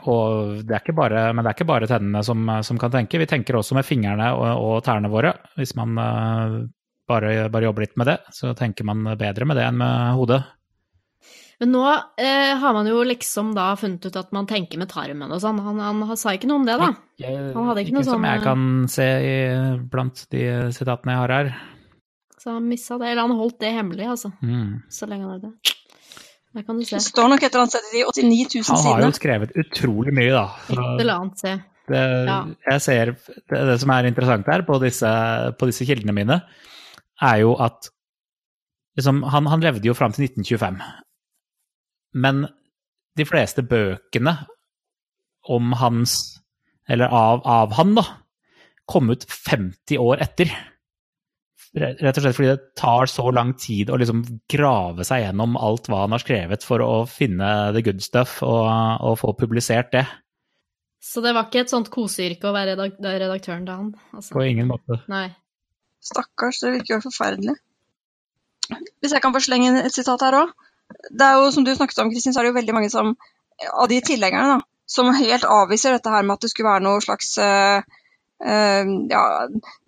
Og 0.08 0.62
det 0.64 0.72
er 0.72 0.80
ikke 0.80 0.96
bare, 0.96 1.26
men 1.34 1.42
det 1.42 1.50
er 1.50 1.56
ikke 1.58 1.68
bare 1.68 1.88
tennene 1.90 2.22
som, 2.24 2.46
som 2.64 2.78
kan 2.80 2.92
tenke. 2.94 3.20
Vi 3.20 3.28
tenker 3.28 3.58
også 3.58 3.76
med 3.76 3.86
fingrene 3.86 4.30
og, 4.36 4.62
og 4.62 4.84
tærne 4.86 5.10
våre. 5.12 5.34
Hvis 5.58 5.74
man 5.76 5.98
uh, 5.98 6.54
bare, 7.10 7.32
bare 7.52 7.66
jobber 7.66 7.84
litt 7.84 7.98
med 8.00 8.08
det, 8.12 8.16
så 8.32 8.54
tenker 8.56 8.86
man 8.88 9.02
bedre 9.20 9.48
med 9.48 9.58
det 9.58 9.66
enn 9.66 9.80
med 9.82 10.14
hodet. 10.16 10.40
Men 11.58 11.72
nå 11.74 11.84
eh, 11.90 12.52
har 12.60 12.74
man 12.76 12.86
jo 12.86 13.00
liksom 13.02 13.50
da 13.56 13.72
funnet 13.78 14.04
ut 14.06 14.18
at 14.20 14.28
man 14.34 14.46
tenker 14.46 14.78
med 14.78 14.90
tarmen 14.92 15.32
og 15.34 15.40
sånn. 15.42 15.58
Han, 15.64 15.80
han, 15.82 16.04
sa 16.18 16.36
ikke 16.36 16.46
noe 16.50 16.60
om 16.60 16.68
det, 16.68 16.76
da. 16.78 16.92
Han 17.56 17.66
hadde 17.72 17.82
ikke 17.82 17.96
noe 17.96 18.06
som 18.06 18.20
sånn, 18.20 18.28
jeg 18.28 18.44
kan 18.44 18.68
se 18.92 19.08
i, 19.26 19.34
blant 19.90 20.22
de 20.34 20.44
sitatene 20.76 21.16
jeg 21.16 21.22
har 21.24 21.34
her. 21.34 21.50
Så 22.38 22.54
han 22.54 22.68
missa 22.70 23.00
det. 23.00 23.10
Eller 23.10 23.26
han 23.26 23.34
holdt 23.40 23.58
det 23.64 23.72
hemmelig, 23.74 24.06
altså. 24.06 24.30
Mm. 24.38 24.78
Så 24.94 25.10
lenge 25.10 25.26
han 25.26 25.34
hadde 25.34 25.50
det. 25.50 25.74
Der 26.54 26.64
kan 26.64 26.78
du 26.78 26.86
se. 26.86 26.94
Det 26.96 27.04
står 27.04 27.28
nok 27.34 27.42
et 27.42 27.50
eller 27.50 27.64
annet 27.66 27.74
sted 27.74 27.90
i 27.90 27.98
de 27.98 28.04
89 28.06 28.54
000 28.54 28.68
Han 28.70 28.86
har 28.86 29.02
jo 29.04 29.10
skrevet 29.18 29.58
utrolig 29.64 30.14
mye, 30.14 30.30
da. 30.32 30.46
Så 30.68 30.78
Et 30.78 31.02
eller 31.02 31.14
annet, 31.16 31.42
se. 31.42 31.56
det, 31.90 32.06
Ja. 32.30 32.38
jeg 32.70 32.86
ser, 32.86 33.12
det, 33.50 33.60
det 33.72 33.76
som 33.82 33.92
er 33.98 34.08
interessant 34.08 34.48
her 34.48 34.62
på 34.62 34.78
disse, 34.86 35.12
på 35.58 35.68
disse 35.68 35.84
kildene 35.88 36.14
mine, 36.14 36.40
er 37.20 37.36
jo 37.42 37.52
at 37.58 37.90
liksom, 38.96 39.24
han, 39.26 39.50
han 39.50 39.66
levde 39.66 39.90
jo 39.90 39.98
fram 39.98 40.14
til 40.14 40.30
1925. 40.30 40.80
Men 42.18 42.46
de 43.18 43.26
fleste 43.26 43.64
bøkene 43.66 44.34
om 45.48 45.72
hans, 45.80 46.16
eller 46.88 47.12
av, 47.14 47.42
av 47.48 47.74
han, 47.78 47.94
da, 47.98 48.04
kom 48.88 49.10
ut 49.12 49.24
50 49.28 50.00
år 50.00 50.22
etter. 50.24 50.52
Rett 51.78 52.16
og 52.16 52.24
slett 52.24 52.36
fordi 52.36 52.52
det 52.54 52.76
tar 52.80 53.10
så 53.10 53.28
lang 53.34 53.52
tid 53.60 53.90
å 53.92 53.98
liksom 54.00 54.22
grave 54.50 55.04
seg 55.04 55.26
gjennom 55.26 55.58
alt 55.60 55.90
hva 55.90 56.06
han 56.06 56.14
har 56.16 56.22
skrevet 56.22 56.64
for 56.64 56.82
å 56.84 56.92
finne 57.10 57.50
the 57.76 57.82
good 57.84 58.00
stuff 58.04 58.38
og, 58.46 58.64
og 59.04 59.18
få 59.20 59.34
publisert 59.38 59.92
det. 59.92 60.06
Så 61.04 61.22
det 61.22 61.34
var 61.36 61.46
ikke 61.46 61.62
et 61.62 61.72
sånt 61.72 61.90
koseyrke 61.94 62.48
å 62.48 62.54
være 62.56 62.74
redak 62.74 62.96
redaktøren 62.98 63.66
til 63.68 63.74
han? 63.74 63.90
Altså. 64.16 64.32
På 64.34 64.44
ingen 64.46 64.70
måte. 64.70 64.98
Nei. 65.12 65.28
Stakkars, 66.02 66.62
det 66.64 66.72
virker 66.78 66.96
jo 66.96 67.04
forferdelig. 67.06 67.54
Hvis 69.00 69.14
jeg 69.14 69.22
kan 69.24 69.34
få 69.34 69.42
slenge 69.44 69.70
inn 69.70 69.78
et 69.80 69.94
sitat 69.94 70.24
her 70.24 70.40
òg. 70.40 70.56
Det 70.88 71.24
er 71.24 71.38
jo, 71.38 71.50
som 71.54 71.64
du 71.66 71.74
snakket 71.76 72.00
om, 72.02 72.10
Kristin, 72.12 72.34
så 72.34 72.40
er 72.40 72.48
det 72.48 72.52
jo 72.52 72.58
veldig 72.58 72.76
mange 72.76 72.90
som, 72.92 73.14
av 73.68 73.88
de 73.90 74.00
tilhengerne 74.04 74.60
som 74.88 75.10
helt 75.14 75.44
avviser 75.44 75.96
dette 75.96 76.12
her 76.12 76.24
med 76.24 76.38
at 76.38 76.46
det 76.46 76.50
skulle 76.52 76.70
være 76.70 76.84
noe 76.86 77.02
slags 77.04 77.34
uh, 77.42 77.82
uh, 78.44 78.92
Ja, 79.12 79.24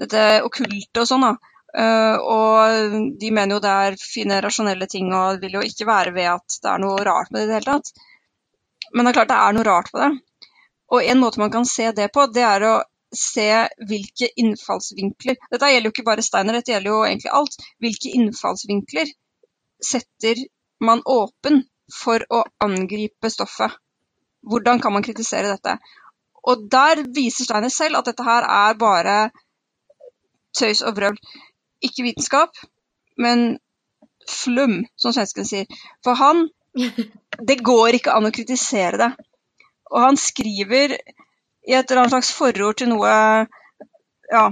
dette 0.02 0.26
okkulte 0.44 1.04
og 1.04 1.08
sånn, 1.08 1.24
da. 1.24 1.32
Uh, 1.70 2.16
og 2.18 2.94
de 3.20 3.30
mener 3.30 3.56
jo 3.56 3.62
det 3.62 3.72
er 3.86 3.96
fine, 4.02 4.40
rasjonelle 4.42 4.88
ting 4.90 5.12
og 5.14 5.40
vil 5.42 5.60
jo 5.60 5.64
ikke 5.64 5.86
være 5.88 6.12
ved 6.16 6.26
at 6.32 6.58
det 6.58 6.72
er 6.72 6.82
noe 6.82 7.04
rart 7.06 7.30
med 7.30 7.40
det 7.40 7.46
i 7.46 7.50
det 7.50 7.58
hele 7.60 7.78
tatt. 7.78 8.06
Men 8.92 9.06
det 9.06 9.12
er 9.12 9.18
klart 9.20 9.32
det 9.32 9.40
er 9.40 9.56
noe 9.56 9.68
rart 9.68 9.90
på 9.94 10.02
det. 10.02 10.10
Og 10.90 11.06
en 11.06 11.20
måte 11.22 11.40
man 11.40 11.52
kan 11.54 11.66
se 11.68 11.92
det 11.94 12.10
på, 12.12 12.26
det 12.34 12.44
er 12.44 12.66
å 12.66 12.76
se 13.14 13.48
hvilke 13.90 14.28
innfallsvinkler 14.38 15.38
Dette 15.50 15.68
gjelder 15.72 15.88
jo 15.88 15.92
ikke 15.94 16.06
bare 16.06 16.22
Steiner, 16.22 16.54
dette 16.58 16.74
gjelder 16.74 16.92
jo 16.92 17.00
egentlig 17.06 17.32
alt. 17.34 17.56
Hvilke 17.82 18.12
innfallsvinkler 18.18 19.10
setter 19.82 20.42
man 20.80 21.02
åpen 21.04 21.62
for 21.92 22.24
å 22.32 22.42
angripe 22.64 23.30
stoffet? 23.32 23.72
Hvordan 24.40 24.80
kan 24.80 24.94
man 24.94 25.04
kritisere 25.04 25.52
dette? 25.52 25.76
Og 26.48 26.68
der 26.72 27.02
viser 27.14 27.44
Steiner 27.44 27.72
selv 27.72 28.00
at 28.00 28.08
dette 28.08 28.24
her 28.24 28.46
er 28.48 28.78
bare 28.80 29.16
tøys 30.56 30.80
og 30.86 30.96
vrøvl. 30.96 31.18
Ikke 31.84 32.04
vitenskap, 32.04 32.56
men 33.20 33.58
flum, 34.28 34.80
som 34.96 35.12
svenskene 35.16 35.48
sier. 35.48 35.82
For 36.04 36.16
han 36.16 36.48
Det 37.48 37.56
går 37.66 37.96
ikke 37.98 38.14
an 38.14 38.28
å 38.28 38.34
kritisere 38.34 38.98
det. 39.00 39.10
Og 39.90 40.04
han 40.04 40.18
skriver 40.20 40.94
i 40.94 41.74
et 41.74 41.90
eller 41.90 42.04
annet 42.04 42.14
slags 42.14 42.30
forord 42.36 42.78
til 42.78 42.92
noe 42.92 43.10
ja, 44.30 44.46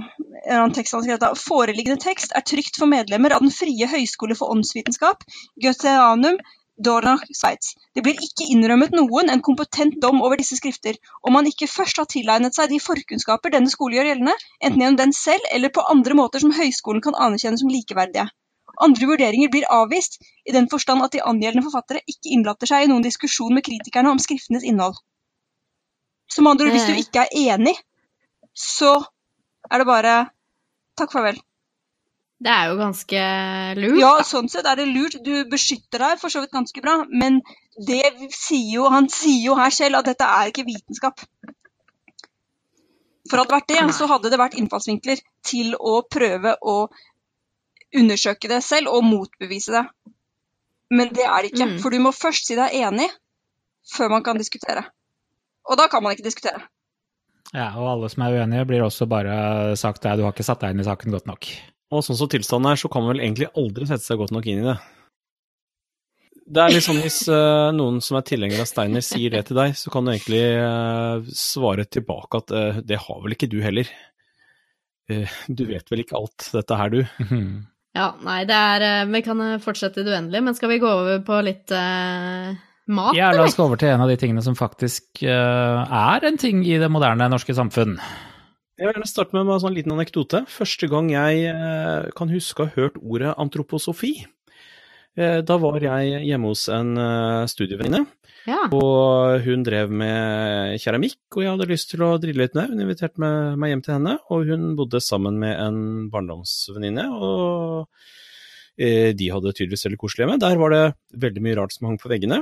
en 0.45 0.55
annen 0.57 0.75
tekst 0.75 0.95
han 0.95 1.03
skrev 1.05 1.19
da. 1.21 1.33
Foreliggende 1.39 2.01
tekst 2.03 2.33
er 2.35 2.45
trygt 2.45 2.79
for 2.79 2.91
medlemmer 2.91 3.35
av 3.35 3.43
Den 3.45 3.53
frie 3.53 3.87
høyskole 3.87 4.37
for 4.37 4.51
åndsvitenskap, 4.55 5.23
Goetheanum, 5.63 6.39
Dornach, 6.79 7.23
Sveits. 7.35 7.73
Det 7.95 8.03
blir 8.05 8.19
ikke 8.23 8.47
innrømmet 8.53 8.93
noen 8.95 9.31
en 9.31 9.43
kompetent 9.43 9.97
dom 10.03 10.21
over 10.23 10.39
disse 10.39 10.55
skrifter, 10.59 10.95
om 11.27 11.35
man 11.35 11.47
ikke 11.49 11.67
først 11.67 11.99
har 11.99 12.07
tilegnet 12.11 12.55
seg 12.55 12.71
de 12.71 12.79
forkunnskaper 12.83 13.51
denne 13.55 13.71
skole 13.71 13.97
gjør 13.97 14.11
gjeldende, 14.13 14.35
enten 14.63 14.83
gjennom 14.83 14.99
den 15.01 15.15
selv 15.15 15.49
eller 15.51 15.73
på 15.75 15.83
andre 15.91 16.15
måter 16.19 16.43
som 16.43 16.55
høyskolen 16.55 17.03
kan 17.03 17.17
anerkjenne 17.19 17.59
som 17.59 17.71
likeverdige. 17.71 18.29
Andre 18.79 19.09
vurderinger 19.09 19.51
blir 19.51 19.67
avvist, 19.75 20.21
i 20.47 20.55
den 20.55 20.69
forstand 20.71 21.03
at 21.03 21.11
de 21.11 21.23
angjeldende 21.25 21.65
forfattere 21.67 22.03
ikke 22.07 22.31
innlater 22.31 22.69
seg 22.69 22.85
i 22.85 22.91
noen 22.91 23.03
diskusjon 23.03 23.51
med 23.55 23.65
kritikerne 23.67 24.13
om 24.13 24.21
skriftenes 24.23 24.63
innhold. 24.63 24.95
Som 26.31 26.47
andre 26.47 26.69
ord, 26.69 26.77
hvis 26.77 26.87
du 26.87 26.93
Eh. 26.95 27.03
ikke 27.03 27.25
er 27.25 27.55
enig, 27.57 27.75
så 28.55 28.93
er 29.71 29.81
det 29.83 29.87
bare 29.87 30.15
takk, 30.97 31.11
farvel. 31.13 31.37
Det 32.39 32.51
er 32.53 32.69
jo 32.71 32.75
ganske 32.79 33.21
lurt. 33.75 33.99
Ja, 33.99 34.11
da. 34.17 34.23
sånn 34.23 34.47
sett 34.51 34.65
er 34.65 34.79
det 34.79 34.87
lurt. 34.87 35.17
Du 35.23 35.33
beskytter 35.51 35.99
deg 36.05 36.19
for 36.21 36.31
så 36.31 36.39
vidt 36.43 36.53
ganske 36.55 36.81
bra, 36.81 37.01
men 37.11 37.41
det 37.87 37.99
sier 38.31 38.77
jo, 38.77 38.85
han 38.89 39.09
sier 39.11 39.41
jo 39.43 39.57
her 39.59 39.73
selv 39.75 39.99
at 39.99 40.07
dette 40.07 40.23
er 40.23 40.51
ikke 40.51 40.63
vitenskap. 40.67 41.19
For 43.29 43.37
hadde 43.37 43.49
det 43.51 43.57
vært 43.59 43.69
det, 43.69 43.81
så 43.93 44.07
hadde 44.09 44.31
det 44.31 44.39
vært 44.39 44.55
innfallsvinkler 44.57 45.19
til 45.45 45.75
å 45.75 45.99
prøve 46.09 46.55
å 46.63 46.77
undersøke 47.99 48.49
det 48.49 48.61
selv 48.65 48.89
og 48.93 49.03
motbevise 49.05 49.75
det. 49.75 49.83
Men 50.89 51.11
det 51.13 51.25
er 51.27 51.41
det 51.43 51.51
ikke, 51.51 51.67
Mm. 51.67 51.79
for 51.83 51.89
du 51.93 51.99
må 51.99 52.11
først 52.15 52.47
si 52.47 52.55
deg 52.55 52.73
enig 52.73 53.09
før 53.93 54.09
man 54.09 54.23
kan 54.23 54.37
diskutere. 54.37 54.85
Og 55.69 55.77
da 55.77 55.87
kan 55.87 56.01
man 56.01 56.15
ikke 56.15 56.25
diskutere. 56.25 56.63
Ja, 57.55 57.71
og 57.81 57.87
alle 57.95 58.09
som 58.13 58.23
er 58.25 58.37
uenige, 58.37 58.67
blir 58.69 58.85
også 58.85 59.07
bare 59.09 59.75
sagt 59.79 60.05
at 60.05 60.19
du 60.19 60.25
har 60.25 60.35
ikke 60.35 60.45
satt 60.45 60.61
deg 60.61 60.75
inn 60.75 60.83
i 60.83 60.87
saken 60.87 61.15
godt 61.15 61.29
nok. 61.29 61.49
Og 61.89 62.05
sånn 62.05 62.19
som 62.19 62.29
tilstanden 62.29 62.69
er, 62.69 62.77
så 62.77 62.91
kan 62.91 63.01
man 63.01 63.15
vel 63.15 63.23
egentlig 63.23 63.49
aldri 63.57 63.87
sette 63.89 64.05
seg 64.05 64.19
godt 64.21 64.33
nok 64.35 64.49
inn 64.49 64.61
i 64.61 64.67
det. 64.67 64.77
Det 66.49 66.61
er 66.61 66.73
liksom 66.73 66.99
hvis 67.01 67.23
uh, 67.29 67.69
noen 67.73 67.99
som 68.01 68.17
er 68.17 68.25
tilhenger 68.25 68.61
av 68.61 68.69
Steiner 68.69 69.03
sier 69.05 69.33
det 69.33 69.43
til 69.49 69.57
deg, 69.57 69.75
så 69.77 69.91
kan 69.93 70.05
du 70.05 70.13
egentlig 70.13 70.43
uh, 70.57 71.25
svare 71.37 71.85
tilbake 71.85 72.41
at 72.41 72.53
uh, 72.53 72.79
det 72.85 73.01
har 73.01 73.19
vel 73.25 73.35
ikke 73.35 73.49
du 73.49 73.59
heller. 73.61 73.89
Eh, 75.09 75.29
du 75.49 75.63
vet 75.65 75.87
vel 75.89 76.03
ikke 76.03 76.17
alt 76.17 76.51
dette 76.53 76.79
her, 76.79 76.95
du. 76.95 77.03
Mhm. 77.25 77.51
Ja, 77.97 78.11
nei, 78.21 78.43
det 78.45 78.53
er 78.53 79.07
Vi 79.09 79.19
kan 79.25 79.39
fortsette 79.59 80.03
i 80.03 80.05
det 80.05 80.13
uendelige, 80.13 80.43
men 80.45 80.55
skal 80.55 80.69
vi 80.69 80.77
gå 80.79 80.87
over 80.87 81.23
på 81.25 81.39
litt 81.41 81.73
mat, 82.91 83.13
Ja, 83.17 83.31
la 83.35 83.45
oss 83.45 83.57
gå 83.57 83.65
over 83.65 83.79
til 83.79 83.93
en 83.93 84.03
av 84.03 84.11
de 84.11 84.17
tingene 84.19 84.43
som 84.45 84.57
faktisk 84.57 85.23
uh, 85.23 85.85
er 85.85 86.25
en 86.27 86.39
ting 86.41 86.63
i 86.65 86.75
det 86.81 86.89
moderne 86.91 87.29
norske 87.31 87.55
samfunn. 87.55 87.97
Jeg 88.79 88.87
vil 88.87 88.95
gjerne 88.95 89.11
starte 89.11 89.35
med 89.35 89.47
en 89.47 89.61
sånn 89.61 89.75
liten 89.75 89.95
anekdote. 89.95 90.45
Første 90.49 90.89
gang 90.91 91.11
jeg 91.13 91.55
uh, 91.55 92.09
kan 92.17 92.31
huske 92.33 92.63
å 92.63 92.69
ha 92.69 92.75
hørt 92.77 92.99
ordet 93.01 93.35
antroposofi, 93.39 94.13
uh, 95.19 95.39
da 95.45 95.59
var 95.61 95.83
jeg 95.83 96.23
hjemme 96.29 96.53
hos 96.53 96.67
en 96.73 96.95
studievenninne. 97.51 98.07
Ja. 98.47 98.65
Og 98.73 99.43
hun 99.45 99.63
drev 99.65 99.91
med 99.91 100.79
keramikk, 100.83 101.19
og 101.35 101.43
jeg 101.43 101.51
hadde 101.51 101.67
lyst 101.69 101.91
til 101.91 102.03
å 102.05 102.13
drille 102.21 102.45
litt 102.45 102.55
med. 102.57 102.71
Hun 102.71 102.83
inviterte 102.85 103.19
meg, 103.21 103.67
hjem 103.71 103.83
til 103.85 103.95
henne, 103.97 104.15
og 104.31 104.49
hun 104.49 104.71
bodde 104.79 105.01
sammen 105.03 105.39
med 105.41 105.57
en 105.59 105.81
barndomsvenninne. 106.13 107.05
Og 107.19 107.89
eh, 108.79 109.11
de 109.17 109.29
hadde 109.33 109.53
tydeligvis 109.53 109.85
veldig 109.89 110.01
koselig 110.01 110.25
hjemme. 110.25 110.39
Der 110.41 110.61
var 110.61 110.75
det 110.75 110.85
veldig 111.25 111.45
mye 111.45 111.59
rart 111.59 111.75
som 111.75 111.89
hang 111.89 111.99
på 112.01 112.11
veggene. 112.11 112.41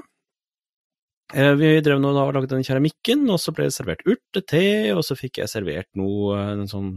Eh, 1.36 1.53
vi 1.59 1.73
drev 1.84 1.99
nå 1.99 2.13
og 2.15 2.30
lagde 2.38 2.53
den 2.53 2.63
keramikken, 2.63 3.25
og 3.28 3.39
så 3.43 3.51
ble 3.51 3.65
det 3.67 3.75
servert 3.75 4.03
urtete, 4.07 4.61
og 4.93 5.01
så 5.03 5.17
fikk 5.19 5.41
jeg 5.41 5.51
servert 5.51 5.89
noe, 5.99 6.38
en 6.53 6.69
sånn 6.71 6.91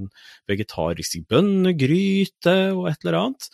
vegetarisk 0.51 1.25
bønnegryte 1.31 2.55
og 2.77 2.87
et 2.93 3.03
eller 3.03 3.19
annet. 3.25 3.49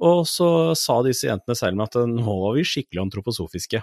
Og 0.00 0.24
så 0.26 0.48
sa 0.78 1.02
disse 1.04 1.28
jentene 1.28 1.56
selv 1.58 1.76
meg 1.76 1.90
at 1.92 2.08
nå 2.08 2.24
var 2.24 2.56
vi 2.56 2.64
skikkelig 2.64 3.04
antroposofiske. 3.04 3.82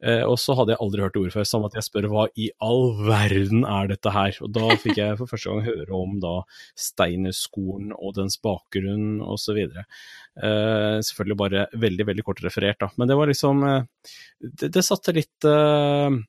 Eh, 0.00 0.22
og 0.24 0.38
så 0.40 0.54
hadde 0.56 0.72
jeg 0.72 0.80
aldri 0.80 1.02
hørt 1.04 1.16
ordet 1.20 1.34
før, 1.34 1.46
sånn 1.48 1.66
at 1.68 1.76
jeg 1.76 1.84
spør 1.84 2.08
hva 2.12 2.24
i 2.40 2.48
all 2.64 2.94
verden 3.04 3.66
er 3.68 3.90
dette 3.90 4.12
her? 4.14 4.36
Og 4.40 4.52
da 4.56 4.72
fikk 4.80 5.00
jeg 5.00 5.18
for 5.20 5.28
første 5.28 5.52
gang 5.52 5.66
høre 5.66 5.96
om 5.96 6.16
da 6.22 6.34
Steinerskolen 6.80 7.92
og 7.96 8.16
dens 8.16 8.38
bakgrunn 8.40 9.20
osv. 9.20 9.60
Eh, 9.60 10.96
selvfølgelig 11.04 11.40
bare 11.42 11.66
veldig, 11.84 12.08
veldig 12.12 12.26
kort 12.26 12.40
referert, 12.46 12.80
da. 12.80 12.88
Men 12.96 13.12
det 13.12 13.18
var 13.20 13.30
liksom 13.30 13.64
eh, 13.68 14.12
Det, 14.40 14.70
det 14.72 14.84
satte 14.86 15.16
litt 15.16 15.48
eh, 15.48 16.20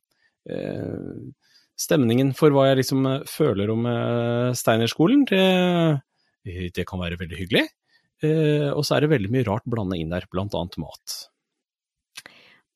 eh, 0.51 1.11
Stemningen 1.82 2.36
for 2.38 2.53
hva 2.53 2.67
jeg 2.67 2.84
liksom 2.84 3.07
føler 3.26 3.72
om 3.74 3.88
eh, 3.89 4.51
Steinerskolen, 4.57 5.24
det, 5.32 5.45
det 6.76 6.86
kan 6.86 7.01
være 7.01 7.17
veldig 7.17 7.39
hyggelig. 7.39 7.69
Eh, 8.22 8.69
og 8.69 8.84
så 8.86 8.97
er 8.97 9.05
det 9.05 9.15
veldig 9.15 9.32
mye 9.34 9.47
rart 9.47 9.65
blanda 9.65 9.97
inn 9.97 10.11
der, 10.13 10.28
blant 10.30 10.53
annet 10.57 10.78
mat. 10.84 11.30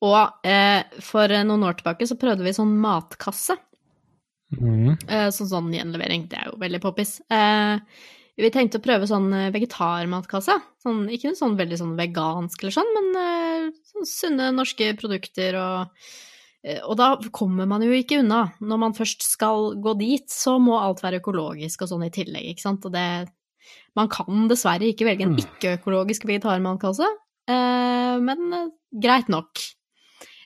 Og 0.04 0.44
eh, 0.44 0.82
for 1.00 1.28
noen 1.28 1.64
år 1.64 1.78
tilbake 1.78 2.06
så 2.08 2.18
prøvde 2.20 2.44
vi 2.44 2.52
sånn 2.56 2.74
matkasse. 2.82 3.56
Mm. 4.52 4.92
Eh, 5.08 5.30
sånn, 5.34 5.48
sånn 5.50 5.72
gjenlevering, 5.74 6.28
det 6.30 6.38
er 6.38 6.50
jo 6.52 6.60
veldig 6.60 6.80
poppis. 6.84 7.16
Eh, 7.32 7.80
vi 8.36 8.50
tenkte 8.52 8.78
å 8.78 8.84
prøve 8.84 9.08
sånn 9.08 9.30
eh, 9.32 9.48
vegetarmatkasse. 9.54 10.58
Sånn, 10.84 11.06
ikke 11.10 11.32
sånn 11.38 11.56
veldig 11.58 11.78
sånn 11.80 11.96
vegansk 11.98 12.62
eller 12.62 12.74
sånn, 12.76 12.92
men 12.94 13.08
eh, 13.22 13.66
sånn 13.94 14.06
sunne 14.10 14.50
norske 14.54 14.92
produkter 15.00 15.56
og 15.58 15.78
eh, 16.62 16.82
Og 16.84 16.96
da 17.00 17.08
kommer 17.32 17.66
man 17.70 17.82
jo 17.86 17.94
ikke 17.96 18.20
unna. 18.20 18.44
Når 18.60 18.78
man 18.84 18.94
først 18.94 19.22
skal 19.24 19.72
gå 19.82 19.96
dit, 19.98 20.28
så 20.30 20.58
må 20.62 20.76
alt 20.82 21.00
være 21.04 21.22
økologisk 21.22 21.82
og 21.86 21.90
sånn 21.94 22.04
i 22.06 22.12
tillegg, 22.14 22.52
ikke 22.52 22.66
sant. 22.68 22.84
Og 22.86 22.92
det 22.94 23.08
Man 23.96 24.06
kan 24.12 24.44
dessverre 24.50 24.86
ikke 24.92 25.06
velge 25.08 25.24
en 25.24 25.32
Mm. 25.34 25.40
ikke-økologisk 25.42 26.26
vegetarmatkasse, 26.28 27.06
eh, 27.48 28.18
men 28.20 28.52
eh, 28.52 28.68
greit 29.00 29.28
nok. 29.32 29.58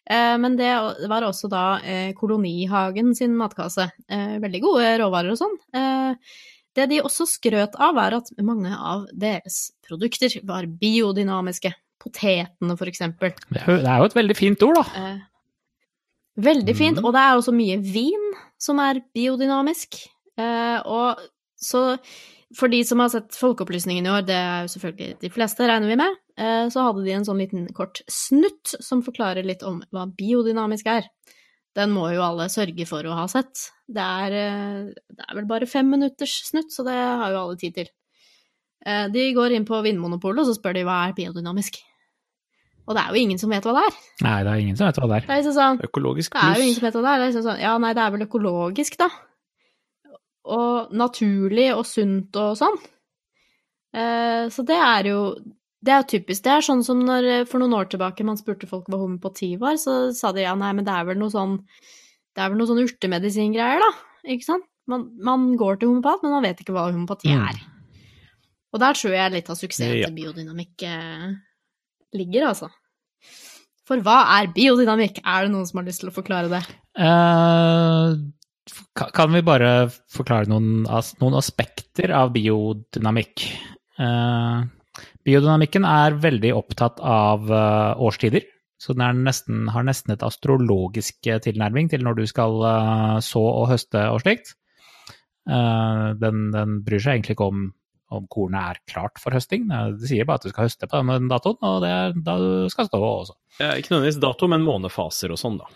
Eh, 0.08 0.36
Men 0.38 0.56
det 0.56 0.70
var 1.08 1.22
også 1.22 1.48
da 1.50 1.80
eh, 1.84 2.12
Kolonihagen 2.14 3.14
sin 3.14 3.34
matkasse. 3.36 3.90
Eh, 4.08 4.38
Veldig 4.42 4.62
gode 4.62 4.94
råvarer 5.02 5.34
og 5.34 5.38
sånn. 5.40 6.16
Det 6.74 6.84
de 6.88 7.00
også 7.02 7.26
skrøt 7.26 7.74
av, 7.82 7.96
er 7.98 8.14
at 8.20 8.28
mange 8.38 8.70
av 8.70 9.08
deres 9.12 9.72
produkter 9.82 10.36
var 10.46 10.66
biodynamiske. 10.66 11.72
Potetene, 12.00 12.76
for 12.78 12.86
eksempel. 12.86 13.34
Det 13.50 13.60
er 13.66 13.98
jo- 13.98 14.04
et 14.04 14.14
veldig 14.14 14.36
fint 14.36 14.62
ord, 14.62 14.76
da. 14.76 15.18
Veldig 16.38 16.76
fint. 16.76 16.96
Mhm. 16.96 17.04
Og 17.04 17.12
det 17.12 17.20
er 17.20 17.34
også 17.36 17.52
mye 17.52 17.76
vin 17.82 18.32
som 18.56 18.78
er 18.78 19.02
biodynamisk. 19.14 19.98
Og 20.38 21.18
så 21.60 21.98
for 22.56 22.68
de 22.72 22.80
som 22.84 22.98
har 23.02 23.10
sett 23.12 23.36
Folkeopplysningen 23.38 24.06
i 24.06 24.10
år, 24.10 24.24
det 24.26 24.34
er 24.36 24.64
jo 24.64 24.72
selvfølgelig 24.72 25.18
de 25.22 25.30
fleste, 25.30 25.66
regner 25.70 25.90
vi 25.92 25.98
med, 26.00 26.16
eh, 26.36 26.64
så 26.72 26.86
hadde 26.88 27.04
de 27.06 27.12
en 27.14 27.26
sånn 27.28 27.38
liten 27.38 27.68
kort 27.76 28.00
snutt 28.10 28.74
som 28.82 29.04
forklarer 29.06 29.46
litt 29.46 29.62
om 29.66 29.82
hva 29.94 30.06
biodynamisk 30.10 30.86
er. 30.90 31.06
Den 31.78 31.92
må 31.94 32.08
jo 32.10 32.24
alle 32.26 32.48
sørge 32.50 32.86
for 32.90 33.06
å 33.06 33.14
ha 33.14 33.28
sett. 33.30 33.68
Det 33.86 34.02
er, 34.02 34.32
eh, 34.34 34.90
det 35.14 35.26
er 35.28 35.36
vel 35.38 35.46
bare 35.46 35.68
fem 35.70 35.86
minutters 35.90 36.40
snutt, 36.48 36.72
så 36.74 36.82
det 36.84 36.96
har 36.96 37.30
jo 37.30 37.44
alle 37.44 37.56
tid 37.60 37.74
til. 37.74 37.86
Eh, 38.84 39.06
De 39.08 39.32
går 39.34 39.52
inn 39.54 39.64
på 39.68 39.78
Vinmonopolet, 39.84 40.40
og 40.42 40.46
så 40.50 40.58
spør 40.58 40.74
de 40.74 40.82
hva 40.88 41.08
er 41.08 41.14
biodynamisk. 41.14 41.78
Og 42.88 42.96
det 42.96 43.04
er 43.04 43.14
jo 43.14 43.20
ingen 43.22 43.38
som 43.38 43.50
vet 43.50 43.62
hva 43.62 43.76
det 43.76 43.86
er. 43.86 43.98
Nei, 44.26 44.42
det 44.42 44.50
er 44.50 44.60
ingen 44.64 44.76
som 44.76 44.88
vet 44.88 44.96
hva 44.98 45.06
det 45.06 45.16
er. 45.20 45.26
Det 45.26 45.30
er 45.30 45.42
liksom 45.44 45.54
sånn, 45.54 45.80
Økologisk 45.86 46.32
det 46.34 46.42
er 46.42 46.54
jo 46.58 46.62
ingen 46.66 46.74
som 46.74 46.86
vet 46.88 46.94
hva 46.98 47.02
det 47.04 47.10
er. 47.12 47.18
Det 47.18 47.22
er 47.22 47.30
liksom 47.30 47.44
sånn, 47.46 47.60
ja, 47.62 47.74
nei, 47.78 47.92
det 47.94 48.02
er 48.02 48.10
vel 48.16 48.26
økologisk, 48.26 48.96
da. 48.98 49.08
Og 50.44 50.92
naturlig 50.96 51.68
og 51.76 51.84
sunt 51.86 52.34
og 52.40 52.56
sånn. 52.56 52.78
Eh, 53.94 54.46
så 54.48 54.62
det 54.64 54.76
er 54.78 55.08
jo 55.10 55.34
Det 55.82 55.92
er 55.92 56.02
typisk. 56.04 56.42
Det 56.44 56.52
er 56.52 56.60
sånn 56.60 56.82
som 56.84 56.98
når 57.00 57.46
for 57.48 57.58
noen 57.58 57.72
år 57.72 57.86
tilbake 57.88 58.22
man 58.24 58.36
spurte 58.36 58.68
folk 58.68 58.84
hva 58.92 58.98
homopati 59.00 59.54
var, 59.58 59.78
så 59.80 60.12
sa 60.12 60.30
de 60.32 60.42
ja, 60.42 60.54
nei, 60.54 60.72
men 60.76 60.84
det 60.84 60.92
er 60.92 61.04
vel 61.08 61.16
noe 61.18 61.30
sånn 61.32 61.54
Det 62.36 62.42
er 62.44 62.50
vel 62.50 62.58
noe 62.58 62.68
sånn 62.68 62.82
urtemedisingreier, 62.84 63.80
da. 63.80 63.88
Ikke 64.28 64.44
sant? 64.44 64.64
Man, 64.86 65.06
man 65.18 65.56
går 65.56 65.78
til 65.80 65.88
homopat, 65.88 66.20
men 66.22 66.32
man 66.32 66.42
vet 66.44 66.60
ikke 66.60 66.72
hva 66.76 66.90
homopati 66.92 67.28
Mm. 67.32 67.48
er. 67.48 67.60
Og 68.72 68.80
der 68.80 68.92
tror 68.94 69.12
jeg 69.16 69.32
litt 69.32 69.48
av 69.50 69.56
suksessen 69.56 69.98
Ja. 69.98 70.06
til 70.06 70.14
biodynamikk 70.14 70.82
eh, 70.84 71.34
ligger, 72.14 72.46
altså. 72.52 72.68
For 73.86 73.96
hva 73.98 74.20
er 74.40 74.52
biodynamikk? 74.54 75.18
Er 75.24 75.42
det 75.46 75.50
noen 75.52 75.66
som 75.66 75.78
har 75.80 75.86
lyst 75.88 76.00
til 76.04 76.10
å 76.10 76.14
forklare 76.14 76.48
det? 76.52 76.62
Ka- 76.96 78.16
kan 78.94 79.32
vi 79.34 79.42
bare 79.46 79.88
forklare 80.12 80.50
noen, 80.50 80.84
noen 81.20 81.38
aspekter 81.38 82.12
av 82.14 82.32
biodynamikk? 82.34 83.44
Uh, 84.00 84.64
biodynamikken 85.26 85.86
er 85.88 86.18
veldig 86.20 86.54
opptatt 86.56 87.02
av 87.02 87.50
uh, 87.50 87.98
årstider. 88.00 88.46
Så 88.80 88.94
den 88.96 89.24
nesten, 89.26 89.66
har 89.68 89.84
nesten 89.84 90.14
et 90.14 90.22
astrologisk 90.24 91.26
eh, 91.28 91.36
tilnærming 91.44 91.90
til 91.92 92.00
når 92.00 92.16
du 92.16 92.22
skal 92.30 92.54
uh, 92.64 93.18
så 93.20 93.42
og 93.44 93.68
høste 93.74 94.06
og 94.08 94.22
slikt. 94.24 94.54
Den, 95.50 96.40
den 96.52 96.74
bryr 96.84 97.00
seg 97.02 97.16
egentlig 97.16 97.34
ikke 97.34 97.46
om 97.50 97.62
om 98.10 98.26
kornet 98.30 98.58
er 98.74 98.80
klart 98.90 99.20
for 99.22 99.34
høsting. 99.34 99.68
Det 99.70 100.08
sier 100.10 100.26
bare 100.26 100.40
at 100.40 100.46
du 100.46 100.52
skal 100.52 100.66
høste 100.66 100.88
på 100.90 101.00
den 101.06 101.30
datoen, 101.30 101.58
og 101.66 101.78
det 101.84 101.90
er 101.94 102.16
da 102.26 102.36
du 102.42 102.72
skal 102.72 102.88
stå 102.88 103.00
også. 103.06 103.36
Ja, 103.60 103.70
ikke 103.78 103.94
nødvendigvis 103.94 104.20
dato, 104.22 104.48
men 104.50 104.66
månefaser 104.66 105.34
og 105.34 105.40
sånn, 105.40 105.60
da. 105.60 105.70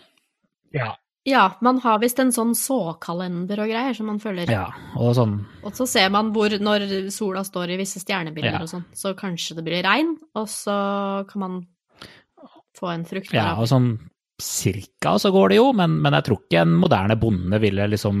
Ja. 0.75 0.89
Ja, 1.25 1.47
man 1.65 1.79
har 1.81 1.97
visst 2.03 2.19
en 2.21 2.29
sånn 2.35 2.51
såkalender 2.53 3.63
og 3.63 3.71
greier 3.71 3.95
som 3.97 4.05
man 4.11 4.19
følger. 4.21 4.49
ja. 4.53 4.67
Og 5.01 5.15
sånn 5.17 5.39
Og 5.65 5.73
så 5.73 5.87
ser 5.89 6.11
man 6.13 6.31
hvor, 6.35 6.53
når 6.61 7.09
sola 7.13 7.41
står 7.43 7.73
i 7.73 7.77
visse 7.81 7.99
stjernebilder 8.03 8.59
Ja. 8.59 8.61
og 8.61 8.69
sånn, 8.69 8.85
så 8.93 9.15
kanskje 9.17 9.55
det 9.57 9.63
blir 9.65 9.83
regn, 9.83 10.15
og 10.35 10.45
så 10.47 11.27
kan 11.27 11.39
man 11.41 11.67
få 12.77 12.93
en 12.93 13.05
frukt 13.05 13.33
Ja, 13.33 13.55
og 13.57 13.67
sånn 13.71 13.95
cirka 14.41 15.15
så 15.17 15.31
går 15.31 15.49
det 15.49 15.57
jo, 15.61 15.69
men, 15.73 16.01
men 16.03 16.13
jeg 16.13 16.25
tror 16.27 16.41
ikke 16.43 16.61
en 16.61 16.75
moderne 16.75 17.15
bonde 17.17 17.59
ville 17.63 17.87
liksom 17.87 18.17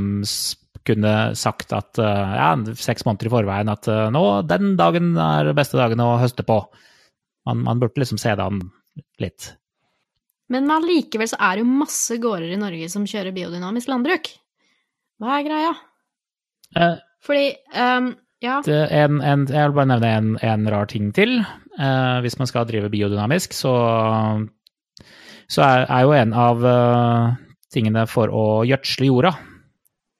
kunne 0.85 1.13
sagt 1.35 1.73
at 1.75 1.99
eh, 1.99 2.35
ja, 2.39 2.55
seks 2.77 3.05
måneder 3.05 3.27
i 3.27 3.33
forveien 3.33 3.71
at 3.73 3.87
eh, 3.91 4.07
nå, 4.13 4.21
den 4.47 4.75
dagen 4.79 5.17
er 5.17 5.51
beste 5.57 5.77
dagen 5.77 5.99
å 5.99 6.13
høste 6.21 6.45
på. 6.47 6.59
Man, 7.45 7.63
man 7.65 7.81
burde 7.81 7.99
liksom 7.99 8.17
se 8.21 8.33
det 8.37 8.45
an 8.45 8.61
litt. 9.19 9.51
Men 10.53 10.69
allikevel 10.69 11.29
så 11.31 11.39
er 11.41 11.57
det 11.57 11.63
jo 11.63 11.77
masse 11.81 12.17
gårder 12.21 12.53
i 12.53 12.59
Norge 12.61 12.89
som 12.93 13.07
kjører 13.09 13.33
biodynamisk 13.35 13.89
landbruk. 13.89 14.29
Hva 15.21 15.39
er 15.39 15.47
greia? 15.47 15.71
Eh, 16.75 16.99
Fordi, 17.25 17.47
um, 17.73 18.11
ja, 18.43 18.59
det 18.65 18.81
en, 18.93 19.21
en, 19.23 19.45
jeg 19.49 19.71
vil 19.71 19.77
bare 19.77 19.89
nevne 19.93 20.11
en, 20.11 20.29
en 20.45 20.67
rar 20.69 20.89
ting 20.91 21.09
til. 21.15 21.39
Eh, 21.41 22.17
hvis 22.21 22.37
man 22.41 22.51
skal 22.51 22.67
drive 22.69 22.91
biodynamisk, 22.93 23.55
så, 23.57 23.73
så 25.49 25.65
er, 25.65 25.87
er 25.87 26.05
jo 26.05 26.15
en 26.19 26.35
av 26.45 26.65
uh, 26.65 27.33
tingene 27.73 28.05
for 28.11 28.29
å 28.29 28.45
gjødsle 28.67 29.09
jorda, 29.09 29.33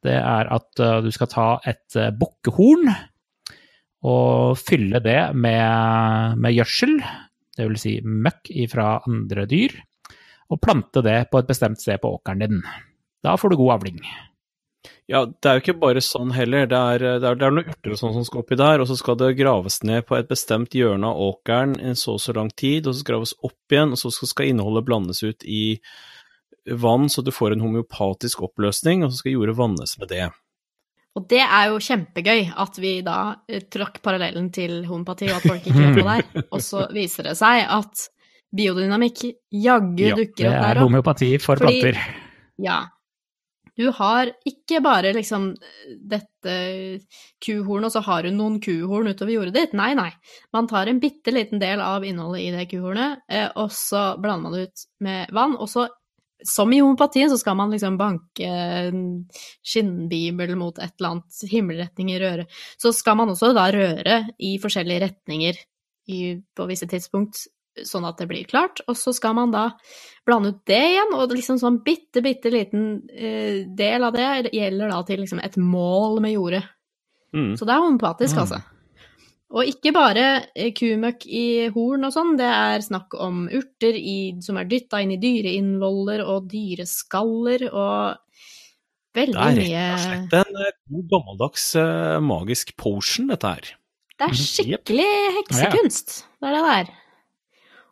det 0.06 0.18
er 0.20 0.50
at 0.54 0.82
uh, 0.82 1.00
du 1.06 1.12
skal 1.14 1.30
ta 1.32 1.48
et 1.66 1.98
uh, 1.98 2.12
bukkehorn 2.16 2.90
og 4.06 4.58
fylle 4.62 5.02
det 5.02 5.20
med, 5.34 6.38
med 6.38 6.54
gjødsel, 6.54 7.00
det 7.56 7.66
vil 7.66 7.80
si 7.82 7.96
møkk 8.06 8.52
fra 8.70 9.00
andre 9.08 9.48
dyr, 9.50 9.74
og 10.52 10.62
plante 10.62 11.02
det 11.06 11.20
på 11.32 11.42
et 11.42 11.50
bestemt 11.50 11.82
sted 11.82 12.02
på 12.02 12.14
åkeren 12.18 12.44
din. 12.44 12.64
Da 13.26 13.36
får 13.38 13.54
du 13.54 13.60
god 13.64 13.80
avling. 13.80 14.02
Ja, 15.10 15.22
det 15.26 15.50
er 15.50 15.58
jo 15.58 15.62
ikke 15.62 15.78
bare 15.82 16.02
sånn 16.02 16.32
heller. 16.34 16.66
Det 16.70 16.78
er, 16.78 17.04
det 17.22 17.30
er, 17.30 17.38
det 17.38 17.46
er 17.46 17.54
noen 17.54 17.70
urter 17.70 17.94
og 17.94 18.00
sånn 18.00 18.16
som 18.16 18.26
skal 18.26 18.42
oppi 18.42 18.58
der, 18.58 18.82
og 18.82 18.90
så 18.90 18.98
skal 18.98 19.18
det 19.22 19.36
graves 19.38 19.80
ned 19.86 20.06
på 20.10 20.18
et 20.18 20.30
bestemt 20.30 20.74
hjørne 20.78 21.12
av 21.12 21.22
åkeren 21.28 21.76
en 21.78 21.98
så 22.00 22.16
og 22.18 22.24
så 22.24 22.34
lang 22.38 22.50
tid, 22.58 22.90
og 22.90 22.98
så 22.98 23.06
graves 23.06 23.36
opp 23.46 23.74
igjen, 23.74 23.94
og 23.94 24.02
så 24.02 24.14
skal 24.14 24.50
innholdet 24.50 24.88
blandes 24.88 25.22
ut 25.26 25.46
i 25.46 25.78
vann, 26.66 27.06
så 27.10 27.22
du 27.22 27.30
får 27.34 27.54
en 27.54 27.62
homeopatisk 27.62 28.42
oppløsning, 28.48 29.06
og 29.06 29.14
så 29.14 29.22
skal 29.22 29.36
jordet 29.36 29.58
vannes 29.60 29.98
med 30.02 30.10
det. 30.10 30.32
og 31.16 31.28
det 31.30 31.44
er 31.46 31.70
jo 31.70 31.78
kjempegøy 31.80 32.42
at 32.66 32.80
vi 32.82 32.98
da 33.06 33.20
eh, 33.48 33.62
trakk 33.72 34.02
parallellen 34.04 34.50
til 34.52 34.82
homopati, 34.90 35.30
og 35.30 35.38
at 35.38 35.46
folk 35.46 35.70
ikke 35.70 35.86
vet 35.86 36.02
hva 36.02 36.18
det 36.18 36.42
er. 36.42 36.48
Og 36.54 36.64
så 36.66 36.88
viser 36.92 37.30
det 37.30 37.38
seg 37.40 37.62
at 37.72 38.10
biodynamikk 38.56 39.24
jaggu 39.52 40.08
Ja, 40.10 40.16
dukker 40.16 40.44
Det 40.44 40.48
opp 40.52 40.54
er 40.60 40.74
der 40.74 40.76
òg. 40.82 40.84
homeopati 40.88 41.32
for 41.42 41.56
Fordi- 41.58 41.82
planter. 41.82 42.00
Ja. 42.58 42.86
Du 43.78 43.90
har 43.92 44.30
ikke 44.48 44.82
bare 44.82 45.12
liksom 45.14 45.50
dette 46.08 47.02
kuhornet, 47.44 47.90
og 47.90 47.92
så 47.92 48.02
har 48.06 48.24
du 48.24 48.32
noen 48.32 48.62
kuhorn 48.64 49.10
utover 49.12 49.34
jordet 49.34 49.54
ditt. 49.54 49.74
Nei, 49.74 49.94
nei. 49.94 50.12
Man 50.54 50.68
tar 50.72 50.88
en 50.88 51.02
bitte 51.02 51.34
liten 51.36 51.60
del 51.60 51.82
av 51.84 52.02
innholdet 52.08 52.42
i 52.46 52.52
det 52.56 52.70
kuhornet, 52.72 53.18
eh, 53.30 53.50
og 53.58 53.70
så 53.76 54.16
blander 54.22 54.44
man 54.44 54.54
det 54.54 54.70
ut 54.70 54.86
med 55.02 55.28
vann. 55.36 55.58
Og 55.60 55.68
så, 55.68 55.90
som 56.46 56.72
i 56.72 56.80
homopatien, 56.80 57.28
så 57.30 57.38
skal 57.38 57.56
man 57.60 57.72
liksom 57.72 57.98
banke 58.00 58.48
en 58.48 59.28
skinnbibel 59.62 60.56
mot 60.56 60.80
et 60.80 60.94
eller 61.00 61.10
annet 61.18 61.52
himmelretning 61.52 62.12
i 62.16 62.20
røret. 62.20 62.48
Så 62.80 62.94
skal 62.96 63.18
man 63.20 63.28
også 63.34 63.54
da 63.54 63.68
røre 63.76 64.22
i 64.40 64.58
forskjellige 64.58 65.02
retninger 65.10 65.60
i, 66.08 66.20
på 66.56 66.68
visse 66.70 66.88
tidspunkt, 66.88 67.48
sånn 67.84 68.06
at 68.08 68.18
det 68.22 68.28
blir 68.30 68.46
klart. 68.48 68.80
Og 68.88 68.96
så 68.96 69.14
skal 69.14 69.36
man 69.36 69.52
da 69.52 69.70
blande 70.26 70.54
ut 70.54 70.62
det 70.66 70.80
igjen, 70.94 71.12
og 71.14 71.30
liksom 71.36 71.60
sånn 71.62 71.82
bitte, 71.86 72.22
bitte 72.24 72.52
liten 72.54 72.86
eh, 73.12 73.66
del 73.76 74.04
av 74.04 74.14
det 74.16 74.52
gjelder 74.54 74.90
da 74.94 75.02
til 75.04 75.20
liksom 75.26 75.42
et 75.44 75.58
mål 75.58 76.22
med 76.24 76.34
jordet. 76.38 76.64
Mm. 77.36 77.54
Så 77.60 77.66
det 77.68 77.74
er 77.76 77.84
homopatisk, 77.84 78.36
Mm. 78.36 78.42
altså. 78.46 78.62
Og 79.56 79.68
ikke 79.70 79.92
bare 79.94 80.24
eh, 80.56 80.72
kumøkk 80.74 81.26
i 81.30 81.70
horn 81.72 82.04
og 82.08 82.12
sånn, 82.16 82.36
det 82.40 82.48
er 82.50 82.80
snakk 82.82 83.14
om 83.22 83.46
urter 83.48 83.94
i, 83.96 84.34
som 84.42 84.58
er 84.58 84.66
dytta 84.66 85.02
inn 85.04 85.12
i 85.14 85.20
dyreinnvoller 85.22 86.24
og 86.26 86.48
dyreskaller 86.52 87.68
og 87.72 88.18
Det 89.16 89.28
veldig 89.30 89.40
er 89.40 89.56
mye 89.62 89.84
rett 89.86 89.94
og 89.94 90.04
slett 90.04 90.34
en 90.42 90.58
eh, 90.66 90.72
god 90.92 91.06
gammeldags 91.14 91.68
eh, 91.80 92.20
magisk 92.26 92.74
potion, 92.76 93.28
dette 93.32 93.48
her. 93.54 93.70
Det 94.18 94.26
er 94.26 94.34
Mhm. 94.34 94.42
skikkelig 94.42 95.12
heksekunst. 95.38 96.16
Det 96.42 96.50
er 96.50 96.56
det 96.56 96.64
der. 96.66 96.94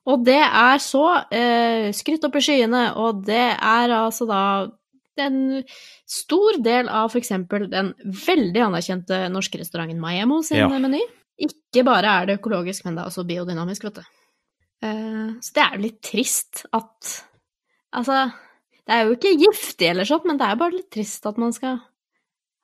Og 0.10 0.24
det 0.28 0.40
er 0.44 0.82
så 0.84 1.04
eh, 1.32 1.90
skrytt 1.96 2.26
opp 2.28 2.36
i 2.36 2.42
skyene, 2.44 2.82
og 3.00 3.22
det 3.28 3.44
er 3.56 3.94
altså 3.96 4.28
da 4.28 4.42
en 5.24 5.62
stor 6.10 6.58
del 6.66 6.90
av 6.90 7.14
eksempel 7.16 7.68
den 7.72 7.92
veldig 8.26 8.64
anerkjente 8.66 9.20
norske 9.32 9.60
restauranten 9.62 10.02
Maiemo 10.02 10.42
sin 10.44 10.58
Ja. 10.58 10.68
meny. 10.68 11.00
Ikke 11.40 11.84
bare 11.86 12.10
er 12.22 12.26
det 12.28 12.40
økologisk, 12.42 12.84
men 12.86 12.96
det 12.98 13.04
er 13.04 13.12
også 13.12 13.24
biodynamisk, 13.30 13.84
vet 13.88 14.02
du. 14.02 14.04
Eh, 14.84 15.30
så 15.40 15.54
det 15.56 15.64
er 15.64 15.76
jo 15.78 15.84
litt 15.88 16.02
trist 16.02 16.66
at 16.74 17.14
Altså, 17.94 18.32
det 18.88 18.94
er 18.96 19.04
jo 19.06 19.14
ikke 19.14 19.38
giftig 19.38 19.92
eller 19.92 20.04
sånn, 20.10 20.24
men 20.26 20.38
det 20.40 20.48
er 20.50 20.56
bare 20.58 20.74
litt 20.74 20.90
trist 20.92 21.28
at 21.30 21.38
man 21.38 21.52
skal 21.54 21.78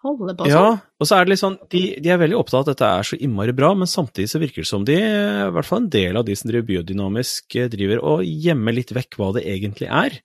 holde 0.03 0.35
på 0.39 0.47
Ja, 0.47 0.61
sånn. 0.63 0.81
og 1.01 1.07
så 1.09 1.15
er 1.17 1.25
det 1.25 1.33
litt 1.33 1.41
sånn, 1.41 1.57
de, 1.73 1.81
de 1.99 2.09
er 2.13 2.19
veldig 2.21 2.37
opptatt 2.39 2.61
av 2.61 2.63
at 2.63 2.71
dette 2.73 2.89
er 2.99 3.07
så 3.09 3.17
innmari 3.19 3.53
bra, 3.57 3.73
men 3.75 3.89
samtidig 3.89 4.29
så 4.31 4.39
virker 4.41 4.63
det 4.63 4.69
som 4.71 4.85
de, 4.87 4.95
i 4.95 5.49
hvert 5.55 5.67
fall 5.67 5.81
en 5.83 5.89
del 5.91 6.19
av 6.19 6.25
de 6.27 6.35
som 6.39 6.51
driver 6.51 6.67
biodynamisk, 6.69 7.55
eh, 7.59 7.67
driver 7.73 8.03
og 8.13 8.23
gjemmer 8.23 8.77
litt 8.77 8.93
vekk 8.95 9.19
hva 9.19 9.33
det 9.35 9.43
egentlig 9.51 9.89
er. 9.91 10.15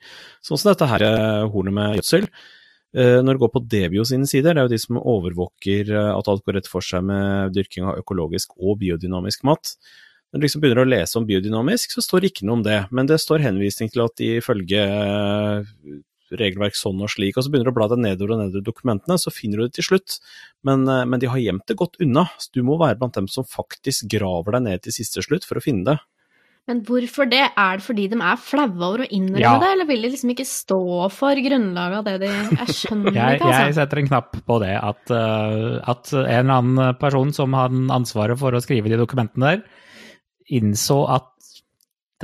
Sånn 0.45 0.61
som 0.61 0.71
dette 0.71 0.91
her 0.93 1.07
eh, 1.09 1.49
hornet 1.51 1.75
med 1.81 1.99
gjødsel. 1.99 2.29
Eh, 2.95 3.19
Når 3.27 3.35
det 3.35 3.43
går 3.43 3.53
på 3.57 3.65
Debio 3.67 4.05
sine 4.07 4.27
sider, 4.31 4.55
det 4.55 4.63
er 4.63 4.69
jo 4.69 4.75
de 4.77 4.79
som 4.79 5.01
overvåker 5.03 5.91
eh, 5.91 6.11
at 6.15 6.29
alt 6.31 6.45
går 6.47 6.61
rett 6.61 6.71
for 6.71 6.87
seg 6.87 7.03
med 7.11 7.55
dyrking 7.57 7.89
av 7.91 7.99
økologisk 7.99 8.55
og 8.61 8.79
biodynamisk 8.85 9.43
mat. 9.49 9.75
Når 10.31 10.39
du 10.39 10.47
liksom 10.47 10.63
begynner 10.63 10.83
å 10.85 10.91
lese 10.91 11.19
om 11.19 11.27
biodynamisk, 11.27 11.93
så 11.95 12.03
står 12.03 12.23
det 12.23 12.31
ikke 12.33 12.47
noe 12.47 12.61
om 12.61 12.63
det, 12.67 12.79
men 12.95 13.07
det 13.11 13.19
står 13.23 13.43
henvisning 13.43 13.91
til 13.91 14.03
at 14.07 14.23
ifølge 14.23 14.87
eh, 14.87 15.75
regelverk 16.41 16.77
sånn 16.79 17.03
og 17.05 17.11
slik, 17.13 17.37
og 17.37 17.45
så 17.47 17.51
begynner 17.53 17.71
du 17.71 17.75
å 17.75 17.79
bla 17.81 17.89
deg 17.93 18.03
nedover 18.05 18.35
og 18.37 18.41
nedover 18.45 18.65
i 18.65 18.69
dokumentene, 18.71 19.19
så 19.21 19.33
finner 19.35 19.61
du 19.63 19.69
det 19.69 19.77
til 19.81 19.89
slutt. 19.91 20.19
Men, 20.65 20.87
eh, 20.89 21.05
men 21.05 21.21
de 21.23 21.31
har 21.31 21.39
gjemt 21.43 21.67
det 21.71 21.77
godt 21.81 21.97
unna, 22.01 22.27
så 22.39 22.51
du 22.53 22.63
må 22.67 22.79
være 22.81 22.99
blant 22.99 23.15
dem 23.15 23.29
som 23.29 23.45
faktisk 23.45 24.09
graver 24.13 24.53
deg 24.59 24.63
ned 24.69 24.83
til 24.83 24.93
siste 24.93 25.23
slutt 25.25 25.45
for 25.49 25.61
å 25.61 25.65
finne 25.65 25.85
det. 25.93 25.99
Men 26.67 26.79
hvorfor 26.81 27.29
det? 27.29 27.43
Er 27.61 27.77
det 27.77 27.85
fordi 27.85 28.07
de 28.09 28.17
er 28.25 28.39
flaue 28.41 28.73
over 28.81 29.03
å 29.05 29.09
innrømme 29.13 29.39
Ja. 29.43 29.59
det, 29.61 29.69
eller 29.75 29.85
vil 29.85 30.01
de 30.01 30.09
liksom 30.15 30.31
ikke 30.33 30.47
stå 30.49 31.11
for 31.13 31.35
grunnlaget 31.37 31.99
av 31.99 32.05
det 32.09 32.15
de 32.23 32.31
Jeg 32.57 32.69
skjønner 32.73 33.13
Jeg, 33.13 33.37
ikke, 33.37 33.51
jeg 33.53 33.67
altså. 33.69 33.75
setter 33.83 33.99
en 34.01 34.09
knapp 34.09 34.31
på 34.49 34.57
det, 34.63 34.73
at, 34.81 35.11
eh, 35.13 35.81
at 35.93 36.13
en 36.15 36.25
eller 36.25 36.55
annen 36.57 36.97
person 36.97 37.35
som 37.37 37.53
hadde 37.53 37.85
ansvaret 37.93 38.39
for 38.41 38.57
å 38.57 38.63
skrive 38.65 38.89
de 38.89 38.97
dokumentene 38.97 39.45
der, 39.59 39.63
innså 40.57 40.99
at 41.09 41.29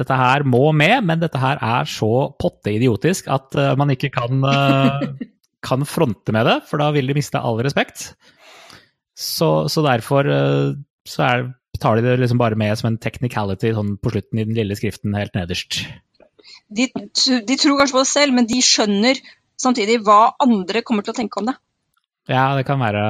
dette 0.01 0.17
her 0.17 0.45
må 0.49 0.71
med, 0.77 1.05
men 1.07 1.23
dette 1.23 1.41
her 1.41 1.61
er 1.61 1.89
så 1.89 2.31
potte 2.41 2.73
idiotisk 2.73 3.31
at 3.33 3.57
eh, 3.59 3.73
man 3.79 3.93
ikke 3.95 4.13
kan, 4.15 4.45
eh, 4.49 5.09
kan 5.69 5.87
fronte 5.89 6.35
med 6.35 6.49
det, 6.49 6.59
for 6.71 6.83
da 6.83 6.91
vil 6.97 7.11
de 7.11 7.17
miste 7.19 7.41
all 7.41 7.61
respekt. 7.65 8.13
Så, 9.21 9.69
så 9.69 9.85
derfor 9.85 10.29
eh, 10.33 10.79
så 11.09 11.27
er, 11.27 11.49
tar 11.81 11.99
de 11.99 12.07
det 12.07 12.21
liksom 12.23 12.41
bare 12.41 12.59
med 12.59 12.79
som 12.79 12.91
en 12.91 13.01
technicality 13.01 13.75
sånn 13.77 13.97
på 14.01 14.13
slutten 14.15 14.41
i 14.41 14.47
den 14.49 14.57
lille 14.57 14.77
skriften 14.79 15.17
helt 15.19 15.37
nederst. 15.37 15.83
De, 16.71 16.87
de 16.89 17.57
tror 17.59 17.81
kanskje 17.81 17.97
på 17.97 18.05
det 18.05 18.11
selv, 18.11 18.37
men 18.37 18.49
de 18.49 18.61
skjønner 18.65 19.21
samtidig 19.61 20.01
hva 20.07 20.37
andre 20.41 20.85
kommer 20.87 21.05
til 21.05 21.13
å 21.15 21.19
tenke 21.19 21.41
om 21.43 21.51
det. 21.51 21.57
Ja, 22.31 22.53
det 22.57 22.65
kan 22.69 22.81
være, 22.81 23.03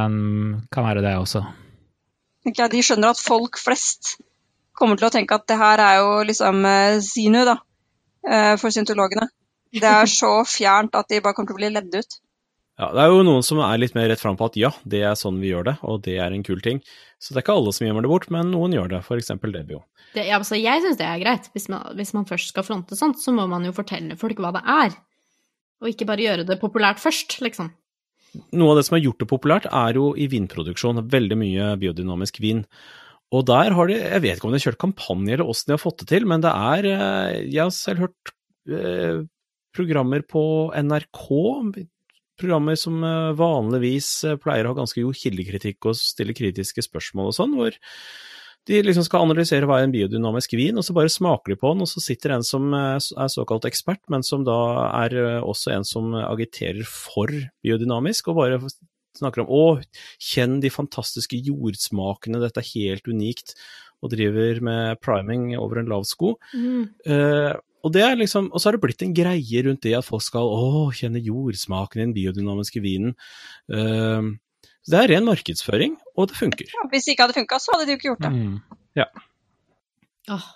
kan 0.72 0.86
være 0.86 1.04
det 1.04 1.14
også. 1.20 1.44
De 2.46 2.82
skjønner 2.82 3.12
at 3.12 3.20
folk 3.20 3.58
flest 3.60 4.16
kommer 4.80 4.98
til 4.98 5.10
å 5.10 5.12
tenke 5.14 5.36
at 5.36 5.46
det 5.50 5.58
her 5.60 5.82
er 5.84 6.00
jo 6.00 6.16
liksom 6.26 6.64
Zinu, 7.04 7.44
da, 7.48 7.58
eh, 8.26 8.56
for 8.60 8.74
syntologene. 8.74 9.28
Det 9.70 9.86
er 9.86 10.10
så 10.10 10.40
fjernt 10.48 10.96
at 10.98 11.12
de 11.12 11.20
bare 11.22 11.36
kommer 11.36 11.52
til 11.52 11.58
å 11.58 11.60
bli 11.60 11.72
ledd 11.76 11.94
ut. 11.94 12.18
Ja, 12.80 12.88
det 12.96 13.02
er 13.02 13.12
jo 13.12 13.24
noen 13.26 13.44
som 13.44 13.58
er 13.60 13.76
litt 13.76 13.92
mer 13.92 14.08
rett 14.08 14.22
fram 14.22 14.38
på 14.40 14.46
at 14.48 14.54
ja, 14.56 14.70
det 14.88 15.02
er 15.04 15.18
sånn 15.18 15.36
vi 15.42 15.50
gjør 15.50 15.66
det, 15.68 15.74
og 15.84 16.00
det 16.06 16.16
er 16.24 16.32
en 16.32 16.44
kul 16.46 16.62
ting. 16.64 16.80
Så 17.20 17.34
det 17.34 17.42
er 17.42 17.44
ikke 17.44 17.56
alle 17.60 17.74
som 17.76 17.84
gjemmer 17.84 18.06
det 18.06 18.10
bort, 18.12 18.30
men 18.32 18.48
noen 18.54 18.72
gjør 18.72 18.88
det, 18.94 19.00
f.eks. 19.04 19.34
Debio. 19.42 19.82
Det, 20.14 20.24
ja, 20.24 20.38
altså, 20.38 20.56
jeg 20.56 20.80
syns 20.80 20.96
det 20.96 21.04
er 21.04 21.20
greit. 21.20 21.50
Hvis 21.52 21.68
man, 21.68 21.84
hvis 21.98 22.14
man 22.16 22.24
først 22.30 22.54
skal 22.54 22.64
fronte 22.64 22.96
sånt, 22.96 23.20
så 23.20 23.34
må 23.36 23.44
man 23.50 23.66
jo 23.68 23.74
fortelle 23.76 24.16
folk 24.18 24.40
hva 24.40 24.54
det 24.56 24.64
er. 24.64 24.96
Og 25.84 25.92
ikke 25.92 26.08
bare 26.08 26.24
gjøre 26.24 26.48
det 26.48 26.56
populært 26.62 27.02
først, 27.02 27.36
liksom. 27.44 27.68
Noe 28.56 28.72
av 28.72 28.80
det 28.80 28.86
som 28.88 28.96
har 28.96 29.04
gjort 29.04 29.20
det 29.20 29.28
populært, 29.28 29.68
er 29.68 30.00
jo 30.00 30.14
i 30.16 30.30
vinproduksjon. 30.32 31.04
Veldig 31.12 31.36
mye 31.36 31.68
biodynamisk 31.82 32.40
vin. 32.40 32.64
Og 33.30 33.46
der 33.46 33.74
har 33.76 33.90
de, 33.90 33.96
jeg 33.98 34.22
vet 34.24 34.38
ikke 34.38 34.48
om 34.48 34.54
de 34.54 34.58
har 34.58 34.70
kjørt 34.70 34.82
kampanje 34.82 35.36
eller 35.36 35.50
åssen 35.50 35.70
de 35.70 35.76
har 35.76 35.82
fått 35.82 36.02
det 36.02 36.08
til, 36.10 36.26
men 36.26 36.42
det 36.42 36.50
er 36.50 36.88
eh, 36.90 37.36
Jeg 37.46 37.62
har 37.62 37.74
selv 37.74 38.06
hørt 38.06 38.32
eh, 38.66 39.22
programmer 39.76 40.24
på 40.26 40.42
NRK, 40.74 41.20
programmer 42.40 42.80
som 42.80 42.98
eh, 43.06 43.30
vanligvis 43.38 44.10
pleier 44.42 44.66
å 44.66 44.74
ha 44.74 44.80
ganske 44.80 45.06
god 45.06 45.20
kildekritikk 45.22 45.86
og 45.86 46.00
stille 46.00 46.34
kritiske 46.34 46.82
spørsmål 46.88 47.30
og 47.30 47.38
sånn, 47.38 47.54
hvor 47.58 47.78
de 48.68 48.82
liksom 48.82 49.06
skal 49.06 49.24
analysere 49.24 49.64
hva 49.66 49.78
er 49.78 49.86
en 49.86 49.94
biodynamisk 49.94 50.52
vin, 50.58 50.76
og 50.76 50.84
så 50.84 50.94
bare 50.94 51.10
smaker 51.10 51.54
de 51.54 51.60
på 51.62 51.70
den, 51.70 51.86
og 51.86 51.88
så 51.88 52.02
sitter 52.02 52.34
en 52.34 52.44
som 52.44 52.74
er 52.74 53.30
såkalt 53.32 53.64
ekspert, 53.70 54.02
men 54.12 54.26
som 54.26 54.42
da 54.44 54.58
er 55.06 55.16
også 55.38 55.72
en 55.78 55.86
som 55.86 56.12
agiterer 56.18 56.82
for 56.84 57.30
biodynamisk, 57.64 58.28
og 58.28 58.42
bare 58.42 58.60
snakker 59.18 59.44
om 59.44 59.50
å, 59.52 59.64
kjenn 60.22 60.58
de 60.62 60.70
fantastiske 60.72 61.38
jordsmakene, 61.48 62.40
dette 62.42 62.62
er 62.62 62.70
helt 62.74 63.08
unikt, 63.10 63.54
og 64.00 64.14
driver 64.14 64.62
med 64.64 65.00
priming 65.04 65.50
over 65.58 65.80
en 65.80 65.90
lav 65.90 66.06
sko. 66.08 66.34
Mm. 66.56 66.86
Eh, 67.04 67.56
og 67.84 67.94
det 67.94 68.04
er 68.04 68.16
liksom, 68.20 68.50
og 68.52 68.60
så 68.60 68.68
har 68.68 68.76
det 68.76 68.82
blitt 68.84 69.02
en 69.04 69.16
greie 69.16 69.64
rundt 69.64 69.82
det 69.84 69.96
at 69.96 70.06
folk 70.06 70.24
skal 70.24 70.48
å, 70.48 70.86
kjenne 70.96 71.22
jordsmaken 71.24 72.00
i 72.00 72.06
den 72.06 72.14
biodynamiske 72.16 72.82
vinen. 72.84 73.16
Eh, 73.72 74.30
så 74.80 74.94
det 74.94 75.02
er 75.02 75.12
ren 75.14 75.28
markedsføring, 75.28 75.98
og 76.16 76.30
det 76.30 76.38
funker. 76.38 76.70
Ja, 76.72 76.86
hvis 76.92 77.08
det 77.08 77.16
ikke 77.16 77.28
hadde 77.28 77.36
funka, 77.36 77.60
så 77.60 77.74
hadde 77.74 77.88
de 77.88 77.94
jo 77.94 78.00
ikke 78.00 78.10
gjort 78.12 78.24
det. 78.24 78.32
Mm. 78.36 78.56
Åh. 80.36 80.48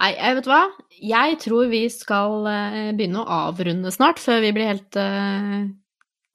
Nei, 0.00 0.08
jeg 0.12 0.36
vet 0.38 0.48
hva? 0.48 0.62
Jeg 0.96 1.36
tror 1.40 1.68
vi 1.68 1.82
skal 1.92 2.48
eh, 2.48 2.94
begynne 2.96 3.20
å 3.22 3.40
avrunde 3.48 3.92
snart, 3.92 4.20
før 4.20 4.40
vi 4.44 4.54
blir 4.56 4.70
helt 4.70 4.96
uh, 4.96 5.68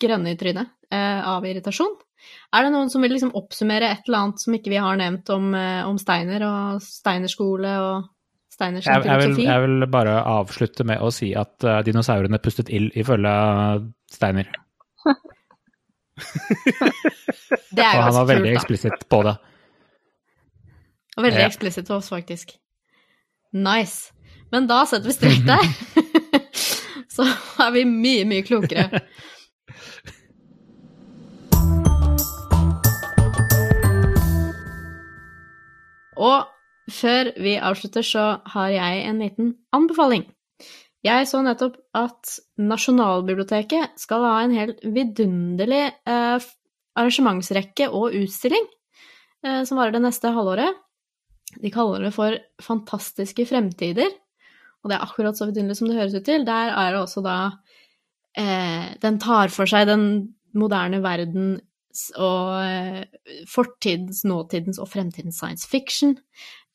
grønne 0.02 0.34
i 0.34 0.38
trynet 0.38 0.70
av 0.98 1.46
irritasjon. 1.48 1.94
Er 2.52 2.66
det 2.66 2.72
noen 2.74 2.90
som 2.92 3.04
vil 3.04 3.14
liksom 3.16 3.34
oppsummere 3.38 3.90
et 3.90 4.08
eller 4.08 4.26
annet 4.26 4.44
som 4.44 4.56
ikke 4.56 4.74
vi 4.74 4.82
har 4.82 4.98
nevnt 5.00 5.30
om, 5.34 5.54
eh, 5.56 5.84
om 5.88 5.98
Steiner 6.00 6.44
og 6.48 6.82
Steiner-skole 6.84 7.76
og 7.82 8.10
Steiners 8.52 8.86
Jeg, 8.86 9.06
jeg, 9.08 9.22
vil, 9.22 9.38
jeg 9.46 9.64
vil 9.64 9.86
bare 9.90 10.18
avslutte 10.28 10.86
med 10.88 11.02
å 11.02 11.10
si 11.16 11.32
at 11.40 11.64
uh, 11.64 11.80
dinosaurene 11.88 12.42
pustet 12.44 12.70
ild 12.70 12.92
ifølge 13.00 13.32
Steiner. 14.12 14.52
Det 17.72 17.82
er 17.82 17.96
jo 17.96 18.02
Og 18.02 18.04
han 18.04 18.18
var 18.20 18.28
veldig 18.30 18.52
eksplisitt 18.52 19.08
på 19.10 19.22
det. 19.26 19.34
Og 21.16 21.24
veldig 21.26 21.46
eksplisitt 21.48 21.88
på 21.88 21.96
oss, 21.98 22.12
faktisk. 22.12 22.52
Nice. 23.56 24.12
Men 24.52 24.68
da 24.70 24.84
setter 24.86 25.10
vi 25.10 25.16
strek 25.16 25.48
der. 25.48 25.66
Så 27.16 27.26
er 27.64 27.72
vi 27.74 27.86
mye, 27.88 28.28
mye 28.28 28.44
klokere. 28.46 29.02
Og 36.20 36.48
før 36.92 37.32
vi 37.40 37.56
avslutter, 37.62 38.04
så 38.06 38.26
har 38.54 38.72
jeg 38.74 39.04
en 39.08 39.22
liten 39.24 39.54
anbefaling. 39.76 40.26
Jeg 41.02 41.26
så 41.30 41.42
nettopp 41.42 41.80
at 41.98 42.36
Nasjonalbiblioteket 42.62 43.98
skal 43.98 44.26
ha 44.28 44.34
en 44.44 44.54
helt 44.54 44.84
vidunderlig 44.86 45.88
eh, 45.90 46.50
arrangementsrekke 47.00 47.88
og 47.90 48.14
utstilling 48.20 48.68
eh, 49.46 49.64
som 49.66 49.80
varer 49.80 49.96
det 49.96 50.04
neste 50.04 50.34
halvåret. 50.36 50.78
De 51.62 51.72
kaller 51.74 52.06
det 52.06 52.14
for 52.16 52.38
Fantastiske 52.64 53.48
fremtider, 53.50 54.14
og 54.82 54.92
det 54.92 54.98
er 54.98 55.08
akkurat 55.08 55.38
så 55.38 55.50
vidunderlig 55.50 55.80
som 55.80 55.90
det 55.90 55.98
høres 55.98 56.16
ut 56.16 56.28
til. 56.28 56.46
Der 56.46 56.70
er 56.70 56.94
det 56.94 57.02
også 57.02 57.26
da 57.26 57.40
eh, 58.38 58.94
Den 59.02 59.18
tar 59.22 59.52
for 59.54 59.70
seg 59.70 59.90
den 59.90 60.06
moderne 60.54 61.02
verden 61.02 61.58
og 62.18 62.58
eh, 62.64 63.46
fortidens, 63.50 64.24
nåtidens 64.28 64.80
og 64.82 64.90
fremtidens 64.92 65.40
science 65.42 65.68
fiction. 65.70 66.16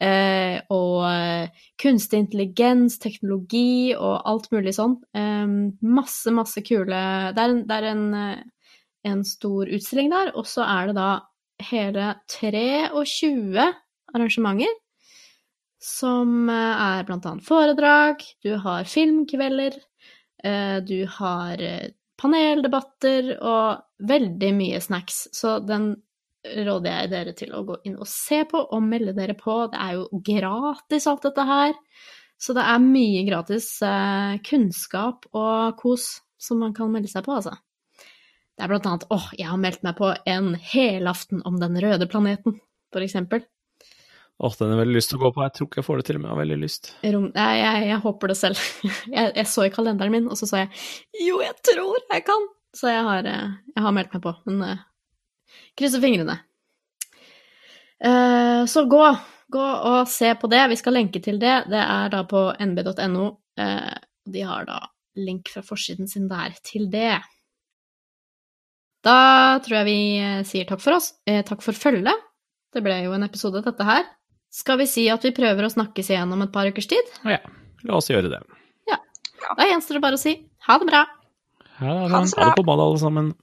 Eh, 0.03 0.59
og 0.73 1.07
eh, 1.09 1.63
kunstig 1.81 2.21
intelligens, 2.25 2.99
teknologi 3.01 3.95
og 3.97 4.27
alt 4.29 4.51
mulig 4.53 4.75
sånn. 4.77 4.99
Eh, 5.17 5.47
masse, 5.89 6.33
masse 6.37 6.61
kule 6.67 7.01
Det 7.33 7.43
er 7.43 7.55
en, 7.55 7.63
det 7.69 7.79
er 7.79 7.89
en, 7.95 8.05
eh, 8.21 8.75
en 9.09 9.25
stor 9.25 9.73
utstilling 9.73 10.13
der, 10.13 10.35
og 10.37 10.49
så 10.51 10.67
er 10.69 10.91
det 10.91 10.99
da 10.99 11.11
hele 11.71 12.11
23 12.33 13.71
arrangementer. 14.13 14.83
Som 15.87 16.49
er 16.51 17.05
blant 17.07 17.27
annet 17.29 17.47
foredrag, 17.47 18.23
du 18.43 18.57
har 18.59 18.89
filmkvelder, 18.91 19.77
eh, 20.43 20.79
du 20.83 21.05
har 21.19 21.61
paneldebatter 22.21 23.35
og 23.37 24.09
veldig 24.09 24.53
mye 24.57 24.81
snacks. 24.83 25.27
Så 25.37 25.59
den 25.65 25.95
råder 26.47 26.91
jeg 26.93 27.11
dere 27.13 27.35
til 27.37 27.55
å 27.57 27.65
gå 27.67 27.81
inn 27.89 27.97
og 27.99 28.09
se 28.11 28.43
på 28.49 28.61
og 28.61 28.85
melde 28.85 29.17
dere 29.17 29.37
på. 29.39 29.65
Det 29.73 29.81
er 29.83 29.97
jo 29.99 30.23
gratis 30.27 31.09
alt 31.11 31.27
dette 31.27 31.47
her. 31.49 31.75
Så 32.39 32.53
det 32.57 32.65
er 32.69 32.85
mye 32.85 33.25
gratis 33.27 33.71
eh, 33.85 34.37
kunnskap 34.45 35.25
og 35.33 35.79
kos 35.81 36.19
som 36.37 36.61
man 36.61 36.75
kan 36.77 36.93
melde 36.93 37.09
seg 37.09 37.25
på, 37.25 37.39
altså. 37.39 37.57
Det 38.57 38.65
er 38.65 38.71
blant 38.73 38.87
annet 38.89 39.09
åh, 39.13 39.29
jeg 39.37 39.49
har 39.49 39.61
meldt 39.61 39.83
meg 39.85 39.97
på 39.99 40.13
en 40.29 40.55
helaften 40.73 41.43
om 41.49 41.59
den 41.61 41.77
røde 41.81 42.09
planeten, 42.09 42.59
for 42.93 43.05
eksempel. 43.05 43.45
Åh, 44.39 44.55
den 44.59 44.73
har 44.75 44.83
veldig 44.83 44.99
lyst 44.99 45.11
til 45.13 45.19
å 45.19 45.23
gå 45.23 45.31
på. 45.33 45.45
Jeg 45.47 45.55
tror 45.57 45.69
ikke 45.69 45.81
jeg 45.81 45.87
får 45.87 46.01
det 46.01 46.07
til, 46.09 46.19
men 46.19 46.29
jeg 46.29 46.35
har 46.35 46.41
veldig 46.43 46.59
lyst. 46.61 46.91
Rom, 47.15 47.29
jeg, 47.33 47.61
jeg, 47.63 47.85
jeg 47.89 48.01
håper 48.03 48.33
det 48.33 48.37
selv. 48.37 48.65
Jeg, 49.17 49.31
jeg 49.39 49.49
så 49.49 49.65
i 49.65 49.71
kalenderen 49.73 50.13
min, 50.13 50.27
og 50.29 50.37
så 50.37 50.49
sa 50.51 50.65
jeg 50.65 51.25
jo, 51.25 51.39
jeg 51.41 51.55
tror 51.65 52.03
jeg 52.11 52.25
kan. 52.27 52.43
Så 52.77 52.91
jeg 52.91 53.05
har, 53.07 53.29
eh, 53.31 53.55
har 53.81 53.95
meldt 53.97 54.13
meg 54.13 54.23
på, 54.27 54.33
men 54.51 54.59
uh, 54.61 54.83
krysser 55.79 56.03
fingrene. 56.03 56.35
Uh, 58.05 58.67
så 58.69 58.83
gå, 58.91 59.01
gå 59.57 59.63
og 59.63 60.11
se 60.13 60.35
på 60.37 60.51
det. 60.53 60.61
Vi 60.75 60.79
skal 60.83 60.99
lenke 60.99 61.23
til 61.25 61.41
det. 61.41 61.55
Det 61.73 61.81
er 61.81 62.13
da 62.13 62.21
på 62.29 62.51
nb.no. 62.67 63.31
Uh, 63.57 63.95
de 64.29 64.45
har 64.45 64.69
da 64.69 64.83
link 65.17 65.49
fra 65.55 65.65
forsiden 65.65 66.11
sin 66.11 66.29
der 66.29 66.59
til 66.67 66.91
det. 66.93 67.15
Da 69.07 69.17
tror 69.65 69.81
jeg 69.81 69.89
vi 69.89 70.01
sier 70.49 70.69
takk 70.69 70.83
for 70.83 70.99
oss. 70.99 71.13
Eh, 71.31 71.45
takk 71.47 71.63
for 71.65 71.77
følget. 71.79 72.27
Det 72.75 72.83
ble 72.85 72.99
jo 73.05 73.15
en 73.17 73.25
episode, 73.25 73.63
dette 73.65 73.87
her. 73.87 74.05
Skal 74.57 74.79
vi 74.81 74.87
si 74.89 75.05
at 75.13 75.25
vi 75.27 75.35
prøver 75.37 75.67
å 75.67 75.73
snakkes 75.73 76.09
igjen 76.15 76.31
om 76.33 76.45
et 76.47 76.53
par 76.55 76.69
ukers 76.71 76.89
tid? 76.89 77.11
Ja. 77.29 77.43
La 77.85 77.99
oss 77.99 78.09
gjøre 78.09 78.31
det. 78.33 78.41
Ja. 78.89 78.97
Da 79.53 79.67
gjenstår 79.69 79.99
det 79.99 80.05
bare 80.07 80.17
å 80.17 80.21
si 80.21 80.39
ha 80.67 80.79
det 80.81 80.89
bra. 80.89 81.03
Ha 81.83 81.97
det. 82.09 82.15
Ha 82.17 82.23
det 82.25 82.55
på 82.57 82.65
badet, 82.65 82.87
alle 82.87 83.03
sammen. 83.03 83.35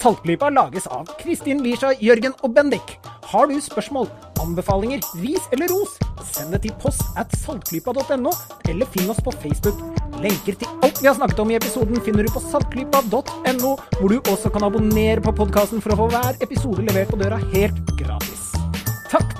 Saltklypa 0.00 0.48
lages 0.54 0.86
av 0.88 1.10
Kristin 1.18 1.64
Lisha, 1.64 1.90
Jørgen 2.00 2.36
og 2.40 2.54
Bendik. 2.56 2.94
Har 3.30 3.50
du 3.50 3.58
spørsmål, 3.60 4.06
anbefalinger, 4.40 5.02
ris 5.20 5.50
eller 5.52 5.68
ros, 5.74 5.98
send 6.30 6.54
det 6.54 6.62
til 6.64 6.72
post 6.80 7.02
at 7.20 7.34
saltklypa.no, 7.42 8.32
eller 8.70 8.88
finn 8.94 9.10
oss 9.12 9.20
på 9.26 9.34
Facebook. 9.42 9.82
Lenker 10.22 10.56
til 10.60 10.70
alt 10.86 11.02
vi 11.02 11.10
har 11.10 11.18
snakket 11.18 11.42
om 11.42 11.50
i 11.50 11.58
episoden 11.58 12.00
finner 12.06 12.24
du 12.24 12.32
på 12.32 12.42
saltklypa.no, 12.46 13.74
hvor 13.98 14.08
du 14.08 14.22
også 14.22 14.54
kan 14.54 14.70
abonnere 14.70 15.26
på 15.26 15.34
podkasten 15.42 15.82
for 15.82 15.96
å 15.96 16.00
få 16.04 16.08
hver 16.14 16.40
episode 16.46 16.86
levert 16.86 17.12
på 17.12 17.20
døra 17.20 17.42
helt 17.50 17.92
gratis. 17.98 18.49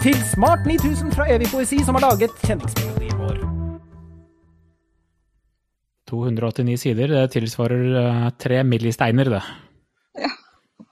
Til 0.01 0.17
Smart 0.25 0.65
9000 0.65 1.13
fra 1.13 1.27
Evig 1.29 1.51
poesi 1.53 1.77
som 1.85 1.93
har 1.99 2.07
laget 2.07 2.33
kjenningsmelodien 2.47 3.19
vår. 3.21 3.43
289 6.09 6.77
sider, 6.81 7.13
det 7.13 7.27
tilsvarer 7.35 7.85
eh, 8.01 8.31
tre 8.41 8.63
millisteiner, 8.65 9.29
det. 9.29 9.43